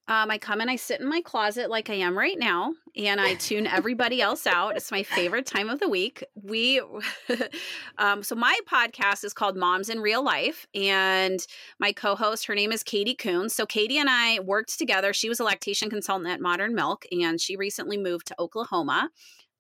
Um, 0.08 0.30
I 0.30 0.38
come 0.38 0.60
and 0.60 0.70
I 0.70 0.76
sit 0.76 1.00
in 1.00 1.08
my 1.08 1.20
closet 1.20 1.68
like 1.68 1.90
I 1.90 1.94
am 1.94 2.16
right 2.16 2.38
now, 2.38 2.74
and 2.94 3.20
I 3.20 3.34
tune 3.34 3.66
everybody 3.66 4.22
else 4.22 4.46
out. 4.46 4.76
It's 4.76 4.92
my 4.92 5.02
favorite 5.02 5.46
time 5.46 5.68
of 5.68 5.80
the 5.80 5.88
week. 5.88 6.22
We, 6.40 6.80
um, 7.98 8.22
so 8.22 8.36
my 8.36 8.56
podcast 8.70 9.24
is 9.24 9.32
called 9.32 9.56
Moms 9.56 9.88
in 9.88 9.98
Real 9.98 10.24
Life, 10.24 10.66
and 10.74 11.44
my 11.80 11.92
co-host, 11.92 12.46
her 12.46 12.54
name 12.54 12.70
is 12.70 12.84
Katie 12.84 13.16
Coons. 13.16 13.52
So 13.52 13.66
Katie 13.66 13.98
and 13.98 14.08
I 14.08 14.38
worked 14.40 14.78
together. 14.78 15.12
She 15.12 15.28
was 15.28 15.40
a 15.40 15.44
lactation 15.44 15.90
consultant 15.90 16.30
at 16.30 16.40
Modern 16.40 16.74
Milk, 16.74 17.04
and 17.10 17.40
she 17.40 17.56
recently 17.56 17.96
moved 17.96 18.28
to 18.28 18.36
Oklahoma. 18.38 19.10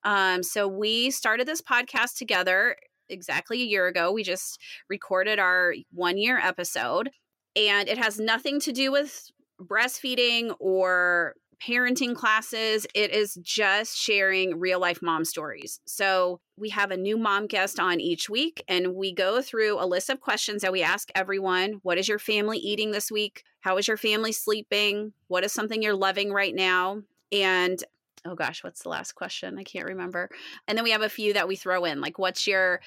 Um, 0.04 0.44
so 0.44 0.68
we 0.68 1.10
started 1.10 1.48
this 1.48 1.60
podcast 1.60 2.16
together 2.18 2.76
exactly 3.08 3.62
a 3.62 3.66
year 3.66 3.88
ago. 3.88 4.12
We 4.12 4.22
just 4.22 4.60
recorded 4.88 5.40
our 5.40 5.74
one 5.92 6.18
year 6.18 6.38
episode 6.38 7.10
and 7.56 7.88
it 7.88 7.98
has 7.98 8.20
nothing 8.20 8.60
to 8.60 8.72
do 8.72 8.92
with 8.92 9.30
breastfeeding 9.60 10.54
or 10.58 11.34
parenting 11.62 12.14
classes. 12.14 12.86
It 12.94 13.10
is 13.12 13.38
just 13.42 13.96
sharing 13.96 14.58
real 14.58 14.80
life 14.80 15.00
mom 15.02 15.24
stories. 15.24 15.80
So 15.86 16.40
we 16.56 16.70
have 16.70 16.90
a 16.90 16.96
new 16.96 17.16
mom 17.16 17.46
guest 17.46 17.80
on 17.80 18.00
each 18.00 18.28
week, 18.28 18.62
and 18.68 18.94
we 18.94 19.12
go 19.12 19.40
through 19.40 19.82
a 19.82 19.86
list 19.86 20.10
of 20.10 20.20
questions 20.20 20.62
that 20.62 20.72
we 20.72 20.82
ask 20.82 21.10
everyone 21.14 21.80
What 21.82 21.98
is 21.98 22.08
your 22.08 22.18
family 22.18 22.58
eating 22.58 22.90
this 22.90 23.10
week? 23.10 23.44
How 23.60 23.76
is 23.78 23.88
your 23.88 23.96
family 23.96 24.32
sleeping? 24.32 25.12
What 25.28 25.44
is 25.44 25.52
something 25.52 25.82
you're 25.82 25.94
loving 25.94 26.32
right 26.32 26.54
now? 26.54 27.02
And 27.32 27.82
oh 28.24 28.34
gosh, 28.34 28.62
what's 28.62 28.82
the 28.82 28.88
last 28.88 29.12
question? 29.12 29.58
I 29.58 29.64
can't 29.64 29.86
remember. 29.86 30.30
And 30.66 30.76
then 30.76 30.84
we 30.84 30.90
have 30.90 31.02
a 31.02 31.08
few 31.08 31.32
that 31.34 31.48
we 31.48 31.56
throw 31.56 31.84
in, 31.84 32.00
like, 32.00 32.18
What's 32.18 32.46
your 32.46 32.80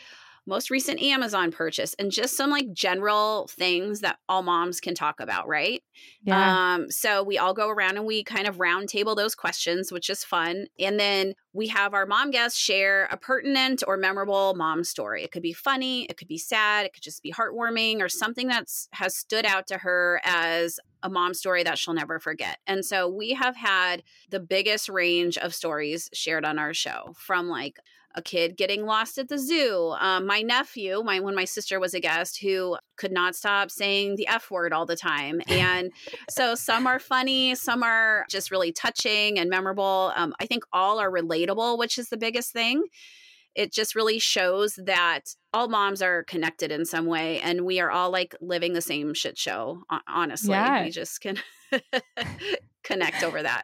most 0.45 0.69
recent 0.69 1.01
Amazon 1.01 1.51
purchase, 1.51 1.95
and 1.99 2.11
just 2.11 2.35
some 2.35 2.49
like 2.49 2.71
general 2.73 3.47
things 3.51 4.01
that 4.01 4.17
all 4.27 4.41
moms 4.41 4.79
can 4.79 4.95
talk 4.95 5.19
about, 5.19 5.47
right? 5.47 5.83
Yeah. 6.23 6.73
Um, 6.75 6.91
so 6.91 7.23
we 7.23 7.37
all 7.37 7.53
go 7.53 7.69
around 7.69 7.97
and 7.97 8.05
we 8.05 8.23
kind 8.23 8.47
of 8.47 8.57
roundtable 8.57 9.15
those 9.15 9.35
questions, 9.35 9.91
which 9.91 10.09
is 10.09 10.23
fun. 10.23 10.67
And 10.79 10.99
then 10.99 11.33
we 11.53 11.67
have 11.67 11.93
our 11.93 12.05
mom 12.05 12.31
guests 12.31 12.57
share 12.57 13.07
a 13.11 13.17
pertinent 13.17 13.83
or 13.87 13.97
memorable 13.97 14.53
mom 14.55 14.83
story. 14.83 15.23
It 15.23 15.31
could 15.31 15.43
be 15.43 15.53
funny, 15.53 16.05
it 16.05 16.17
could 16.17 16.27
be 16.27 16.37
sad, 16.37 16.85
it 16.85 16.93
could 16.93 17.03
just 17.03 17.23
be 17.23 17.31
heartwarming, 17.31 18.01
or 18.01 18.09
something 18.09 18.47
that's 18.47 18.87
has 18.91 19.15
stood 19.15 19.45
out 19.45 19.67
to 19.67 19.77
her 19.79 20.21
as 20.23 20.79
a 21.01 21.09
mom 21.09 21.33
story 21.33 21.63
that 21.63 21.77
she'll 21.77 21.93
never 21.93 22.19
forget. 22.19 22.57
And 22.67 22.83
so 22.83 23.07
we 23.07 23.31
have 23.31 23.55
had 23.55 24.03
the 24.29 24.39
biggest 24.39 24.89
range 24.89 25.37
of 25.37 25.55
stories 25.55 26.09
shared 26.13 26.45
on 26.45 26.59
our 26.59 26.73
show 26.73 27.13
from 27.17 27.47
like 27.47 27.79
a 28.19 28.21
kid 28.21 28.57
getting 28.57 28.85
lost 28.85 29.17
at 29.17 29.29
the 29.29 29.39
zoo. 29.39 29.95
Um, 29.99 30.27
my 30.27 30.41
nephew, 30.41 31.01
my 31.03 31.19
when 31.19 31.33
my 31.33 31.45
sister 31.45 31.79
was 31.79 31.93
a 31.93 31.99
guest, 31.99 32.39
who 32.39 32.77
could 32.97 33.11
not 33.11 33.35
stop 33.35 33.71
saying 33.71 34.15
the 34.15 34.27
F 34.27 34.51
word 34.51 34.73
all 34.73 34.85
the 34.85 34.95
time. 34.95 35.41
And 35.47 35.91
so 36.29 36.53
some 36.53 36.85
are 36.85 36.99
funny, 36.99 37.55
some 37.55 37.81
are 37.81 38.25
just 38.29 38.51
really 38.51 38.71
touching 38.71 39.39
and 39.39 39.49
memorable. 39.49 40.11
Um, 40.15 40.35
I 40.39 40.45
think 40.45 40.63
all 40.71 40.99
are 40.99 41.09
relatable, 41.09 41.79
which 41.79 41.97
is 41.97 42.09
the 42.09 42.17
biggest 42.17 42.51
thing. 42.51 42.83
It 43.55 43.73
just 43.73 43.95
really 43.95 44.19
shows 44.19 44.77
that 44.85 45.21
all 45.53 45.69
moms 45.69 46.01
are 46.01 46.23
connected 46.25 46.71
in 46.71 46.85
some 46.85 47.07
way, 47.07 47.39
and 47.39 47.65
we 47.65 47.79
are 47.79 47.89
all 47.89 48.11
like 48.11 48.35
living 48.41 48.73
the 48.73 48.81
same 48.81 49.13
shit 49.13 49.37
show. 49.37 49.81
Honestly, 50.07 50.51
yeah. 50.51 50.83
we 50.83 50.91
just 50.91 51.19
can 51.21 51.37
connect 52.83 53.23
over 53.23 53.41
that. 53.41 53.63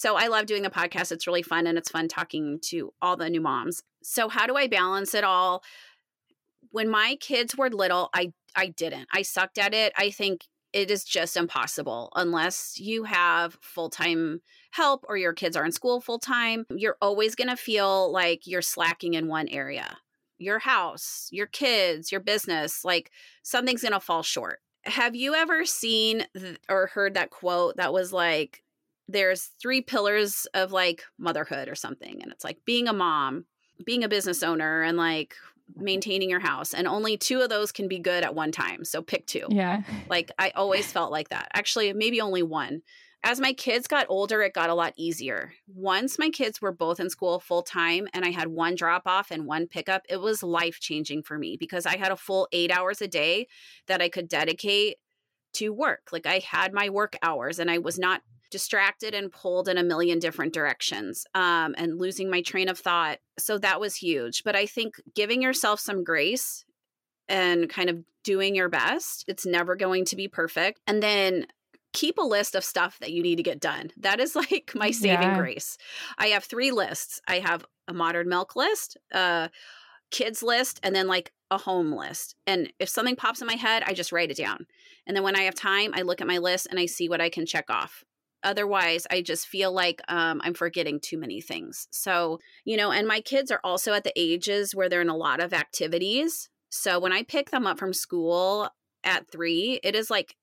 So 0.00 0.16
I 0.16 0.28
love 0.28 0.46
doing 0.46 0.62
the 0.62 0.70
podcast. 0.70 1.12
It's 1.12 1.26
really 1.26 1.42
fun 1.42 1.66
and 1.66 1.76
it's 1.76 1.90
fun 1.90 2.08
talking 2.08 2.58
to 2.68 2.90
all 3.02 3.18
the 3.18 3.28
new 3.28 3.42
moms. 3.42 3.82
So 4.02 4.30
how 4.30 4.46
do 4.46 4.56
I 4.56 4.66
balance 4.66 5.12
it 5.12 5.24
all? 5.24 5.62
When 6.70 6.88
my 6.88 7.18
kids 7.20 7.54
were 7.54 7.68
little, 7.68 8.08
I 8.14 8.32
I 8.56 8.68
didn't. 8.68 9.08
I 9.12 9.20
sucked 9.20 9.58
at 9.58 9.74
it. 9.74 9.92
I 9.98 10.08
think 10.08 10.46
it 10.72 10.90
is 10.90 11.04
just 11.04 11.36
impossible 11.36 12.10
unless 12.16 12.80
you 12.80 13.04
have 13.04 13.58
full-time 13.60 14.40
help 14.70 15.04
or 15.06 15.18
your 15.18 15.34
kids 15.34 15.54
are 15.54 15.66
in 15.66 15.72
school 15.72 16.00
full-time. 16.00 16.64
You're 16.74 16.96
always 17.02 17.34
going 17.34 17.50
to 17.50 17.56
feel 17.56 18.10
like 18.10 18.46
you're 18.46 18.62
slacking 18.62 19.12
in 19.12 19.28
one 19.28 19.48
area. 19.48 19.98
Your 20.38 20.60
house, 20.60 21.28
your 21.30 21.46
kids, 21.46 22.10
your 22.10 22.22
business, 22.22 22.86
like 22.86 23.10
something's 23.42 23.82
going 23.82 23.92
to 23.92 24.00
fall 24.00 24.22
short. 24.22 24.60
Have 24.84 25.14
you 25.14 25.34
ever 25.34 25.66
seen 25.66 26.24
th- 26.34 26.56
or 26.70 26.86
heard 26.86 27.12
that 27.14 27.28
quote 27.28 27.76
that 27.76 27.92
was 27.92 28.14
like 28.14 28.62
there's 29.12 29.50
three 29.60 29.80
pillars 29.80 30.46
of 30.54 30.72
like 30.72 31.04
motherhood 31.18 31.68
or 31.68 31.74
something 31.74 32.22
and 32.22 32.30
it's 32.32 32.44
like 32.44 32.58
being 32.64 32.88
a 32.88 32.92
mom 32.92 33.44
being 33.84 34.04
a 34.04 34.08
business 34.08 34.42
owner 34.42 34.82
and 34.82 34.96
like 34.96 35.34
maintaining 35.76 36.30
your 36.30 36.40
house 36.40 36.74
and 36.74 36.86
only 36.86 37.16
two 37.16 37.40
of 37.40 37.48
those 37.48 37.72
can 37.72 37.88
be 37.88 37.98
good 37.98 38.24
at 38.24 38.34
one 38.34 38.52
time 38.52 38.84
so 38.84 39.02
pick 39.02 39.26
two. 39.26 39.46
Yeah. 39.48 39.82
Like 40.08 40.30
i 40.38 40.50
always 40.50 40.90
felt 40.90 41.12
like 41.12 41.28
that. 41.30 41.48
Actually 41.54 41.92
maybe 41.92 42.20
only 42.20 42.42
one. 42.42 42.82
As 43.22 43.38
my 43.38 43.52
kids 43.52 43.86
got 43.86 44.06
older 44.08 44.42
it 44.42 44.54
got 44.54 44.70
a 44.70 44.74
lot 44.74 44.94
easier. 44.96 45.52
Once 45.66 46.18
my 46.18 46.30
kids 46.30 46.60
were 46.60 46.72
both 46.72 47.00
in 47.00 47.10
school 47.10 47.38
full 47.38 47.62
time 47.62 48.08
and 48.12 48.24
i 48.24 48.30
had 48.30 48.48
one 48.48 48.74
drop 48.74 49.02
off 49.06 49.30
and 49.30 49.46
one 49.46 49.66
pickup 49.66 50.02
it 50.08 50.20
was 50.20 50.42
life 50.42 50.80
changing 50.80 51.22
for 51.22 51.38
me 51.38 51.56
because 51.58 51.86
i 51.86 51.96
had 51.96 52.12
a 52.12 52.16
full 52.16 52.48
eight 52.52 52.70
hours 52.70 53.00
a 53.00 53.08
day 53.08 53.46
that 53.86 54.02
i 54.02 54.08
could 54.08 54.28
dedicate 54.28 54.96
to 55.52 55.70
work. 55.70 56.08
Like 56.12 56.26
i 56.26 56.38
had 56.38 56.72
my 56.72 56.90
work 56.90 57.16
hours 57.22 57.58
and 57.58 57.70
i 57.70 57.78
was 57.78 57.98
not 57.98 58.22
distracted 58.50 59.14
and 59.14 59.32
pulled 59.32 59.68
in 59.68 59.78
a 59.78 59.82
million 59.82 60.18
different 60.18 60.52
directions 60.52 61.26
um, 61.34 61.74
and 61.78 61.98
losing 61.98 62.30
my 62.30 62.42
train 62.42 62.68
of 62.68 62.78
thought. 62.78 63.18
So 63.38 63.58
that 63.58 63.80
was 63.80 63.96
huge. 63.96 64.44
But 64.44 64.56
I 64.56 64.66
think 64.66 65.00
giving 65.14 65.42
yourself 65.42 65.80
some 65.80 66.04
grace 66.04 66.64
and 67.28 67.68
kind 67.68 67.88
of 67.88 68.04
doing 68.24 68.54
your 68.54 68.68
best, 68.68 69.24
it's 69.28 69.46
never 69.46 69.76
going 69.76 70.04
to 70.06 70.16
be 70.16 70.28
perfect. 70.28 70.80
And 70.86 71.02
then 71.02 71.46
keep 71.92 72.18
a 72.18 72.22
list 72.22 72.54
of 72.54 72.64
stuff 72.64 72.98
that 73.00 73.12
you 73.12 73.22
need 73.22 73.36
to 73.36 73.42
get 73.42 73.60
done. 73.60 73.90
That 73.96 74.20
is 74.20 74.36
like 74.36 74.72
my 74.74 74.90
saving 74.90 75.22
yeah. 75.22 75.38
grace. 75.38 75.78
I 76.18 76.28
have 76.28 76.44
three 76.44 76.70
lists. 76.70 77.20
I 77.26 77.38
have 77.38 77.64
a 77.88 77.94
modern 77.94 78.28
milk 78.28 78.56
list, 78.56 78.96
a 79.12 79.50
kids 80.10 80.42
list, 80.42 80.80
and 80.82 80.94
then 80.94 81.06
like 81.06 81.32
a 81.50 81.58
home 81.58 81.92
list. 81.92 82.36
And 82.46 82.72
if 82.78 82.88
something 82.88 83.16
pops 83.16 83.40
in 83.40 83.46
my 83.46 83.54
head, 83.54 83.82
I 83.84 83.92
just 83.92 84.12
write 84.12 84.30
it 84.30 84.36
down. 84.36 84.66
And 85.06 85.16
then 85.16 85.24
when 85.24 85.36
I 85.36 85.42
have 85.42 85.54
time, 85.54 85.92
I 85.94 86.02
look 86.02 86.20
at 86.20 86.26
my 86.26 86.38
list 86.38 86.68
and 86.70 86.78
I 86.78 86.86
see 86.86 87.08
what 87.08 87.20
I 87.20 87.28
can 87.28 87.46
check 87.46 87.68
off 87.68 88.04
otherwise 88.42 89.06
i 89.10 89.20
just 89.20 89.46
feel 89.46 89.72
like 89.72 90.00
um, 90.08 90.40
i'm 90.44 90.54
forgetting 90.54 91.00
too 91.00 91.18
many 91.18 91.40
things. 91.40 91.86
So 91.90 92.40
you 92.64 92.76
know 92.76 92.90
and 92.90 93.06
my 93.06 93.20
kids 93.20 93.50
are 93.50 93.60
also 93.64 93.92
at 93.92 94.04
the 94.04 94.12
ages 94.16 94.74
where 94.74 94.88
they're 94.88 95.00
in 95.00 95.08
a 95.08 95.16
lot 95.16 95.40
of 95.40 95.52
activities. 95.52 96.48
So 96.70 96.98
when 96.98 97.12
i 97.12 97.22
pick 97.22 97.50
them 97.50 97.66
up 97.66 97.78
from 97.78 97.92
school 97.92 98.68
at 99.04 99.30
three 99.30 99.80
it 99.82 99.94
is 99.94 100.10
like 100.10 100.36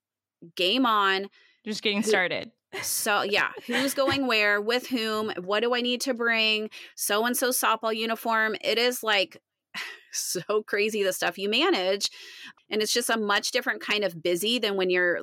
game 0.56 0.86
on. 0.86 1.30
Just 1.66 1.82
getting 1.82 2.04
started. 2.04 2.52
So 2.82 3.22
yeah 3.22 3.52
who's 3.66 3.94
going 3.94 4.28
where 4.28 4.62
with 4.62 4.88
whom 4.88 5.32
what 5.44 5.62
do 5.62 5.74
i 5.74 5.82
need 5.82 6.02
to 6.02 6.14
bring 6.14 6.70
so 6.96 7.26
and 7.26 7.36
so 7.36 7.50
softball 7.50 7.96
uniform. 7.96 8.56
It 8.62 8.78
is 8.78 9.04
like 9.04 9.42
so 10.12 10.64
crazy 10.66 11.04
the 11.04 11.14
stuff 11.14 11.38
you 11.38 11.50
manage 11.50 12.10
and 12.70 12.82
it's 12.82 12.94
just 12.94 13.10
a 13.10 13.18
much 13.18 13.52
different 13.52 13.82
kind 13.82 14.04
of 14.04 14.22
busy 14.22 14.60
than 14.60 14.76
when 14.76 14.90
your 14.90 15.20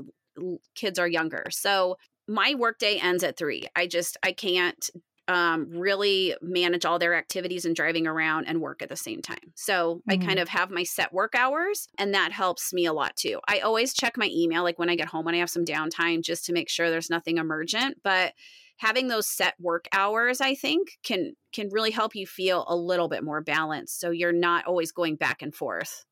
kids 0.74 0.98
are 0.98 1.08
younger. 1.08 1.44
So 1.50 1.96
my 2.26 2.54
workday 2.54 2.96
ends 2.96 3.22
at 3.24 3.36
three. 3.36 3.66
I 3.76 3.86
just 3.86 4.16
I 4.22 4.32
can't 4.32 4.90
um, 5.28 5.68
really 5.70 6.34
manage 6.42 6.84
all 6.84 6.98
their 6.98 7.14
activities 7.14 7.64
and 7.64 7.74
driving 7.74 8.06
around 8.06 8.46
and 8.46 8.60
work 8.60 8.82
at 8.82 8.88
the 8.88 8.96
same 8.96 9.22
time. 9.22 9.52
So 9.54 9.96
mm-hmm. 9.96 10.10
I 10.10 10.16
kind 10.16 10.30
mm-hmm. 10.32 10.38
of 10.40 10.48
have 10.48 10.70
my 10.70 10.82
set 10.82 11.12
work 11.12 11.34
hours, 11.34 11.88
and 11.98 12.14
that 12.14 12.32
helps 12.32 12.72
me 12.72 12.86
a 12.86 12.92
lot 12.92 13.16
too. 13.16 13.40
I 13.48 13.60
always 13.60 13.94
check 13.94 14.16
my 14.16 14.30
email, 14.32 14.62
like 14.62 14.78
when 14.78 14.90
I 14.90 14.96
get 14.96 15.08
home, 15.08 15.24
when 15.24 15.34
I 15.34 15.38
have 15.38 15.50
some 15.50 15.64
downtime, 15.64 16.22
just 16.22 16.44
to 16.46 16.52
make 16.52 16.68
sure 16.68 16.90
there's 16.90 17.10
nothing 17.10 17.38
emergent. 17.38 17.98
But 18.02 18.34
having 18.78 19.08
those 19.08 19.26
set 19.26 19.54
work 19.58 19.88
hours, 19.92 20.40
I 20.40 20.54
think, 20.54 20.98
can 21.02 21.34
can 21.52 21.68
really 21.70 21.90
help 21.90 22.14
you 22.14 22.26
feel 22.26 22.64
a 22.68 22.76
little 22.76 23.08
bit 23.08 23.24
more 23.24 23.40
balanced. 23.40 24.00
So 24.00 24.10
you're 24.10 24.32
not 24.32 24.66
always 24.66 24.92
going 24.92 25.16
back 25.16 25.40
and 25.40 25.54
forth. 25.54 26.04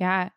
Yeah, 0.00 0.30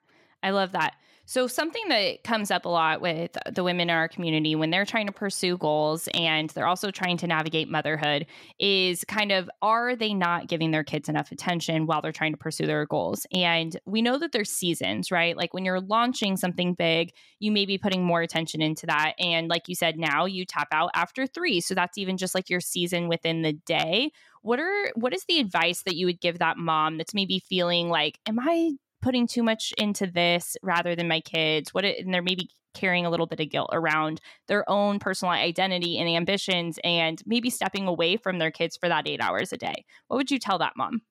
I 0.44 0.52
love 0.52 0.74
that. 0.74 0.96
So, 1.26 1.48
something 1.48 1.88
that 1.90 2.24
comes 2.24 2.52
up 2.52 2.66
a 2.66 2.70
lot 2.70 3.00
with 3.00 3.38
the 3.52 3.64
women 3.64 3.90
in 3.90 3.96
our 3.96 4.08
community 4.08 4.56
when 4.56 4.70
they're 4.70 4.86
trying 4.86 5.08
to 5.08 5.14
pursue 5.14 5.58
goals 5.58 6.10
and 6.14 6.50
they're 6.50 6.68
also 6.68 6.92
trying 6.92 7.18
to 7.18 7.28
navigate 7.28 7.70
motherhood 7.70 8.26
is 8.60 9.04
kind 9.06 9.32
of 9.32 9.50
are 9.62 9.96
they 9.96 10.14
not 10.14 10.48
giving 10.48 10.72
their 10.72 10.84
kids 10.84 11.08
enough 11.08 11.32
attention 11.32 11.86
while 11.86 12.02
they're 12.02 12.12
trying 12.12 12.34
to 12.34 12.38
pursue 12.38 12.66
their 12.66 12.86
goals? 12.86 13.26
And 13.34 13.80
we 13.86 14.02
know 14.02 14.18
that 14.18 14.32
there's 14.32 14.52
seasons, 14.52 15.12
right? 15.12 15.38
Like 15.38 15.54
when 15.54 15.64
you're 15.64 15.80
launching 15.80 16.38
something 16.38 16.74
big, 16.74 17.12
you 17.40 17.52
may 17.52 17.66
be 17.66 17.78
putting 17.78 18.04
more 18.04 18.22
attention 18.22 18.62
into 18.62 18.86
that. 18.88 19.14
And 19.20 19.48
like 19.48 19.70
you 19.70 19.76
said, 19.76 19.98
now 19.98 20.26
you 20.26 20.46
tap 20.46 20.68
out 20.72 20.92
after 20.96 21.28
three. 21.28 21.62
So, 21.62 21.76
that's 21.76 21.98
even 21.98 22.18
just 22.18 22.36
like 22.36 22.50
your 22.50 22.60
season 22.60 23.08
within 23.08 23.42
the 23.42 23.54
day 23.54 24.12
what 24.42 24.60
are 24.60 24.92
what 24.96 25.14
is 25.14 25.24
the 25.26 25.40
advice 25.40 25.84
that 25.84 25.96
you 25.96 26.06
would 26.06 26.20
give 26.20 26.40
that 26.40 26.58
mom 26.58 26.98
that's 26.98 27.14
maybe 27.14 27.40
feeling 27.40 27.90
like 27.90 28.20
am 28.28 28.40
i 28.40 28.72
putting 29.02 29.28
too 29.28 29.44
much 29.44 29.74
into 29.78 30.08
this 30.08 30.58
rather 30.62 30.96
than 30.96 31.08
my 31.08 31.22
kids 31.22 31.74
what 31.74 31.86
it, 31.86 32.04
and 32.04 32.14
they're 32.14 32.22
maybe 32.22 32.50
carrying 32.74 33.06
a 33.06 33.10
little 33.10 33.26
bit 33.26 33.40
of 33.40 33.50
guilt 33.50 33.70
around 33.74 34.22
their 34.48 34.70
own 34.70 34.98
personal 35.00 35.34
identity 35.34 35.98
and 35.98 36.08
ambitions 36.08 36.80
and 36.84 37.22
maybe 37.26 37.50
stepping 37.50 37.88
away 37.88 38.16
from 38.16 38.40
their 38.40 38.52
kids 38.52 38.78
for 38.78 38.88
that 38.88 39.08
eight 39.08 39.22
hours 39.22 39.52
a 39.52 39.58
day 39.58 39.86
what 40.08 40.18
would 40.18 40.32
you 40.32 40.40
tell 40.40 40.58
that 40.58 40.74
mom 40.78 41.02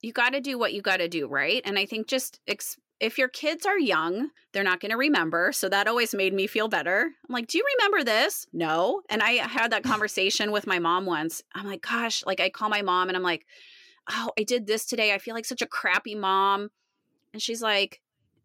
you 0.00 0.12
got 0.12 0.30
to 0.30 0.40
do 0.40 0.58
what 0.58 0.72
you 0.72 0.80
got 0.80 0.98
to 0.98 1.08
do 1.08 1.28
right 1.28 1.62
and 1.64 1.78
i 1.78 1.84
think 1.84 2.06
just 2.06 2.40
ex- 2.48 2.78
if 3.02 3.18
your 3.18 3.28
kids 3.28 3.66
are 3.66 3.78
young, 3.78 4.30
they're 4.52 4.62
not 4.62 4.78
going 4.78 4.92
to 4.92 4.96
remember. 4.96 5.50
So 5.50 5.68
that 5.68 5.88
always 5.88 6.14
made 6.14 6.32
me 6.32 6.46
feel 6.46 6.68
better. 6.68 7.00
I'm 7.00 7.32
like, 7.32 7.48
do 7.48 7.58
you 7.58 7.64
remember 7.76 8.04
this? 8.04 8.46
No. 8.52 9.02
And 9.10 9.20
I 9.20 9.32
had 9.32 9.72
that 9.72 9.82
conversation 9.82 10.52
with 10.52 10.68
my 10.68 10.78
mom 10.78 11.04
once. 11.04 11.42
I'm 11.52 11.66
like, 11.66 11.82
gosh, 11.82 12.24
like 12.24 12.38
I 12.38 12.48
call 12.48 12.68
my 12.68 12.80
mom 12.80 13.08
and 13.08 13.16
I'm 13.16 13.24
like, 13.24 13.44
oh, 14.08 14.30
I 14.38 14.44
did 14.44 14.68
this 14.68 14.86
today. 14.86 15.12
I 15.12 15.18
feel 15.18 15.34
like 15.34 15.44
such 15.44 15.62
a 15.62 15.66
crappy 15.66 16.14
mom. 16.14 16.70
And 17.32 17.40
she's 17.40 17.62
like, 17.62 18.00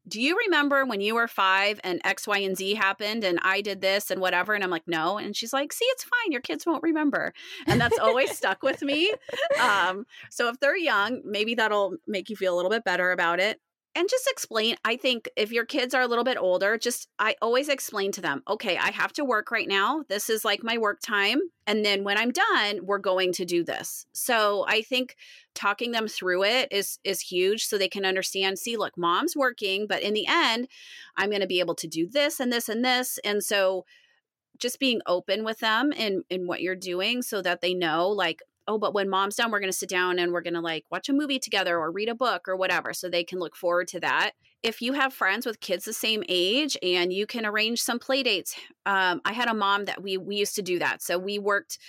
Do 0.07 0.21
you 0.21 0.37
remember 0.37 0.85
when 0.85 1.01
you 1.01 1.15
were 1.15 1.27
five 1.27 1.79
and 1.83 2.01
X, 2.03 2.27
Y, 2.27 2.37
and 2.39 2.57
Z 2.57 2.75
happened 2.75 3.23
and 3.23 3.39
I 3.41 3.61
did 3.61 3.81
this 3.81 4.09
and 4.11 4.21
whatever? 4.21 4.53
And 4.53 4.63
I'm 4.63 4.69
like, 4.69 4.87
No. 4.87 5.17
And 5.17 5.35
she's 5.35 5.53
like, 5.53 5.73
See, 5.73 5.85
it's 5.85 6.03
fine. 6.03 6.31
Your 6.31 6.41
kids 6.41 6.65
won't 6.65 6.83
remember. 6.83 7.33
And 7.65 7.79
that's 7.79 7.99
always 7.99 8.31
stuck 8.37 8.63
with 8.63 8.81
me. 8.81 9.13
Um, 9.61 10.05
so 10.29 10.49
if 10.49 10.59
they're 10.59 10.77
young, 10.77 11.21
maybe 11.25 11.55
that'll 11.55 11.95
make 12.07 12.29
you 12.29 12.35
feel 12.35 12.53
a 12.53 12.57
little 12.57 12.71
bit 12.71 12.83
better 12.83 13.11
about 13.11 13.39
it 13.39 13.59
and 13.97 14.07
just 14.07 14.27
explain 14.29 14.75
i 14.85 14.95
think 14.95 15.27
if 15.35 15.51
your 15.51 15.65
kids 15.65 15.93
are 15.95 16.03
a 16.03 16.07
little 16.07 16.23
bit 16.23 16.37
older 16.37 16.77
just 16.77 17.09
i 17.17 17.35
always 17.41 17.67
explain 17.67 18.11
to 18.11 18.21
them 18.21 18.43
okay 18.47 18.77
i 18.77 18.91
have 18.91 19.11
to 19.11 19.25
work 19.25 19.49
right 19.51 19.67
now. 19.67 20.03
This 20.07 20.29
is 20.29 20.45
like 20.45 20.63
my 20.63 20.77
work 20.77 20.99
time 21.01 21.39
and 21.65 21.83
then 21.83 22.03
when 22.03 22.17
i'm 22.17 22.31
done 22.31 22.85
we're 22.85 22.99
going 22.99 23.33
to 23.33 23.45
do 23.45 23.63
this. 23.63 24.05
So 24.13 24.65
i 24.67 24.81
think 24.81 25.15
talking 25.55 25.91
them 25.91 26.07
through 26.07 26.43
it 26.43 26.71
is 26.71 26.99
is 27.03 27.19
huge 27.19 27.65
so 27.65 27.77
they 27.77 27.89
can 27.89 28.05
understand 28.05 28.59
see 28.59 28.77
look 28.77 28.95
mom's 28.97 29.35
working 29.35 29.87
but 29.87 30.03
in 30.03 30.13
the 30.13 30.27
end 30.27 30.67
i'm 31.17 31.29
going 31.29 31.41
to 31.41 31.47
be 31.47 31.59
able 31.59 31.75
to 31.75 31.87
do 31.87 32.07
this 32.07 32.39
and 32.39 32.53
this 32.53 32.69
and 32.69 32.85
this. 32.85 33.19
And 33.23 33.43
so 33.43 33.85
just 34.59 34.79
being 34.79 35.01
open 35.07 35.43
with 35.43 35.59
them 35.59 35.91
in 35.91 36.23
in 36.29 36.47
what 36.47 36.61
you're 36.61 36.75
doing 36.75 37.21
so 37.21 37.41
that 37.41 37.61
they 37.61 37.73
know 37.73 38.09
like 38.09 38.41
oh, 38.67 38.77
but 38.77 38.93
when 38.93 39.09
mom's 39.09 39.35
done, 39.35 39.51
we're 39.51 39.59
going 39.59 39.71
to 39.71 39.77
sit 39.77 39.89
down 39.89 40.19
and 40.19 40.31
we're 40.31 40.41
going 40.41 40.53
to 40.53 40.61
like 40.61 40.85
watch 40.91 41.09
a 41.09 41.13
movie 41.13 41.39
together 41.39 41.77
or 41.77 41.91
read 41.91 42.09
a 42.09 42.15
book 42.15 42.47
or 42.47 42.55
whatever. 42.55 42.93
So 42.93 43.09
they 43.09 43.23
can 43.23 43.39
look 43.39 43.55
forward 43.55 43.87
to 43.89 43.99
that. 44.01 44.31
If 44.63 44.81
you 44.81 44.93
have 44.93 45.13
friends 45.13 45.45
with 45.45 45.59
kids 45.59 45.85
the 45.85 45.93
same 45.93 46.23
age 46.27 46.77
and 46.81 47.13
you 47.13 47.25
can 47.25 47.45
arrange 47.45 47.81
some 47.81 47.99
play 47.99 48.23
dates, 48.23 48.55
um, 48.85 49.21
I 49.23 49.33
had 49.33 49.47
a 49.47 49.53
mom 49.53 49.85
that 49.85 50.01
we 50.01 50.17
we 50.17 50.35
used 50.35 50.55
to 50.55 50.61
do 50.61 50.79
that. 50.79 51.01
So 51.01 51.17
we 51.17 51.39
worked. 51.39 51.79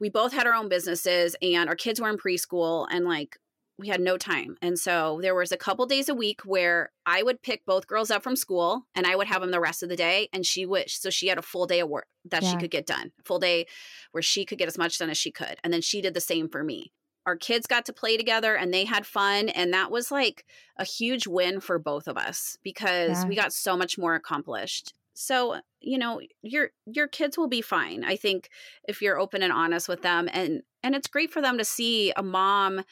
We 0.00 0.08
both 0.08 0.32
had 0.32 0.48
our 0.48 0.54
own 0.54 0.68
businesses 0.68 1.36
and 1.40 1.68
our 1.68 1.76
kids 1.76 2.00
were 2.00 2.08
in 2.08 2.16
preschool 2.16 2.88
and 2.90 3.04
like 3.04 3.38
we 3.82 3.88
had 3.88 4.00
no 4.00 4.16
time. 4.16 4.56
And 4.62 4.78
so 4.78 5.18
there 5.22 5.34
was 5.34 5.50
a 5.50 5.56
couple 5.56 5.84
days 5.86 6.08
a 6.08 6.14
week 6.14 6.42
where 6.42 6.92
I 7.04 7.24
would 7.24 7.42
pick 7.42 7.66
both 7.66 7.88
girls 7.88 8.12
up 8.12 8.22
from 8.22 8.36
school 8.36 8.86
and 8.94 9.08
I 9.08 9.16
would 9.16 9.26
have 9.26 9.40
them 9.42 9.50
the 9.50 9.58
rest 9.58 9.82
of 9.82 9.88
the 9.88 9.96
day 9.96 10.28
and 10.32 10.46
she 10.46 10.64
would 10.64 10.88
so 10.88 11.10
she 11.10 11.26
had 11.26 11.36
a 11.36 11.42
full 11.42 11.66
day 11.66 11.80
of 11.80 11.88
work 11.88 12.06
that 12.26 12.44
yeah. 12.44 12.52
she 12.52 12.56
could 12.58 12.70
get 12.70 12.86
done. 12.86 13.10
Full 13.24 13.40
day 13.40 13.66
where 14.12 14.22
she 14.22 14.44
could 14.44 14.58
get 14.58 14.68
as 14.68 14.78
much 14.78 14.98
done 14.98 15.10
as 15.10 15.18
she 15.18 15.32
could. 15.32 15.56
And 15.64 15.72
then 15.72 15.80
she 15.80 16.00
did 16.00 16.14
the 16.14 16.20
same 16.20 16.48
for 16.48 16.62
me. 16.62 16.92
Our 17.26 17.34
kids 17.34 17.66
got 17.66 17.84
to 17.86 17.92
play 17.92 18.16
together 18.16 18.54
and 18.54 18.72
they 18.72 18.84
had 18.84 19.04
fun 19.04 19.48
and 19.48 19.74
that 19.74 19.90
was 19.90 20.12
like 20.12 20.44
a 20.76 20.84
huge 20.84 21.26
win 21.26 21.58
for 21.58 21.80
both 21.80 22.06
of 22.06 22.16
us 22.16 22.56
because 22.62 23.24
yeah. 23.24 23.26
we 23.26 23.34
got 23.34 23.52
so 23.52 23.76
much 23.76 23.98
more 23.98 24.14
accomplished. 24.14 24.94
So, 25.14 25.56
you 25.80 25.98
know, 25.98 26.20
your 26.42 26.70
your 26.86 27.08
kids 27.08 27.36
will 27.36 27.48
be 27.48 27.62
fine. 27.62 28.04
I 28.04 28.14
think 28.14 28.48
if 28.86 29.02
you're 29.02 29.18
open 29.18 29.42
and 29.42 29.52
honest 29.52 29.88
with 29.88 30.02
them 30.02 30.28
and 30.32 30.62
and 30.84 30.94
it's 30.94 31.08
great 31.08 31.32
for 31.32 31.42
them 31.42 31.58
to 31.58 31.64
see 31.64 32.12
a 32.16 32.22
mom 32.22 32.82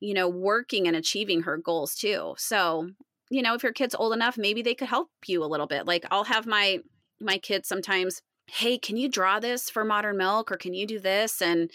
you 0.00 0.14
know, 0.14 0.28
working 0.28 0.86
and 0.86 0.96
achieving 0.96 1.42
her 1.42 1.56
goals 1.56 1.94
too. 1.94 2.34
So, 2.38 2.90
you 3.30 3.42
know, 3.42 3.54
if 3.54 3.62
your 3.62 3.72
kid's 3.72 3.94
old 3.94 4.12
enough, 4.12 4.38
maybe 4.38 4.62
they 4.62 4.74
could 4.74 4.88
help 4.88 5.08
you 5.26 5.42
a 5.42 5.46
little 5.46 5.66
bit. 5.66 5.86
Like 5.86 6.04
I'll 6.10 6.24
have 6.24 6.46
my 6.46 6.80
my 7.20 7.38
kids 7.38 7.68
sometimes, 7.68 8.22
"Hey, 8.46 8.78
can 8.78 8.96
you 8.96 9.08
draw 9.08 9.40
this 9.40 9.70
for 9.70 9.84
Modern 9.84 10.16
Milk 10.16 10.52
or 10.52 10.56
can 10.56 10.74
you 10.74 10.86
do 10.86 10.98
this?" 11.00 11.42
and 11.42 11.70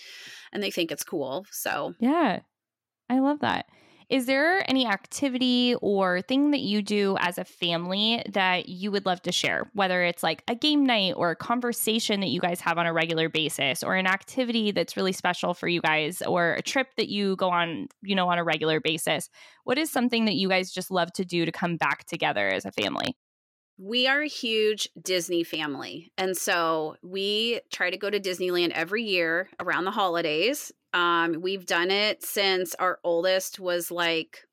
and 0.51 0.63
they 0.63 0.71
think 0.71 0.91
it's 0.91 1.03
cool. 1.03 1.45
So, 1.51 1.95
yeah. 1.99 2.41
I 3.09 3.19
love 3.19 3.39
that. 3.41 3.65
Is 4.13 4.27
there 4.27 4.63
any 4.69 4.85
activity 4.85 5.73
or 5.81 6.21
thing 6.21 6.51
that 6.51 6.59
you 6.59 6.83
do 6.83 7.17
as 7.19 7.39
a 7.39 7.43
family 7.43 8.23
that 8.29 8.69
you 8.69 8.91
would 8.91 9.07
love 9.07 9.23
to 9.23 9.31
share? 9.31 9.71
Whether 9.73 10.03
it's 10.03 10.21
like 10.21 10.43
a 10.47 10.53
game 10.53 10.85
night 10.85 11.15
or 11.17 11.31
a 11.31 11.35
conversation 11.35 12.19
that 12.19 12.27
you 12.27 12.39
guys 12.39 12.61
have 12.61 12.77
on 12.77 12.85
a 12.85 12.93
regular 12.93 13.27
basis 13.27 13.81
or 13.81 13.95
an 13.95 14.05
activity 14.05 14.69
that's 14.69 14.95
really 14.95 15.13
special 15.13 15.55
for 15.55 15.67
you 15.67 15.81
guys 15.81 16.21
or 16.21 16.53
a 16.53 16.61
trip 16.61 16.89
that 16.97 17.09
you 17.09 17.35
go 17.37 17.49
on, 17.49 17.87
you 18.03 18.13
know, 18.13 18.29
on 18.29 18.37
a 18.37 18.43
regular 18.43 18.79
basis. 18.79 19.31
What 19.63 19.79
is 19.79 19.89
something 19.89 20.25
that 20.25 20.35
you 20.35 20.47
guys 20.47 20.71
just 20.71 20.91
love 20.91 21.11
to 21.13 21.25
do 21.25 21.43
to 21.45 21.51
come 21.51 21.77
back 21.77 22.03
together 22.05 22.47
as 22.49 22.65
a 22.65 22.71
family? 22.71 23.17
We 23.79 24.05
are 24.05 24.21
a 24.21 24.27
huge 24.27 24.89
Disney 25.01 25.43
family. 25.43 26.11
And 26.19 26.37
so 26.37 26.97
we 27.01 27.61
try 27.71 27.89
to 27.89 27.97
go 27.97 28.11
to 28.11 28.19
Disneyland 28.19 28.73
every 28.73 29.01
year 29.01 29.49
around 29.59 29.85
the 29.85 29.91
holidays. 29.91 30.71
Um, 30.93 31.41
we've 31.41 31.65
done 31.65 31.91
it 31.91 32.23
since 32.23 32.75
our 32.75 32.99
oldest 33.03 33.59
was 33.59 33.89
like 33.91 34.45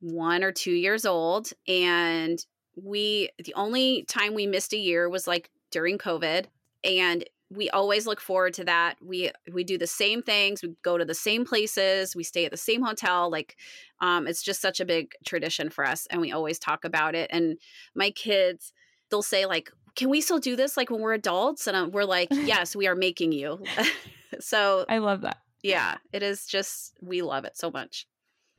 one 0.00 0.42
or 0.42 0.52
two 0.52 0.72
years 0.72 1.04
old. 1.06 1.50
And 1.68 2.44
we, 2.74 3.30
the 3.42 3.54
only 3.54 4.04
time 4.04 4.34
we 4.34 4.46
missed 4.46 4.72
a 4.72 4.78
year 4.78 5.08
was 5.08 5.26
like 5.26 5.50
during 5.70 5.98
COVID. 5.98 6.46
And 6.84 7.24
we 7.50 7.70
always 7.70 8.06
look 8.06 8.20
forward 8.20 8.54
to 8.54 8.64
that. 8.64 8.96
We 9.00 9.30
we 9.52 9.62
do 9.62 9.78
the 9.78 9.86
same 9.86 10.22
things. 10.22 10.62
We 10.62 10.74
go 10.82 10.98
to 10.98 11.04
the 11.04 11.14
same 11.14 11.44
places. 11.44 12.16
We 12.16 12.24
stay 12.24 12.44
at 12.44 12.50
the 12.50 12.56
same 12.56 12.82
hotel. 12.82 13.30
Like, 13.30 13.56
um, 14.00 14.26
it's 14.26 14.42
just 14.42 14.60
such 14.60 14.80
a 14.80 14.84
big 14.84 15.12
tradition 15.24 15.70
for 15.70 15.86
us, 15.86 16.06
and 16.10 16.20
we 16.20 16.32
always 16.32 16.58
talk 16.58 16.84
about 16.84 17.14
it. 17.14 17.30
And 17.32 17.58
my 17.94 18.10
kids, 18.10 18.72
they'll 19.10 19.22
say 19.22 19.46
like, 19.46 19.70
"Can 19.94 20.08
we 20.10 20.20
still 20.20 20.40
do 20.40 20.56
this 20.56 20.76
like 20.76 20.90
when 20.90 21.00
we're 21.00 21.14
adults?" 21.14 21.68
And 21.68 21.92
we're 21.92 22.04
like, 22.04 22.28
"Yes, 22.32 22.74
we 22.74 22.88
are 22.88 22.96
making 22.96 23.30
you." 23.30 23.62
so 24.40 24.84
I 24.88 24.98
love 24.98 25.20
that. 25.20 25.38
Yeah, 25.66 25.96
it 26.12 26.22
is 26.22 26.46
just 26.46 26.96
we 27.02 27.22
love 27.22 27.44
it 27.44 27.56
so 27.56 27.70
much. 27.70 28.06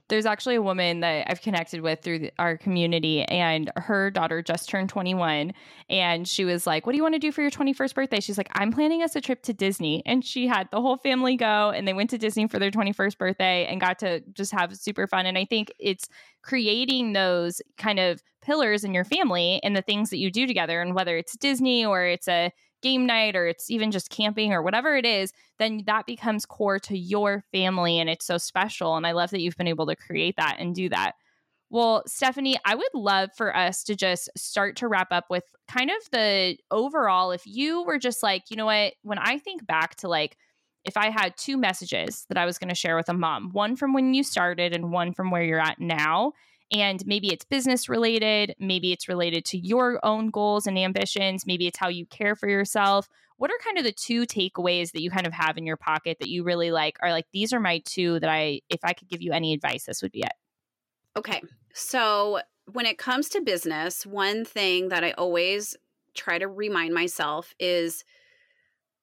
There's 0.10 0.26
actually 0.26 0.56
a 0.56 0.62
woman 0.62 1.02
that 1.02 1.28
I've 1.30 1.42
connected 1.42 1.82
with 1.82 2.02
through 2.02 2.20
the, 2.20 2.32
our 2.40 2.58
community, 2.58 3.24
and 3.24 3.70
her 3.76 4.10
daughter 4.10 4.42
just 4.42 4.70
turned 4.70 4.88
21. 4.88 5.52
And 5.90 6.26
she 6.26 6.46
was 6.46 6.66
like, 6.66 6.86
What 6.86 6.94
do 6.94 6.98
you 6.98 7.04
want 7.04 7.16
to 7.16 7.20
do 7.20 7.32
for 7.32 7.42
your 7.42 7.52
21st 7.52 7.94
birthday? 7.94 8.20
She's 8.22 8.38
like, 8.38 8.50
I'm 8.54 8.72
planning 8.72 9.04
us 9.04 9.16
a 9.18 9.22
trip 9.22 9.44
to 9.44 9.54
Disney. 9.54 10.02
And 10.06 10.24
she 10.24 10.48
had 10.48 10.70
the 10.72 10.82
whole 10.82 10.98
family 10.98 11.36
go, 11.36 11.72
and 11.72 11.86
they 11.88 11.94
went 11.94 12.10
to 12.12 12.18
Disney 12.18 12.48
for 12.48 12.58
their 12.58 12.72
21st 12.72 13.18
birthday 13.18 13.66
and 13.66 13.82
got 13.82 14.00
to 14.00 14.22
just 14.34 14.54
have 14.54 14.78
super 14.78 15.08
fun. 15.08 15.26
And 15.26 15.38
I 15.38 15.44
think 15.44 15.74
it's 15.78 16.08
creating 16.42 17.12
those 17.12 17.62
kind 17.78 18.00
of 18.00 18.22
pillars 18.42 18.86
in 18.86 18.94
your 18.94 19.04
family 19.04 19.60
and 19.62 19.76
the 19.76 19.82
things 19.82 20.10
that 20.10 20.18
you 20.18 20.32
do 20.32 20.48
together, 20.48 20.82
and 20.82 20.96
whether 20.96 21.18
it's 21.18 21.36
Disney 21.36 21.86
or 21.86 22.06
it's 22.06 22.30
a 22.30 22.52
game 22.82 23.06
night 23.06 23.36
or 23.36 23.48
it's 23.48 23.70
even 23.70 23.92
just 23.92 24.10
camping 24.10 24.54
or 24.54 24.62
whatever 24.62 24.96
it 24.96 25.06
is, 25.06 25.34
then 25.60 25.84
that 25.86 26.06
becomes 26.06 26.46
core 26.46 26.80
to 26.80 26.98
your 26.98 27.44
family 27.52 28.00
and 28.00 28.10
it's 28.10 28.26
so 28.26 28.38
special. 28.38 28.96
And 28.96 29.06
I 29.08 29.12
love 29.12 29.32
that 29.32 29.42
you've 29.42 29.58
been 29.58 29.68
able 29.68 29.88
to 29.88 29.96
create 29.96 30.36
that 30.38 30.58
and 30.60 30.76
do 30.76 30.90
that. 30.90 31.14
Well, 31.70 32.04
Stephanie, 32.08 32.58
I 32.64 32.76
would 32.76 32.94
love 32.94 33.32
for 33.36 33.56
us 33.56 33.84
to 33.86 33.96
just 33.96 34.30
start 34.38 34.78
to 34.78 34.88
wrap 34.88 35.12
up 35.12 35.26
with 35.30 35.44
kind 35.68 35.90
of 35.90 35.98
the 36.12 36.58
overall. 36.72 37.32
If 37.32 37.42
you 37.46 37.84
were 37.84 38.00
just 38.00 38.24
like, 38.24 38.44
you 38.50 38.56
know 38.56 38.68
what, 38.68 38.94
when 39.02 39.18
I 39.18 39.38
think 39.38 39.68
back 39.68 39.96
to 39.96 40.08
like, 40.08 40.38
if 40.86 40.96
I 40.96 41.10
had 41.10 41.36
two 41.36 41.58
messages 41.58 42.26
that 42.30 42.38
I 42.38 42.46
was 42.46 42.58
going 42.58 42.70
to 42.70 42.76
share 42.76 42.96
with 42.96 43.10
a 43.10 43.14
mom, 43.14 43.50
one 43.52 43.76
from 43.76 43.94
when 43.94 44.14
you 44.14 44.24
started 44.24 44.74
and 44.74 44.94
one 44.94 45.12
from 45.12 45.30
where 45.30 45.44
you're 45.44 45.60
at 45.60 45.80
now, 45.80 46.32
and 46.72 47.06
maybe 47.06 47.32
it's 47.32 47.46
business 47.46 47.88
related, 47.88 48.56
maybe 48.60 48.92
it's 48.92 49.08
related 49.08 49.46
to 49.46 49.58
your 49.58 50.00
own 50.06 50.30
goals 50.30 50.68
and 50.68 50.78
ambitions, 50.78 51.46
maybe 51.46 51.68
it's 51.68 51.78
how 51.78 51.90
you 51.90 52.06
care 52.06 52.36
for 52.36 52.50
yourself. 52.50 53.08
what 53.38 53.52
are 53.52 53.58
kind 53.64 53.78
of 53.78 53.84
the 53.84 53.92
two 53.92 54.26
takeaways 54.26 54.92
that 54.92 55.02
you 55.02 55.12
kind 55.12 55.28
of 55.28 55.34
have 55.34 55.58
in 55.58 55.66
your 55.66 55.78
pocket 55.78 56.18
that 56.20 56.30
you 56.30 56.44
really 56.44 56.72
like 56.72 56.98
are 57.04 57.12
like 57.12 57.26
these 57.34 57.54
are 57.54 57.60
my 57.60 57.80
two 57.86 58.20
that 58.20 58.30
I 58.30 58.62
if 58.70 58.80
I 58.84 58.94
could 58.94 59.08
give 59.10 59.22
you 59.22 59.32
any 59.32 59.54
advice 59.54 59.86
this 59.86 60.02
would 60.02 60.12
be 60.12 60.22
it. 60.22 60.34
Okay. 61.16 61.42
So, 61.74 62.42
when 62.72 62.86
it 62.86 62.98
comes 62.98 63.30
to 63.30 63.42
business, 63.42 64.06
one 64.06 64.44
thing 64.44 64.90
that 64.90 65.04
I 65.04 65.12
always 65.12 65.76
try 66.16 66.38
to 66.38 66.48
remind 66.48 66.94
myself 66.94 67.54
is 67.60 68.04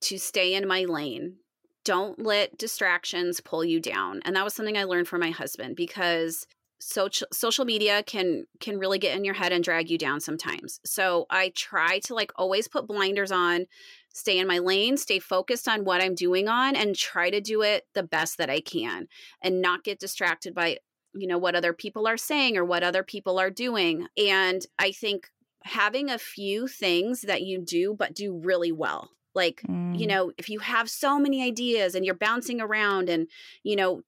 to 0.03 0.19
stay 0.19 0.55
in 0.55 0.69
my 0.69 0.85
lane. 0.85 1.37
Don't 1.85 2.19
let 2.19 2.59
distractions 2.59 3.41
pull 3.41 3.65
you 3.65 3.81
down. 3.81 4.21
And 4.25 4.37
that 4.37 4.45
was 4.45 4.55
something 4.55 4.77
I 4.77 4.85
learned 4.85 5.09
from 5.09 5.21
my 5.21 5.31
husband 5.31 5.77
because 5.77 6.47
social 6.79 7.27
social 7.33 7.65
media 7.65 8.03
can 8.03 8.47
can 8.61 8.79
really 8.79 8.99
get 8.99 9.17
in 9.17 9.25
your 9.25 9.35
head 9.35 9.53
and 9.53 9.65
drag 9.65 9.91
you 9.91 9.99
down 9.99 10.21
sometimes. 10.21 10.81
So 10.85 11.27
I 11.31 11.53
try 11.55 12.01
to 12.01 12.15
like 12.15 12.33
always 12.37 12.69
put 12.69 12.87
blinders 12.87 13.33
on, 13.33 13.67
stay 14.13 14.39
in 14.39 14.47
my 14.47 14.59
lane, 14.59 14.97
stay 14.97 15.19
focused 15.19 15.69
on 15.69 15.85
what 15.85 16.03
I'm 16.03 16.15
doing 16.15 16.49
on 16.49 16.77
and 16.77 16.95
try 16.95 17.31
to 17.31 17.41
do 17.41 17.63
it 17.63 17.87
the 17.95 18.03
best 18.03 18.39
that 18.39 18.51
I 18.51 18.61
can 18.61 19.09
and 19.43 19.63
not 19.63 19.85
get 19.85 19.99
distracted 19.99 20.55
by 20.55 20.79
you 21.15 21.27
know 21.27 21.39
what 21.39 21.55
other 21.55 21.73
people 21.73 22.07
are 22.07 22.17
saying 22.17 22.57
or 22.57 22.65
what 22.65 22.83
other 22.83 23.03
people 23.03 23.39
are 23.39 23.51
doing. 23.51 24.07
And 24.17 24.65
I 24.79 24.93
think 24.93 25.31
having 25.65 26.11
a 26.11 26.19
few 26.19 26.69
things 26.69 27.23
that 27.23 27.43
you 27.43 27.59
do 27.59 27.95
but 27.99 28.15
do 28.15 28.37
really 28.37 28.71
well 28.71 29.11
like 29.35 29.63
mm. 29.69 29.99
you 29.99 30.07
know 30.07 30.31
if 30.39 30.49
you 30.49 30.59
have 30.59 30.89
so 30.89 31.19
many 31.19 31.43
ideas 31.43 31.95
and 31.95 32.05
you're 32.05 32.15
bouncing 32.15 32.61
around 32.61 33.09
and 33.09 33.29
you 33.63 33.75
know 33.75 34.03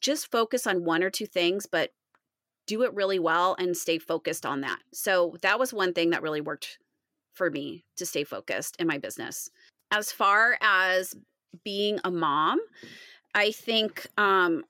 just 0.00 0.30
focus 0.30 0.66
on 0.66 0.84
one 0.84 1.02
or 1.02 1.10
two 1.10 1.26
things 1.26 1.66
but 1.66 1.92
do 2.66 2.82
it 2.82 2.94
really 2.94 3.18
well 3.18 3.56
and 3.58 3.76
stay 3.76 3.98
focused 3.98 4.46
on 4.46 4.60
that 4.60 4.78
so 4.92 5.36
that 5.42 5.58
was 5.58 5.72
one 5.72 5.92
thing 5.92 6.10
that 6.10 6.22
really 6.22 6.40
worked 6.40 6.78
for 7.32 7.50
me 7.50 7.84
to 7.96 8.06
stay 8.06 8.24
focused 8.24 8.76
in 8.78 8.86
my 8.86 8.98
business 8.98 9.50
as 9.90 10.10
far 10.12 10.56
as 10.60 11.14
being 11.64 11.98
a 12.04 12.10
mom 12.10 12.58
i 13.34 13.50
think 13.50 14.06
um 14.18 14.64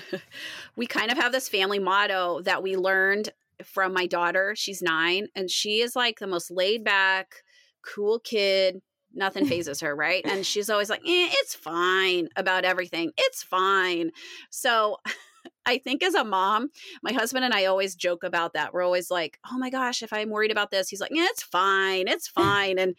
we 0.76 0.86
kind 0.86 1.10
of 1.10 1.18
have 1.18 1.32
this 1.32 1.48
family 1.48 1.78
motto 1.78 2.40
that 2.42 2.62
we 2.62 2.76
learned 2.76 3.30
from 3.64 3.92
my 3.92 4.06
daughter. 4.06 4.54
She's 4.56 4.82
nine, 4.82 5.28
and 5.34 5.50
she 5.50 5.80
is 5.80 5.96
like 5.96 6.18
the 6.18 6.26
most 6.26 6.50
laid 6.50 6.84
back, 6.84 7.42
cool 7.82 8.18
kid. 8.18 8.80
Nothing 9.14 9.46
fazes 9.46 9.80
her, 9.80 9.94
right? 9.94 10.24
And 10.24 10.44
she's 10.46 10.70
always 10.70 10.90
like, 10.90 11.00
eh, 11.00 11.28
it's 11.32 11.54
fine 11.54 12.28
about 12.36 12.64
everything. 12.64 13.12
It's 13.16 13.42
fine. 13.42 14.10
So 14.50 14.98
I 15.64 15.78
think 15.78 16.02
as 16.02 16.14
a 16.14 16.24
mom, 16.24 16.68
my 17.02 17.12
husband 17.12 17.44
and 17.44 17.54
I 17.54 17.66
always 17.66 17.94
joke 17.94 18.24
about 18.24 18.54
that. 18.54 18.72
We're 18.72 18.82
always 18.82 19.10
like, 19.10 19.38
oh 19.50 19.58
my 19.58 19.70
gosh, 19.70 20.02
if 20.02 20.12
I'm 20.12 20.30
worried 20.30 20.50
about 20.50 20.70
this, 20.70 20.88
he's 20.88 21.00
like, 21.00 21.12
yeah, 21.12 21.26
it's 21.30 21.42
fine. 21.42 22.08
It's 22.08 22.28
fine. 22.28 22.78
And 22.78 22.98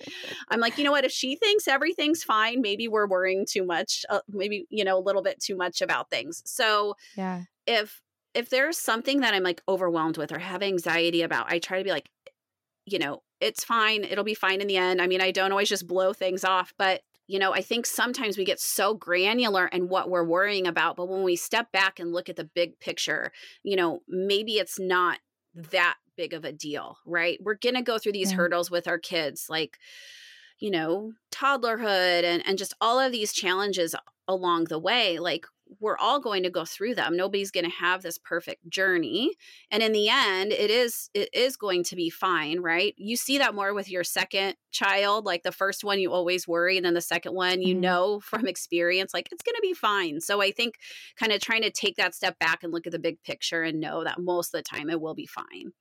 I'm 0.49 0.59
like, 0.59 0.77
you 0.77 0.83
know 0.83 0.91
what? 0.91 1.05
If 1.05 1.11
she 1.11 1.35
thinks 1.35 1.67
everything's 1.67 2.23
fine, 2.23 2.61
maybe 2.61 2.87
we're 2.87 3.07
worrying 3.07 3.45
too 3.49 3.65
much, 3.65 4.05
uh, 4.09 4.19
maybe, 4.29 4.65
you 4.69 4.83
know, 4.83 4.97
a 4.97 5.01
little 5.01 5.21
bit 5.21 5.39
too 5.39 5.55
much 5.55 5.81
about 5.81 6.09
things. 6.09 6.41
So 6.45 6.95
yeah. 7.17 7.43
if 7.67 8.01
if 8.33 8.49
there's 8.49 8.77
something 8.77 9.21
that 9.21 9.33
I'm 9.33 9.43
like 9.43 9.61
overwhelmed 9.67 10.17
with 10.17 10.31
or 10.31 10.39
have 10.39 10.63
anxiety 10.63 11.21
about, 11.21 11.51
I 11.51 11.59
try 11.59 11.77
to 11.77 11.83
be 11.83 11.91
like, 11.91 12.09
you 12.85 12.97
know, 12.99 13.21
it's 13.39 13.63
fine. 13.63 14.03
It'll 14.03 14.23
be 14.23 14.33
fine 14.33 14.61
in 14.61 14.67
the 14.67 14.77
end. 14.77 15.01
I 15.01 15.07
mean, 15.07 15.21
I 15.21 15.31
don't 15.31 15.51
always 15.51 15.69
just 15.69 15.87
blow 15.87 16.13
things 16.13 16.43
off, 16.43 16.73
but 16.77 17.01
you 17.27 17.39
know, 17.39 17.53
I 17.53 17.61
think 17.61 17.85
sometimes 17.85 18.37
we 18.37 18.45
get 18.45 18.59
so 18.59 18.93
granular 18.93 19.67
in 19.67 19.87
what 19.87 20.09
we're 20.09 20.25
worrying 20.25 20.67
about, 20.67 20.95
but 20.97 21.07
when 21.07 21.23
we 21.23 21.35
step 21.35 21.71
back 21.71 21.99
and 21.99 22.11
look 22.11 22.29
at 22.29 22.35
the 22.35 22.43
big 22.43 22.79
picture, 22.79 23.31
you 23.63 23.75
know, 23.75 24.01
maybe 24.07 24.53
it's 24.53 24.79
not 24.79 25.19
that 25.71 25.95
big 26.17 26.33
of 26.33 26.43
a 26.43 26.51
deal, 26.51 26.97
right? 27.05 27.39
We're 27.41 27.55
going 27.55 27.75
to 27.75 27.81
go 27.81 27.97
through 27.97 28.11
these 28.11 28.31
yeah. 28.31 28.37
hurdles 28.37 28.69
with 28.69 28.87
our 28.87 28.99
kids 28.99 29.47
like 29.49 29.77
you 30.59 30.71
know, 30.71 31.11
toddlerhood 31.29 32.23
and 32.23 32.41
and 32.47 32.57
just 32.57 32.73
all 32.79 32.97
of 32.97 33.11
these 33.11 33.33
challenges 33.33 33.95
along 34.29 34.65
the 34.65 34.79
way. 34.79 35.19
Like 35.19 35.45
we're 35.79 35.97
all 35.97 36.19
going 36.19 36.43
to 36.43 36.49
go 36.49 36.65
through 36.65 36.95
them. 36.95 37.15
Nobody's 37.15 37.51
going 37.51 37.65
to 37.65 37.77
have 37.77 38.01
this 38.01 38.17
perfect 38.17 38.69
journey 38.69 39.31
and 39.71 39.83
in 39.83 39.91
the 39.91 40.09
end 40.09 40.51
it 40.51 40.69
is 40.69 41.09
it 41.13 41.29
is 41.33 41.55
going 41.57 41.83
to 41.85 41.95
be 41.95 42.09
fine 42.09 42.59
right? 42.59 42.93
You 42.97 43.15
see 43.15 43.37
that 43.37 43.55
more 43.55 43.73
with 43.73 43.89
your 43.89 44.03
second 44.03 44.55
child 44.71 45.25
like 45.25 45.43
the 45.43 45.51
first 45.51 45.83
one 45.83 45.99
you 45.99 46.11
always 46.11 46.47
worry 46.47 46.77
and 46.77 46.85
then 46.85 46.93
the 46.93 47.01
second 47.01 47.33
one 47.33 47.61
you 47.61 47.73
mm-hmm. 47.73 47.81
know 47.81 48.19
from 48.19 48.47
experience 48.47 49.13
like 49.13 49.29
it's 49.31 49.43
going 49.43 49.55
to 49.55 49.61
be 49.61 49.73
fine. 49.73 50.21
So 50.21 50.41
i 50.41 50.51
think 50.51 50.75
kind 51.17 51.31
of 51.31 51.41
trying 51.41 51.61
to 51.61 51.71
take 51.71 51.95
that 51.97 52.15
step 52.15 52.39
back 52.39 52.63
and 52.63 52.73
look 52.73 52.85
at 52.87 52.91
the 52.91 52.99
big 52.99 53.21
picture 53.23 53.63
and 53.63 53.79
know 53.79 54.03
that 54.03 54.19
most 54.19 54.53
of 54.53 54.59
the 54.59 54.63
time 54.63 54.89
it 54.89 55.01
will 55.01 55.15
be 55.15 55.25
fine 55.25 55.73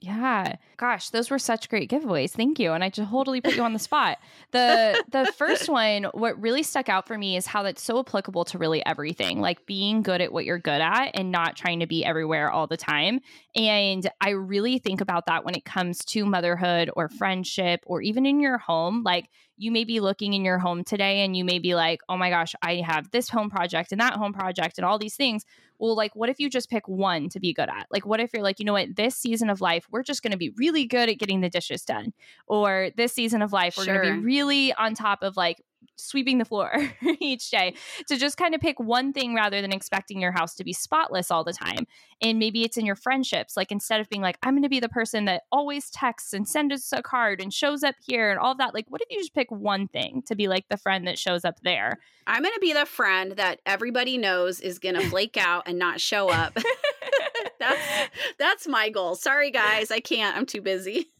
yeah. 0.00 0.56
Gosh, 0.78 1.10
those 1.10 1.30
were 1.30 1.38
such 1.38 1.68
great 1.68 1.90
giveaways. 1.90 2.30
Thank 2.30 2.58
you. 2.58 2.72
And 2.72 2.82
I 2.82 2.88
just 2.88 3.10
totally 3.10 3.42
put 3.42 3.54
you 3.54 3.62
on 3.62 3.74
the 3.74 3.78
spot. 3.78 4.18
The 4.50 5.04
the 5.10 5.30
first 5.36 5.68
one, 5.68 6.04
what 6.14 6.40
really 6.40 6.62
stuck 6.62 6.88
out 6.88 7.06
for 7.06 7.18
me 7.18 7.36
is 7.36 7.46
how 7.46 7.62
that's 7.62 7.82
so 7.82 8.00
applicable 8.00 8.46
to 8.46 8.58
really 8.58 8.84
everything. 8.86 9.40
Like 9.40 9.66
being 9.66 10.02
good 10.02 10.22
at 10.22 10.32
what 10.32 10.46
you're 10.46 10.58
good 10.58 10.80
at 10.80 11.10
and 11.14 11.30
not 11.30 11.54
trying 11.54 11.80
to 11.80 11.86
be 11.86 12.04
everywhere 12.04 12.50
all 12.50 12.66
the 12.66 12.78
time. 12.78 13.20
And 13.54 14.08
I 14.20 14.30
really 14.30 14.78
think 14.78 15.02
about 15.02 15.26
that 15.26 15.44
when 15.44 15.54
it 15.54 15.66
comes 15.66 15.98
to 16.06 16.24
motherhood 16.24 16.90
or 16.96 17.10
friendship 17.10 17.80
or 17.84 18.00
even 18.00 18.24
in 18.24 18.40
your 18.40 18.56
home. 18.56 19.02
Like 19.04 19.28
you 19.58 19.70
may 19.70 19.84
be 19.84 20.00
looking 20.00 20.32
in 20.32 20.46
your 20.46 20.58
home 20.58 20.82
today 20.82 21.20
and 21.20 21.36
you 21.36 21.44
may 21.44 21.58
be 21.58 21.74
like, 21.74 22.00
oh 22.08 22.16
my 22.16 22.30
gosh, 22.30 22.54
I 22.62 22.76
have 22.76 23.10
this 23.10 23.28
home 23.28 23.50
project 23.50 23.92
and 23.92 24.00
that 24.00 24.14
home 24.14 24.32
project 24.32 24.78
and 24.78 24.86
all 24.86 24.98
these 24.98 25.16
things. 25.16 25.44
Well, 25.80 25.96
like, 25.96 26.14
what 26.14 26.28
if 26.28 26.38
you 26.38 26.50
just 26.50 26.68
pick 26.70 26.86
one 26.86 27.28
to 27.30 27.40
be 27.40 27.52
good 27.52 27.68
at? 27.68 27.86
Like, 27.90 28.04
what 28.04 28.20
if 28.20 28.32
you're 28.32 28.42
like, 28.42 28.58
you 28.58 28.66
know 28.66 28.74
what, 28.74 28.94
this 28.96 29.16
season 29.16 29.48
of 29.48 29.60
life, 29.60 29.86
we're 29.90 30.02
just 30.02 30.22
going 30.22 30.32
to 30.32 30.36
be 30.36 30.52
really 30.56 30.84
good 30.84 31.08
at 31.08 31.18
getting 31.18 31.40
the 31.40 31.48
dishes 31.48 31.82
done. 31.82 32.12
Or 32.46 32.90
this 32.96 33.14
season 33.14 33.40
of 33.40 33.52
life, 33.52 33.76
we're 33.76 33.84
sure. 33.84 34.02
going 34.02 34.14
to 34.14 34.20
be 34.20 34.24
really 34.24 34.74
on 34.74 34.94
top 34.94 35.22
of 35.22 35.36
like 35.36 35.62
sweeping 35.96 36.38
the 36.38 36.44
floor 36.44 36.72
each 37.20 37.50
day 37.50 37.74
to 38.08 38.16
just 38.16 38.36
kind 38.36 38.54
of 38.54 38.60
pick 38.60 38.80
one 38.80 39.12
thing 39.12 39.34
rather 39.34 39.60
than 39.60 39.72
expecting 39.72 40.20
your 40.20 40.32
house 40.32 40.54
to 40.54 40.64
be 40.64 40.72
spotless 40.72 41.30
all 41.30 41.44
the 41.44 41.52
time. 41.52 41.86
And 42.22 42.38
maybe 42.38 42.64
it's 42.64 42.76
in 42.76 42.86
your 42.86 42.96
friendships. 42.96 43.56
Like 43.56 43.72
instead 43.72 44.00
of 44.00 44.08
being 44.08 44.22
like, 44.22 44.38
I'm 44.42 44.54
going 44.54 44.62
to 44.62 44.68
be 44.68 44.80
the 44.80 44.88
person 44.88 45.24
that 45.26 45.42
always 45.52 45.90
texts 45.90 46.32
and 46.32 46.46
sends 46.46 46.74
us 46.74 46.92
a 46.92 47.02
card 47.02 47.40
and 47.40 47.52
shows 47.52 47.82
up 47.82 47.94
here 48.00 48.30
and 48.30 48.38
all 48.38 48.54
that, 48.56 48.74
like, 48.74 48.86
what 48.88 49.00
if 49.00 49.10
you 49.10 49.18
just 49.18 49.34
pick 49.34 49.50
one 49.50 49.88
thing 49.88 50.22
to 50.26 50.34
be 50.34 50.48
like 50.48 50.68
the 50.68 50.76
friend 50.76 51.06
that 51.06 51.18
shows 51.18 51.44
up 51.44 51.60
there? 51.62 51.98
I'm 52.26 52.42
going 52.42 52.54
to 52.54 52.60
be 52.60 52.72
the 52.72 52.86
friend 52.86 53.32
that 53.32 53.60
everybody 53.66 54.18
knows 54.18 54.60
is 54.60 54.78
going 54.78 54.94
to 54.94 55.08
flake 55.08 55.36
out 55.36 55.64
and 55.66 55.78
not 55.78 56.00
show 56.00 56.28
up. 56.28 56.56
that's 57.58 58.10
that's 58.38 58.68
my 58.68 58.88
goal. 58.90 59.14
Sorry 59.14 59.50
guys, 59.50 59.90
I 59.90 60.00
can't. 60.00 60.36
I'm 60.36 60.46
too 60.46 60.60
busy 60.60 61.10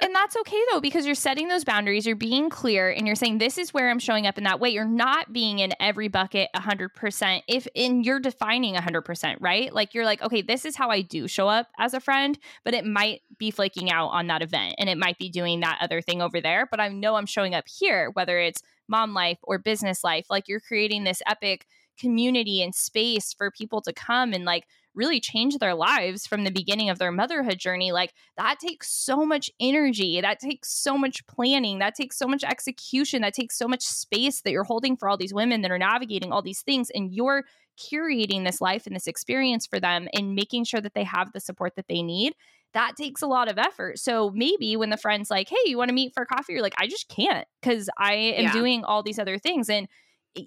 and 0.00 0.14
that's 0.14 0.36
okay 0.36 0.60
though, 0.72 0.80
because 0.80 1.06
you're 1.06 1.14
setting 1.14 1.48
those 1.48 1.64
boundaries, 1.64 2.06
you're 2.06 2.16
being 2.16 2.50
clear, 2.50 2.90
and 2.90 3.06
you're 3.06 3.16
saying, 3.16 3.38
This 3.38 3.58
is 3.58 3.74
where 3.74 3.90
I'm 3.90 3.98
showing 3.98 4.26
up 4.26 4.38
in 4.38 4.44
that 4.44 4.60
way. 4.60 4.70
You're 4.70 4.84
not 4.84 5.32
being 5.32 5.58
in 5.58 5.72
every 5.80 6.08
bucket 6.08 6.48
100%. 6.54 7.42
If 7.48 7.66
in 7.74 8.04
you're 8.04 8.20
defining 8.20 8.74
100%, 8.74 9.36
right? 9.40 9.72
Like 9.72 9.94
you're 9.94 10.04
like, 10.04 10.22
Okay, 10.22 10.42
this 10.42 10.64
is 10.64 10.76
how 10.76 10.90
I 10.90 11.02
do 11.02 11.28
show 11.28 11.48
up 11.48 11.68
as 11.78 11.94
a 11.94 12.00
friend, 12.00 12.38
but 12.64 12.74
it 12.74 12.84
might 12.84 13.22
be 13.38 13.50
flaking 13.50 13.90
out 13.90 14.08
on 14.08 14.26
that 14.28 14.42
event 14.42 14.74
and 14.78 14.88
it 14.88 14.98
might 14.98 15.18
be 15.18 15.28
doing 15.28 15.60
that 15.60 15.78
other 15.80 16.00
thing 16.00 16.22
over 16.22 16.40
there. 16.40 16.66
But 16.70 16.80
I 16.80 16.88
know 16.88 17.16
I'm 17.16 17.26
showing 17.26 17.54
up 17.54 17.64
here, 17.68 18.10
whether 18.10 18.38
it's 18.38 18.62
mom 18.88 19.14
life 19.14 19.38
or 19.42 19.58
business 19.58 20.02
life. 20.02 20.26
Like 20.30 20.48
you're 20.48 20.60
creating 20.60 21.04
this 21.04 21.22
epic 21.26 21.66
community 21.98 22.62
and 22.62 22.74
space 22.74 23.34
for 23.34 23.50
people 23.50 23.82
to 23.82 23.92
come 23.92 24.32
and 24.32 24.44
like 24.44 24.64
really 24.94 25.20
change 25.20 25.56
their 25.58 25.74
lives 25.74 26.26
from 26.26 26.44
the 26.44 26.50
beginning 26.50 26.90
of 26.90 26.98
their 26.98 27.12
motherhood 27.12 27.58
journey, 27.58 27.92
like 27.92 28.12
that 28.36 28.58
takes 28.58 28.90
so 28.90 29.24
much 29.24 29.50
energy. 29.60 30.20
That 30.20 30.40
takes 30.40 30.70
so 30.72 30.98
much 30.98 31.26
planning. 31.26 31.78
That 31.78 31.94
takes 31.94 32.18
so 32.18 32.26
much 32.26 32.44
execution. 32.44 33.22
That 33.22 33.34
takes 33.34 33.56
so 33.56 33.68
much 33.68 33.82
space 33.82 34.40
that 34.42 34.50
you're 34.50 34.64
holding 34.64 34.96
for 34.96 35.08
all 35.08 35.16
these 35.16 35.34
women 35.34 35.62
that 35.62 35.70
are 35.70 35.78
navigating 35.78 36.32
all 36.32 36.42
these 36.42 36.62
things. 36.62 36.90
And 36.90 37.12
you're 37.12 37.44
curating 37.78 38.44
this 38.44 38.60
life 38.60 38.86
and 38.86 38.96
this 38.96 39.06
experience 39.06 39.66
for 39.66 39.78
them 39.78 40.08
and 40.12 40.34
making 40.34 40.64
sure 40.64 40.80
that 40.80 40.94
they 40.94 41.04
have 41.04 41.32
the 41.32 41.40
support 41.40 41.76
that 41.76 41.86
they 41.88 42.02
need 42.02 42.34
that 42.74 42.96
takes 42.96 43.22
a 43.22 43.26
lot 43.26 43.50
of 43.50 43.58
effort. 43.58 43.98
So 43.98 44.30
maybe 44.30 44.76
when 44.76 44.90
the 44.90 44.96
friend's 44.96 45.30
like, 45.30 45.48
hey, 45.48 45.56
you 45.66 45.78
want 45.78 45.88
to 45.88 45.94
meet 45.94 46.12
for 46.14 46.24
coffee? 46.24 46.52
You're 46.52 46.62
like, 46.62 46.74
I 46.76 46.86
just 46.86 47.08
can't 47.08 47.46
because 47.60 47.88
I 47.96 48.14
am 48.14 48.44
yeah. 48.44 48.52
doing 48.52 48.84
all 48.84 49.02
these 49.02 49.18
other 49.18 49.38
things. 49.38 49.70
And 49.70 49.88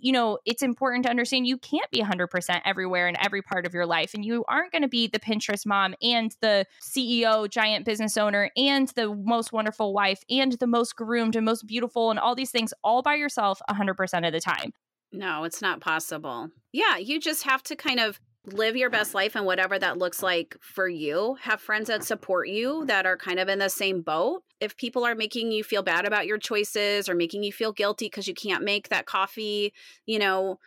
you 0.01 0.11
know, 0.11 0.39
it's 0.45 0.63
important 0.63 1.05
to 1.05 1.09
understand 1.09 1.47
you 1.47 1.57
can't 1.57 1.89
be 1.91 2.01
100% 2.01 2.61
everywhere 2.65 3.07
in 3.07 3.15
every 3.23 3.41
part 3.41 3.65
of 3.65 3.73
your 3.73 3.85
life. 3.85 4.13
And 4.13 4.23
you 4.23 4.45
aren't 4.47 4.71
going 4.71 4.81
to 4.81 4.87
be 4.87 5.07
the 5.07 5.19
Pinterest 5.19 5.65
mom 5.65 5.95
and 6.01 6.35
the 6.41 6.65
CEO, 6.81 7.49
giant 7.49 7.85
business 7.85 8.17
owner, 8.17 8.49
and 8.55 8.87
the 8.89 9.13
most 9.13 9.51
wonderful 9.51 9.93
wife, 9.93 10.23
and 10.29 10.53
the 10.53 10.67
most 10.67 10.95
groomed 10.95 11.35
and 11.35 11.45
most 11.45 11.67
beautiful, 11.67 12.09
and 12.09 12.19
all 12.19 12.35
these 12.35 12.51
things 12.51 12.73
all 12.83 13.01
by 13.01 13.15
yourself 13.15 13.61
100% 13.69 14.27
of 14.27 14.33
the 14.33 14.39
time. 14.39 14.73
No, 15.11 15.43
it's 15.43 15.61
not 15.61 15.81
possible. 15.81 16.49
Yeah, 16.71 16.97
you 16.97 17.19
just 17.19 17.43
have 17.43 17.63
to 17.63 17.75
kind 17.75 17.99
of 17.99 18.19
live 18.45 18.75
your 18.75 18.89
best 18.89 19.13
life 19.13 19.35
and 19.35 19.45
whatever 19.45 19.77
that 19.77 19.97
looks 19.97 20.23
like 20.23 20.55
for 20.59 20.87
you. 20.87 21.37
Have 21.41 21.61
friends 21.61 21.87
that 21.87 22.03
support 22.03 22.47
you 22.47 22.85
that 22.85 23.05
are 23.05 23.17
kind 23.17 23.39
of 23.39 23.47
in 23.47 23.59
the 23.59 23.69
same 23.69 24.01
boat. 24.01 24.43
If 24.59 24.77
people 24.77 25.05
are 25.05 25.15
making 25.15 25.51
you 25.51 25.63
feel 25.63 25.83
bad 25.83 26.05
about 26.05 26.25
your 26.25 26.37
choices 26.37 27.07
or 27.07 27.15
making 27.15 27.43
you 27.43 27.51
feel 27.51 27.71
guilty 27.71 28.05
because 28.05 28.27
you 28.27 28.33
can't 28.33 28.63
make 28.63 28.89
that 28.89 29.05
coffee, 29.05 29.73
you 30.05 30.17
know, 30.17 30.59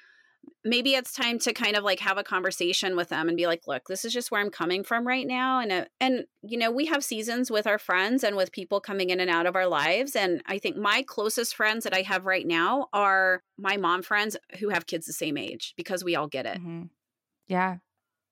maybe 0.64 0.94
it's 0.94 1.12
time 1.12 1.38
to 1.38 1.52
kind 1.52 1.76
of 1.76 1.84
like 1.84 2.00
have 2.00 2.18
a 2.18 2.24
conversation 2.24 2.96
with 2.96 3.08
them 3.08 3.28
and 3.28 3.36
be 3.36 3.46
like 3.46 3.66
look 3.66 3.86
this 3.88 4.04
is 4.04 4.12
just 4.12 4.30
where 4.30 4.40
i'm 4.40 4.50
coming 4.50 4.82
from 4.82 5.06
right 5.06 5.26
now 5.26 5.58
and 5.58 5.72
uh, 5.72 5.84
and 6.00 6.24
you 6.42 6.58
know 6.58 6.70
we 6.70 6.86
have 6.86 7.04
seasons 7.04 7.50
with 7.50 7.66
our 7.66 7.78
friends 7.78 8.24
and 8.24 8.36
with 8.36 8.52
people 8.52 8.80
coming 8.80 9.10
in 9.10 9.20
and 9.20 9.30
out 9.30 9.46
of 9.46 9.56
our 9.56 9.66
lives 9.66 10.16
and 10.16 10.42
i 10.46 10.58
think 10.58 10.76
my 10.76 11.02
closest 11.06 11.54
friends 11.54 11.84
that 11.84 11.94
i 11.94 12.02
have 12.02 12.26
right 12.26 12.46
now 12.46 12.88
are 12.92 13.42
my 13.58 13.76
mom 13.76 14.02
friends 14.02 14.36
who 14.58 14.68
have 14.70 14.86
kids 14.86 15.06
the 15.06 15.12
same 15.12 15.36
age 15.36 15.74
because 15.76 16.04
we 16.04 16.14
all 16.14 16.28
get 16.28 16.46
it 16.46 16.58
mm-hmm. 16.58 16.82
Yeah 17.48 17.76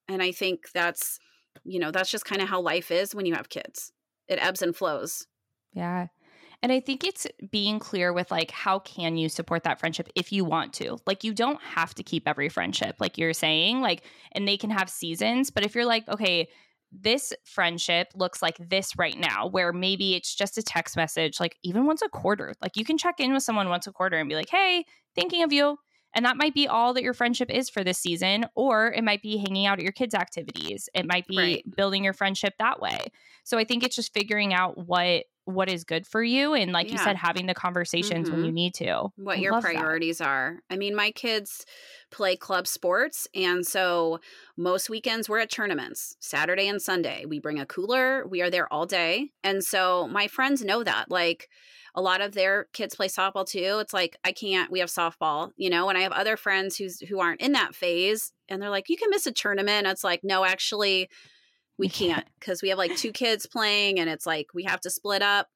and 0.08 0.22
i 0.22 0.32
think 0.32 0.70
that's 0.72 1.18
you 1.64 1.78
know 1.78 1.90
that's 1.90 2.10
just 2.10 2.24
kind 2.24 2.42
of 2.42 2.48
how 2.48 2.60
life 2.60 2.90
is 2.90 3.14
when 3.14 3.26
you 3.26 3.34
have 3.34 3.48
kids 3.48 3.92
it 4.28 4.38
ebbs 4.42 4.62
and 4.62 4.76
flows 4.76 5.26
yeah 5.72 6.06
and 6.62 6.70
I 6.70 6.78
think 6.78 7.02
it's 7.02 7.26
being 7.50 7.80
clear 7.80 8.12
with 8.12 8.30
like 8.30 8.50
how 8.52 8.78
can 8.78 9.16
you 9.16 9.28
support 9.28 9.64
that 9.64 9.80
friendship 9.80 10.08
if 10.14 10.30
you 10.30 10.44
want 10.44 10.72
to. 10.74 10.98
Like 11.06 11.24
you 11.24 11.34
don't 11.34 11.60
have 11.60 11.92
to 11.96 12.04
keep 12.04 12.28
every 12.28 12.48
friendship 12.48 12.96
like 13.00 13.18
you're 13.18 13.32
saying 13.32 13.80
like 13.80 14.04
and 14.30 14.46
they 14.46 14.56
can 14.56 14.70
have 14.70 14.88
seasons, 14.88 15.50
but 15.50 15.64
if 15.64 15.74
you're 15.74 15.84
like 15.84 16.08
okay, 16.08 16.48
this 16.92 17.32
friendship 17.44 18.08
looks 18.14 18.42
like 18.42 18.56
this 18.58 18.96
right 18.96 19.18
now 19.18 19.48
where 19.48 19.72
maybe 19.72 20.14
it's 20.14 20.34
just 20.34 20.58
a 20.58 20.62
text 20.62 20.96
message 20.96 21.40
like 21.40 21.56
even 21.64 21.84
once 21.84 22.02
a 22.02 22.08
quarter. 22.08 22.54
Like 22.62 22.76
you 22.76 22.84
can 22.84 22.96
check 22.98 23.18
in 23.18 23.32
with 23.32 23.42
someone 23.42 23.68
once 23.68 23.86
a 23.88 23.92
quarter 23.92 24.18
and 24.18 24.28
be 24.28 24.36
like, 24.36 24.50
"Hey, 24.50 24.84
thinking 25.16 25.42
of 25.42 25.52
you." 25.52 25.78
And 26.14 26.24
that 26.24 26.36
might 26.36 26.54
be 26.54 26.68
all 26.68 26.94
that 26.94 27.02
your 27.02 27.14
friendship 27.14 27.50
is 27.50 27.70
for 27.70 27.82
this 27.82 27.98
season, 27.98 28.46
or 28.54 28.92
it 28.92 29.04
might 29.04 29.22
be 29.22 29.38
hanging 29.38 29.66
out 29.66 29.78
at 29.78 29.82
your 29.82 29.92
kids' 29.92 30.14
activities. 30.14 30.88
It 30.94 31.06
might 31.06 31.26
be 31.26 31.38
right. 31.38 31.76
building 31.76 32.04
your 32.04 32.12
friendship 32.12 32.54
that 32.58 32.80
way. 32.80 33.06
So 33.44 33.58
I 33.58 33.64
think 33.64 33.82
it's 33.82 33.96
just 33.96 34.12
figuring 34.12 34.52
out 34.52 34.76
what 34.76 35.24
what 35.44 35.68
is 35.68 35.82
good 35.82 36.06
for 36.06 36.22
you 36.22 36.54
and 36.54 36.70
like 36.70 36.86
yeah. 36.86 36.92
you 36.92 36.98
said 36.98 37.16
having 37.16 37.46
the 37.46 37.54
conversations 37.54 38.28
mm-hmm. 38.28 38.36
when 38.36 38.44
you 38.44 38.50
mm-hmm. 38.50 38.54
need 38.54 38.74
to 38.74 39.08
what 39.16 39.38
I 39.38 39.40
your 39.40 39.60
priorities 39.60 40.18
that. 40.18 40.28
are 40.28 40.60
i 40.70 40.76
mean 40.76 40.94
my 40.94 41.10
kids 41.10 41.66
play 42.12 42.36
club 42.36 42.68
sports 42.68 43.26
and 43.34 43.66
so 43.66 44.20
most 44.56 44.88
weekends 44.88 45.28
we're 45.28 45.40
at 45.40 45.50
tournaments 45.50 46.16
saturday 46.20 46.68
and 46.68 46.80
sunday 46.80 47.24
we 47.26 47.40
bring 47.40 47.58
a 47.58 47.66
cooler 47.66 48.24
we 48.28 48.40
are 48.40 48.50
there 48.50 48.72
all 48.72 48.86
day 48.86 49.30
and 49.42 49.64
so 49.64 50.06
my 50.06 50.28
friends 50.28 50.64
know 50.64 50.84
that 50.84 51.10
like 51.10 51.48
a 51.94 52.02
lot 52.02 52.20
of 52.20 52.32
their 52.32 52.66
kids 52.72 52.94
play 52.94 53.08
softball 53.08 53.46
too 53.46 53.78
it's 53.80 53.92
like 53.92 54.16
i 54.24 54.32
can't 54.32 54.70
we 54.70 54.80
have 54.80 54.88
softball 54.88 55.50
you 55.56 55.70
know 55.70 55.88
and 55.88 55.98
i 55.98 56.02
have 56.02 56.12
other 56.12 56.36
friends 56.36 56.76
who's 56.76 57.00
who 57.00 57.20
aren't 57.20 57.40
in 57.40 57.52
that 57.52 57.74
phase 57.74 58.32
and 58.48 58.60
they're 58.60 58.70
like 58.70 58.88
you 58.88 58.96
can 58.96 59.10
miss 59.10 59.26
a 59.26 59.32
tournament 59.32 59.86
it's 59.86 60.04
like 60.04 60.20
no 60.22 60.44
actually 60.44 61.08
we 61.78 61.88
can't 61.88 62.26
because 62.38 62.62
we 62.62 62.68
have 62.68 62.78
like 62.78 62.96
two 62.96 63.12
kids 63.12 63.46
playing 63.46 63.98
and 63.98 64.08
it's 64.08 64.26
like 64.26 64.46
we 64.54 64.64
have 64.64 64.80
to 64.80 64.90
split 64.90 65.22
up 65.22 65.48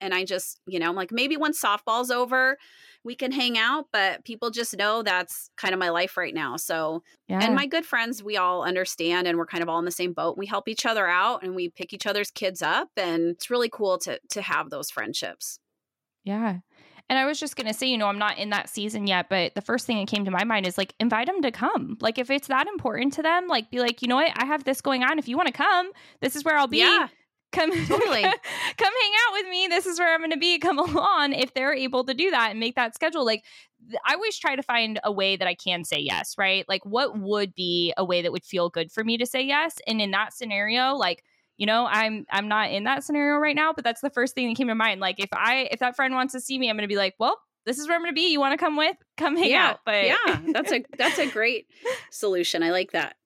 and 0.00 0.14
i 0.14 0.24
just 0.24 0.60
you 0.66 0.78
know 0.78 0.88
i'm 0.88 0.96
like 0.96 1.12
maybe 1.12 1.36
once 1.36 1.60
softball's 1.60 2.10
over 2.10 2.56
we 3.04 3.14
can 3.14 3.30
hang 3.30 3.58
out 3.58 3.86
but 3.92 4.24
people 4.24 4.50
just 4.50 4.76
know 4.76 5.02
that's 5.02 5.50
kind 5.56 5.74
of 5.74 5.78
my 5.78 5.90
life 5.90 6.16
right 6.16 6.34
now 6.34 6.56
so 6.56 7.02
yeah. 7.28 7.40
and 7.40 7.54
my 7.54 7.66
good 7.66 7.84
friends 7.84 8.22
we 8.22 8.36
all 8.36 8.64
understand 8.64 9.28
and 9.28 9.38
we're 9.38 9.46
kind 9.46 9.62
of 9.62 9.68
all 9.68 9.78
in 9.78 9.84
the 9.84 9.90
same 9.90 10.12
boat 10.12 10.38
we 10.38 10.46
help 10.46 10.68
each 10.68 10.86
other 10.86 11.06
out 11.06 11.42
and 11.42 11.54
we 11.54 11.68
pick 11.68 11.92
each 11.92 12.06
other's 12.06 12.30
kids 12.30 12.62
up 12.62 12.88
and 12.96 13.28
it's 13.28 13.50
really 13.50 13.68
cool 13.68 13.98
to 13.98 14.18
to 14.30 14.42
have 14.42 14.70
those 14.70 14.90
friendships 14.90 15.58
yeah 16.24 16.58
and 17.10 17.18
I 17.18 17.26
was 17.26 17.38
just 17.38 17.56
going 17.56 17.66
to 17.66 17.74
say, 17.74 17.86
you 17.86 17.98
know, 17.98 18.06
I'm 18.06 18.18
not 18.18 18.38
in 18.38 18.50
that 18.50 18.68
season 18.70 19.06
yet, 19.06 19.28
but 19.28 19.54
the 19.54 19.60
first 19.60 19.86
thing 19.86 19.98
that 19.98 20.08
came 20.08 20.24
to 20.24 20.30
my 20.30 20.44
mind 20.44 20.66
is 20.66 20.78
like, 20.78 20.94
invite 20.98 21.26
them 21.26 21.42
to 21.42 21.50
come. 21.50 21.98
Like, 22.00 22.18
if 22.18 22.30
it's 22.30 22.48
that 22.48 22.66
important 22.66 23.12
to 23.14 23.22
them, 23.22 23.46
like, 23.46 23.70
be 23.70 23.80
like, 23.80 24.00
you 24.00 24.08
know 24.08 24.16
what? 24.16 24.32
I 24.36 24.46
have 24.46 24.64
this 24.64 24.80
going 24.80 25.02
on. 25.02 25.18
If 25.18 25.28
you 25.28 25.36
want 25.36 25.48
to 25.48 25.52
come, 25.52 25.90
this 26.20 26.34
is 26.34 26.44
where 26.44 26.56
I'll 26.56 26.66
be. 26.66 26.78
Yeah. 26.78 27.08
Come, 27.52 27.70
totally. 27.86 28.22
come 28.22 28.32
hang 29.02 29.12
out 29.26 29.32
with 29.32 29.48
me. 29.50 29.68
This 29.68 29.84
is 29.84 29.98
where 29.98 30.14
I'm 30.14 30.20
going 30.20 30.30
to 30.30 30.38
be. 30.38 30.58
Come 30.58 30.78
along 30.96 31.34
if 31.34 31.52
they're 31.52 31.74
able 31.74 32.04
to 32.04 32.14
do 32.14 32.30
that 32.30 32.50
and 32.50 32.58
make 32.58 32.74
that 32.76 32.94
schedule. 32.94 33.24
Like, 33.24 33.44
I 34.06 34.14
always 34.14 34.38
try 34.38 34.56
to 34.56 34.62
find 34.62 34.98
a 35.04 35.12
way 35.12 35.36
that 35.36 35.46
I 35.46 35.54
can 35.54 35.84
say 35.84 35.98
yes, 35.98 36.36
right? 36.38 36.64
Like, 36.70 36.86
what 36.86 37.18
would 37.18 37.54
be 37.54 37.92
a 37.98 38.04
way 38.04 38.22
that 38.22 38.32
would 38.32 38.44
feel 38.44 38.70
good 38.70 38.90
for 38.90 39.04
me 39.04 39.18
to 39.18 39.26
say 39.26 39.42
yes? 39.42 39.76
And 39.86 40.00
in 40.00 40.10
that 40.12 40.32
scenario, 40.32 40.94
like, 40.94 41.22
you 41.56 41.66
know 41.66 41.86
i'm 41.90 42.26
i'm 42.30 42.48
not 42.48 42.70
in 42.70 42.84
that 42.84 43.04
scenario 43.04 43.36
right 43.38 43.56
now 43.56 43.72
but 43.72 43.84
that's 43.84 44.00
the 44.00 44.10
first 44.10 44.34
thing 44.34 44.48
that 44.48 44.56
came 44.56 44.68
to 44.68 44.74
mind. 44.74 45.00
Like 45.00 45.20
if 45.20 45.28
i 45.32 45.68
if 45.70 45.80
that 45.80 45.96
friend 45.96 46.14
wants 46.14 46.32
to 46.32 46.40
see 46.40 46.58
me 46.58 46.68
i'm 46.68 46.76
gonna 46.76 46.88
be 46.88 46.96
like 46.96 47.14
well 47.18 47.38
this 47.66 47.78
is 47.78 47.88
where 47.88 47.96
i'm 47.96 48.02
gonna 48.02 48.12
be. 48.12 48.30
You 48.30 48.40
want 48.40 48.52
to 48.52 48.62
come 48.62 48.76
with? 48.76 48.96
Come 49.16 49.36
hang 49.36 49.50
yeah, 49.50 49.70
out. 49.70 49.80
But 49.86 50.04
yeah. 50.04 50.40
That's 50.52 50.72
a 50.72 50.84
that's 50.98 51.18
a 51.18 51.26
great 51.26 51.66
solution. 52.10 52.62
I 52.62 52.70
like 52.70 52.92
that 52.92 53.16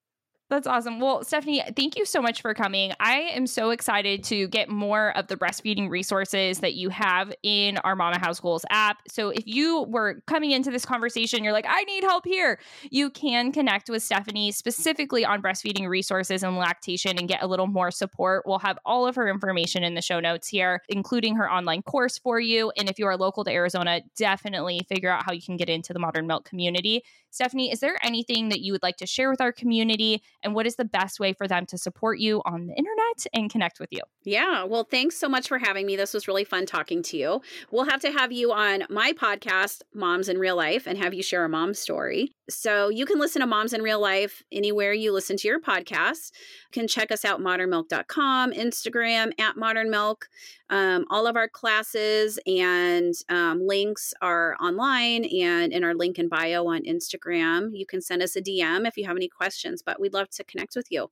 that's 0.51 0.66
awesome. 0.66 0.99
Well, 0.99 1.24
Stephanie, 1.24 1.62
thank 1.76 1.99
you 1.99 2.07
so 2.07 2.22
much 2.22 2.40
for 2.40 2.55
coming. 2.55 2.92
I 3.01 3.18
am 3.34 3.46
so 3.46 3.68
excited 3.68 4.24
to 4.24 4.49
get 4.49 4.70
more 4.70 5.14
of 5.16 5.26
the 5.26 5.36
breastfeeding 5.36 5.90
resources 5.90 6.61
that 6.61 6.72
you 6.74 6.88
have 6.88 7.34
in 7.42 7.76
our 7.78 7.94
Mama 7.94 8.18
Has 8.18 8.40
Goals 8.40 8.64
app. 8.70 9.03
So 9.09 9.28
if 9.28 9.42
you 9.46 9.84
were 9.88 10.22
coming 10.26 10.53
into 10.53 10.70
this 10.70 10.86
conversation, 10.86 11.44
you're 11.44 11.53
like, 11.53 11.66
I 11.68 11.84
need 11.84 12.03
help 12.03 12.24
here, 12.24 12.59
you 12.90 13.11
can 13.11 13.53
connect 13.53 13.90
with 13.90 14.03
Stephanie 14.03 14.51
specifically 14.51 15.22
on 15.22 15.42
breastfeeding 15.42 15.86
resources 15.86 16.42
and 16.42 16.57
lactation 16.57 17.18
and 17.18 17.28
get 17.28 17.42
a 17.42 17.46
little 17.46 17.66
more 17.66 17.90
support. 17.90 18.44
We'll 18.46 18.59
have 18.61 18.78
all 18.86 19.07
of 19.07 19.16
her 19.16 19.28
information 19.28 19.84
in 19.84 19.94
the 19.94 20.03
show 20.03 20.18
notes 20.18 20.49
here, 20.49 20.82
including 20.88 21.36
her 21.36 21.51
online 21.51 21.82
course 21.82 22.16
for 22.16 22.40
you. 22.40 22.72
And 22.78 22.88
if 22.88 22.99
you 22.99 23.07
are 23.07 23.18
local 23.18 23.44
to 23.44 23.51
Arizona, 23.51 24.01
definitely 24.16 24.80
figure 24.88 25.11
out 25.11 25.24
how 25.26 25.32
you 25.32 25.42
can 25.42 25.59
get 25.59 25.68
into 25.68 25.92
the 25.92 25.99
modern 25.99 26.26
milk 26.26 26.46
community. 26.46 27.03
Stephanie, 27.31 27.70
is 27.70 27.81
there 27.81 27.99
anything 28.03 28.49
that 28.49 28.61
you 28.61 28.72
would 28.72 28.83
like 28.83 28.97
to 28.99 29.07
share 29.07 29.31
with 29.31 29.41
our 29.41 29.53
community? 29.53 30.22
And 30.43 30.55
what 30.55 30.66
is 30.66 30.76
the 30.76 30.85
best 30.85 31.20
way 31.20 31.33
for 31.33 31.47
them 31.47 31.66
to 31.66 31.79
support 31.79 32.18
you 32.18 32.43
on 32.45 32.66
the 32.66 32.74
internet 32.74 33.26
and 33.33 33.51
connect 33.51 33.81
with 33.81 33.89
you? 33.93 34.01
Yeah. 34.24 34.64
Well, 34.64 34.85
thanks 34.85 35.16
so 35.16 35.29
much 35.29 35.49
for 35.49 35.59
having 35.59 35.87
me. 35.87 35.97
This 35.97 36.14
was 36.14 36.29
really 36.29 36.45
fun 36.45 36.66
talking 36.66 37.03
to 37.05 37.16
you. 37.16 37.41
We'll 37.70 37.85
have 37.85 38.01
to 38.03 38.11
have 38.11 38.33
you 38.33 38.53
on 38.53 38.85
my 38.91 39.12
podcast, 39.12 39.83
Moms 39.95 40.29
in 40.29 40.39
Real 40.39 40.57
Life, 40.57 40.87
and 40.87 40.99
have 40.99 41.14
you 41.14 41.22
share 41.22 41.45
a 41.45 41.49
mom 41.49 41.74
story. 41.74 42.33
So 42.51 42.89
you 42.89 43.05
can 43.05 43.18
listen 43.18 43.41
to 43.41 43.47
Moms 43.47 43.74
in 43.74 43.83
Real 43.83 44.01
Life 44.01 44.43
anywhere 44.51 44.93
you 44.93 45.12
listen 45.12 45.37
to 45.37 45.49
your 45.49 45.61
podcast. 45.61 46.33
You 46.72 46.81
can 46.81 46.89
check 46.89 47.12
us 47.12 47.24
out 47.24 47.41
modernmilk.com, 47.41 48.53
Instagram 48.53 49.33
at 49.39 49.57
modernmilk. 49.57 50.22
Um, 50.70 51.07
all 51.11 51.26
of 51.26 51.37
our 51.37 51.49
classes 51.49 52.39
and 52.47 53.14
um, 53.29 53.66
links 53.66 54.12
are 54.20 54.57
online 54.61 55.24
and 55.24 55.72
in 55.72 55.85
our 55.85 55.95
link 55.95 56.18
in 56.18 56.29
bio 56.29 56.66
on 56.66 56.83
Instagram. 57.19 57.71
You 57.73 57.87
can 57.87 58.01
send 58.01 58.23
us 58.23 58.37
a 58.37 58.43
DM 58.43 58.87
if 58.87 58.97
you 58.97 59.07
have 59.07 59.16
any 59.16 59.29
questions, 59.29 59.83
but 59.85 60.01
we'd 60.01 60.12
love 60.12 60.31
to 60.31 60.45
connect 60.45 60.77
with 60.77 60.87
you. 60.91 61.11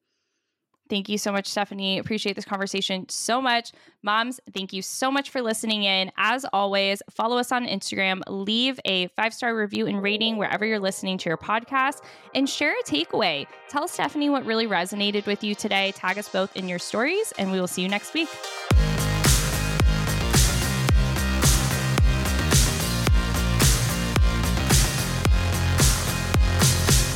Thank 0.89 1.09
you 1.09 1.19
so 1.19 1.33
much, 1.33 1.49
Stephanie. 1.49 1.99
Appreciate 1.99 2.37
this 2.37 2.45
conversation 2.45 3.09
so 3.09 3.43
much. 3.43 3.73
Moms, 4.03 4.39
thank 4.55 4.73
you 4.73 4.83
so 4.83 5.11
much 5.11 5.31
for 5.31 5.43
listening 5.43 5.83
in. 5.83 6.13
As 6.17 6.47
always, 6.53 7.03
follow 7.11 7.39
us 7.39 7.51
on 7.51 7.67
Instagram, 7.67 8.23
leave 8.29 8.79
a 8.85 9.09
five 9.09 9.35
star 9.35 9.57
review 9.57 9.87
and 9.87 10.01
rating 10.01 10.37
wherever 10.37 10.65
you're 10.65 10.79
listening 10.79 11.19
to 11.19 11.29
your 11.29 11.39
podcast, 11.39 12.05
and 12.37 12.49
share 12.49 12.73
a 12.73 12.85
takeaway. 12.85 13.47
Tell 13.69 13.89
Stephanie 13.89 14.31
what 14.31 14.47
really 14.47 14.69
resonated 14.69 15.27
with 15.27 15.43
you 15.43 15.57
today. 15.57 15.93
Tag 15.93 16.19
us 16.19 16.29
both 16.29 16.55
in 16.57 16.69
your 16.69 16.79
stories, 16.79 17.33
and 17.37 17.51
we 17.51 17.59
will 17.59 17.67
see 17.67 17.83
you 17.83 17.89
next 17.89 18.15
week. 18.15 18.29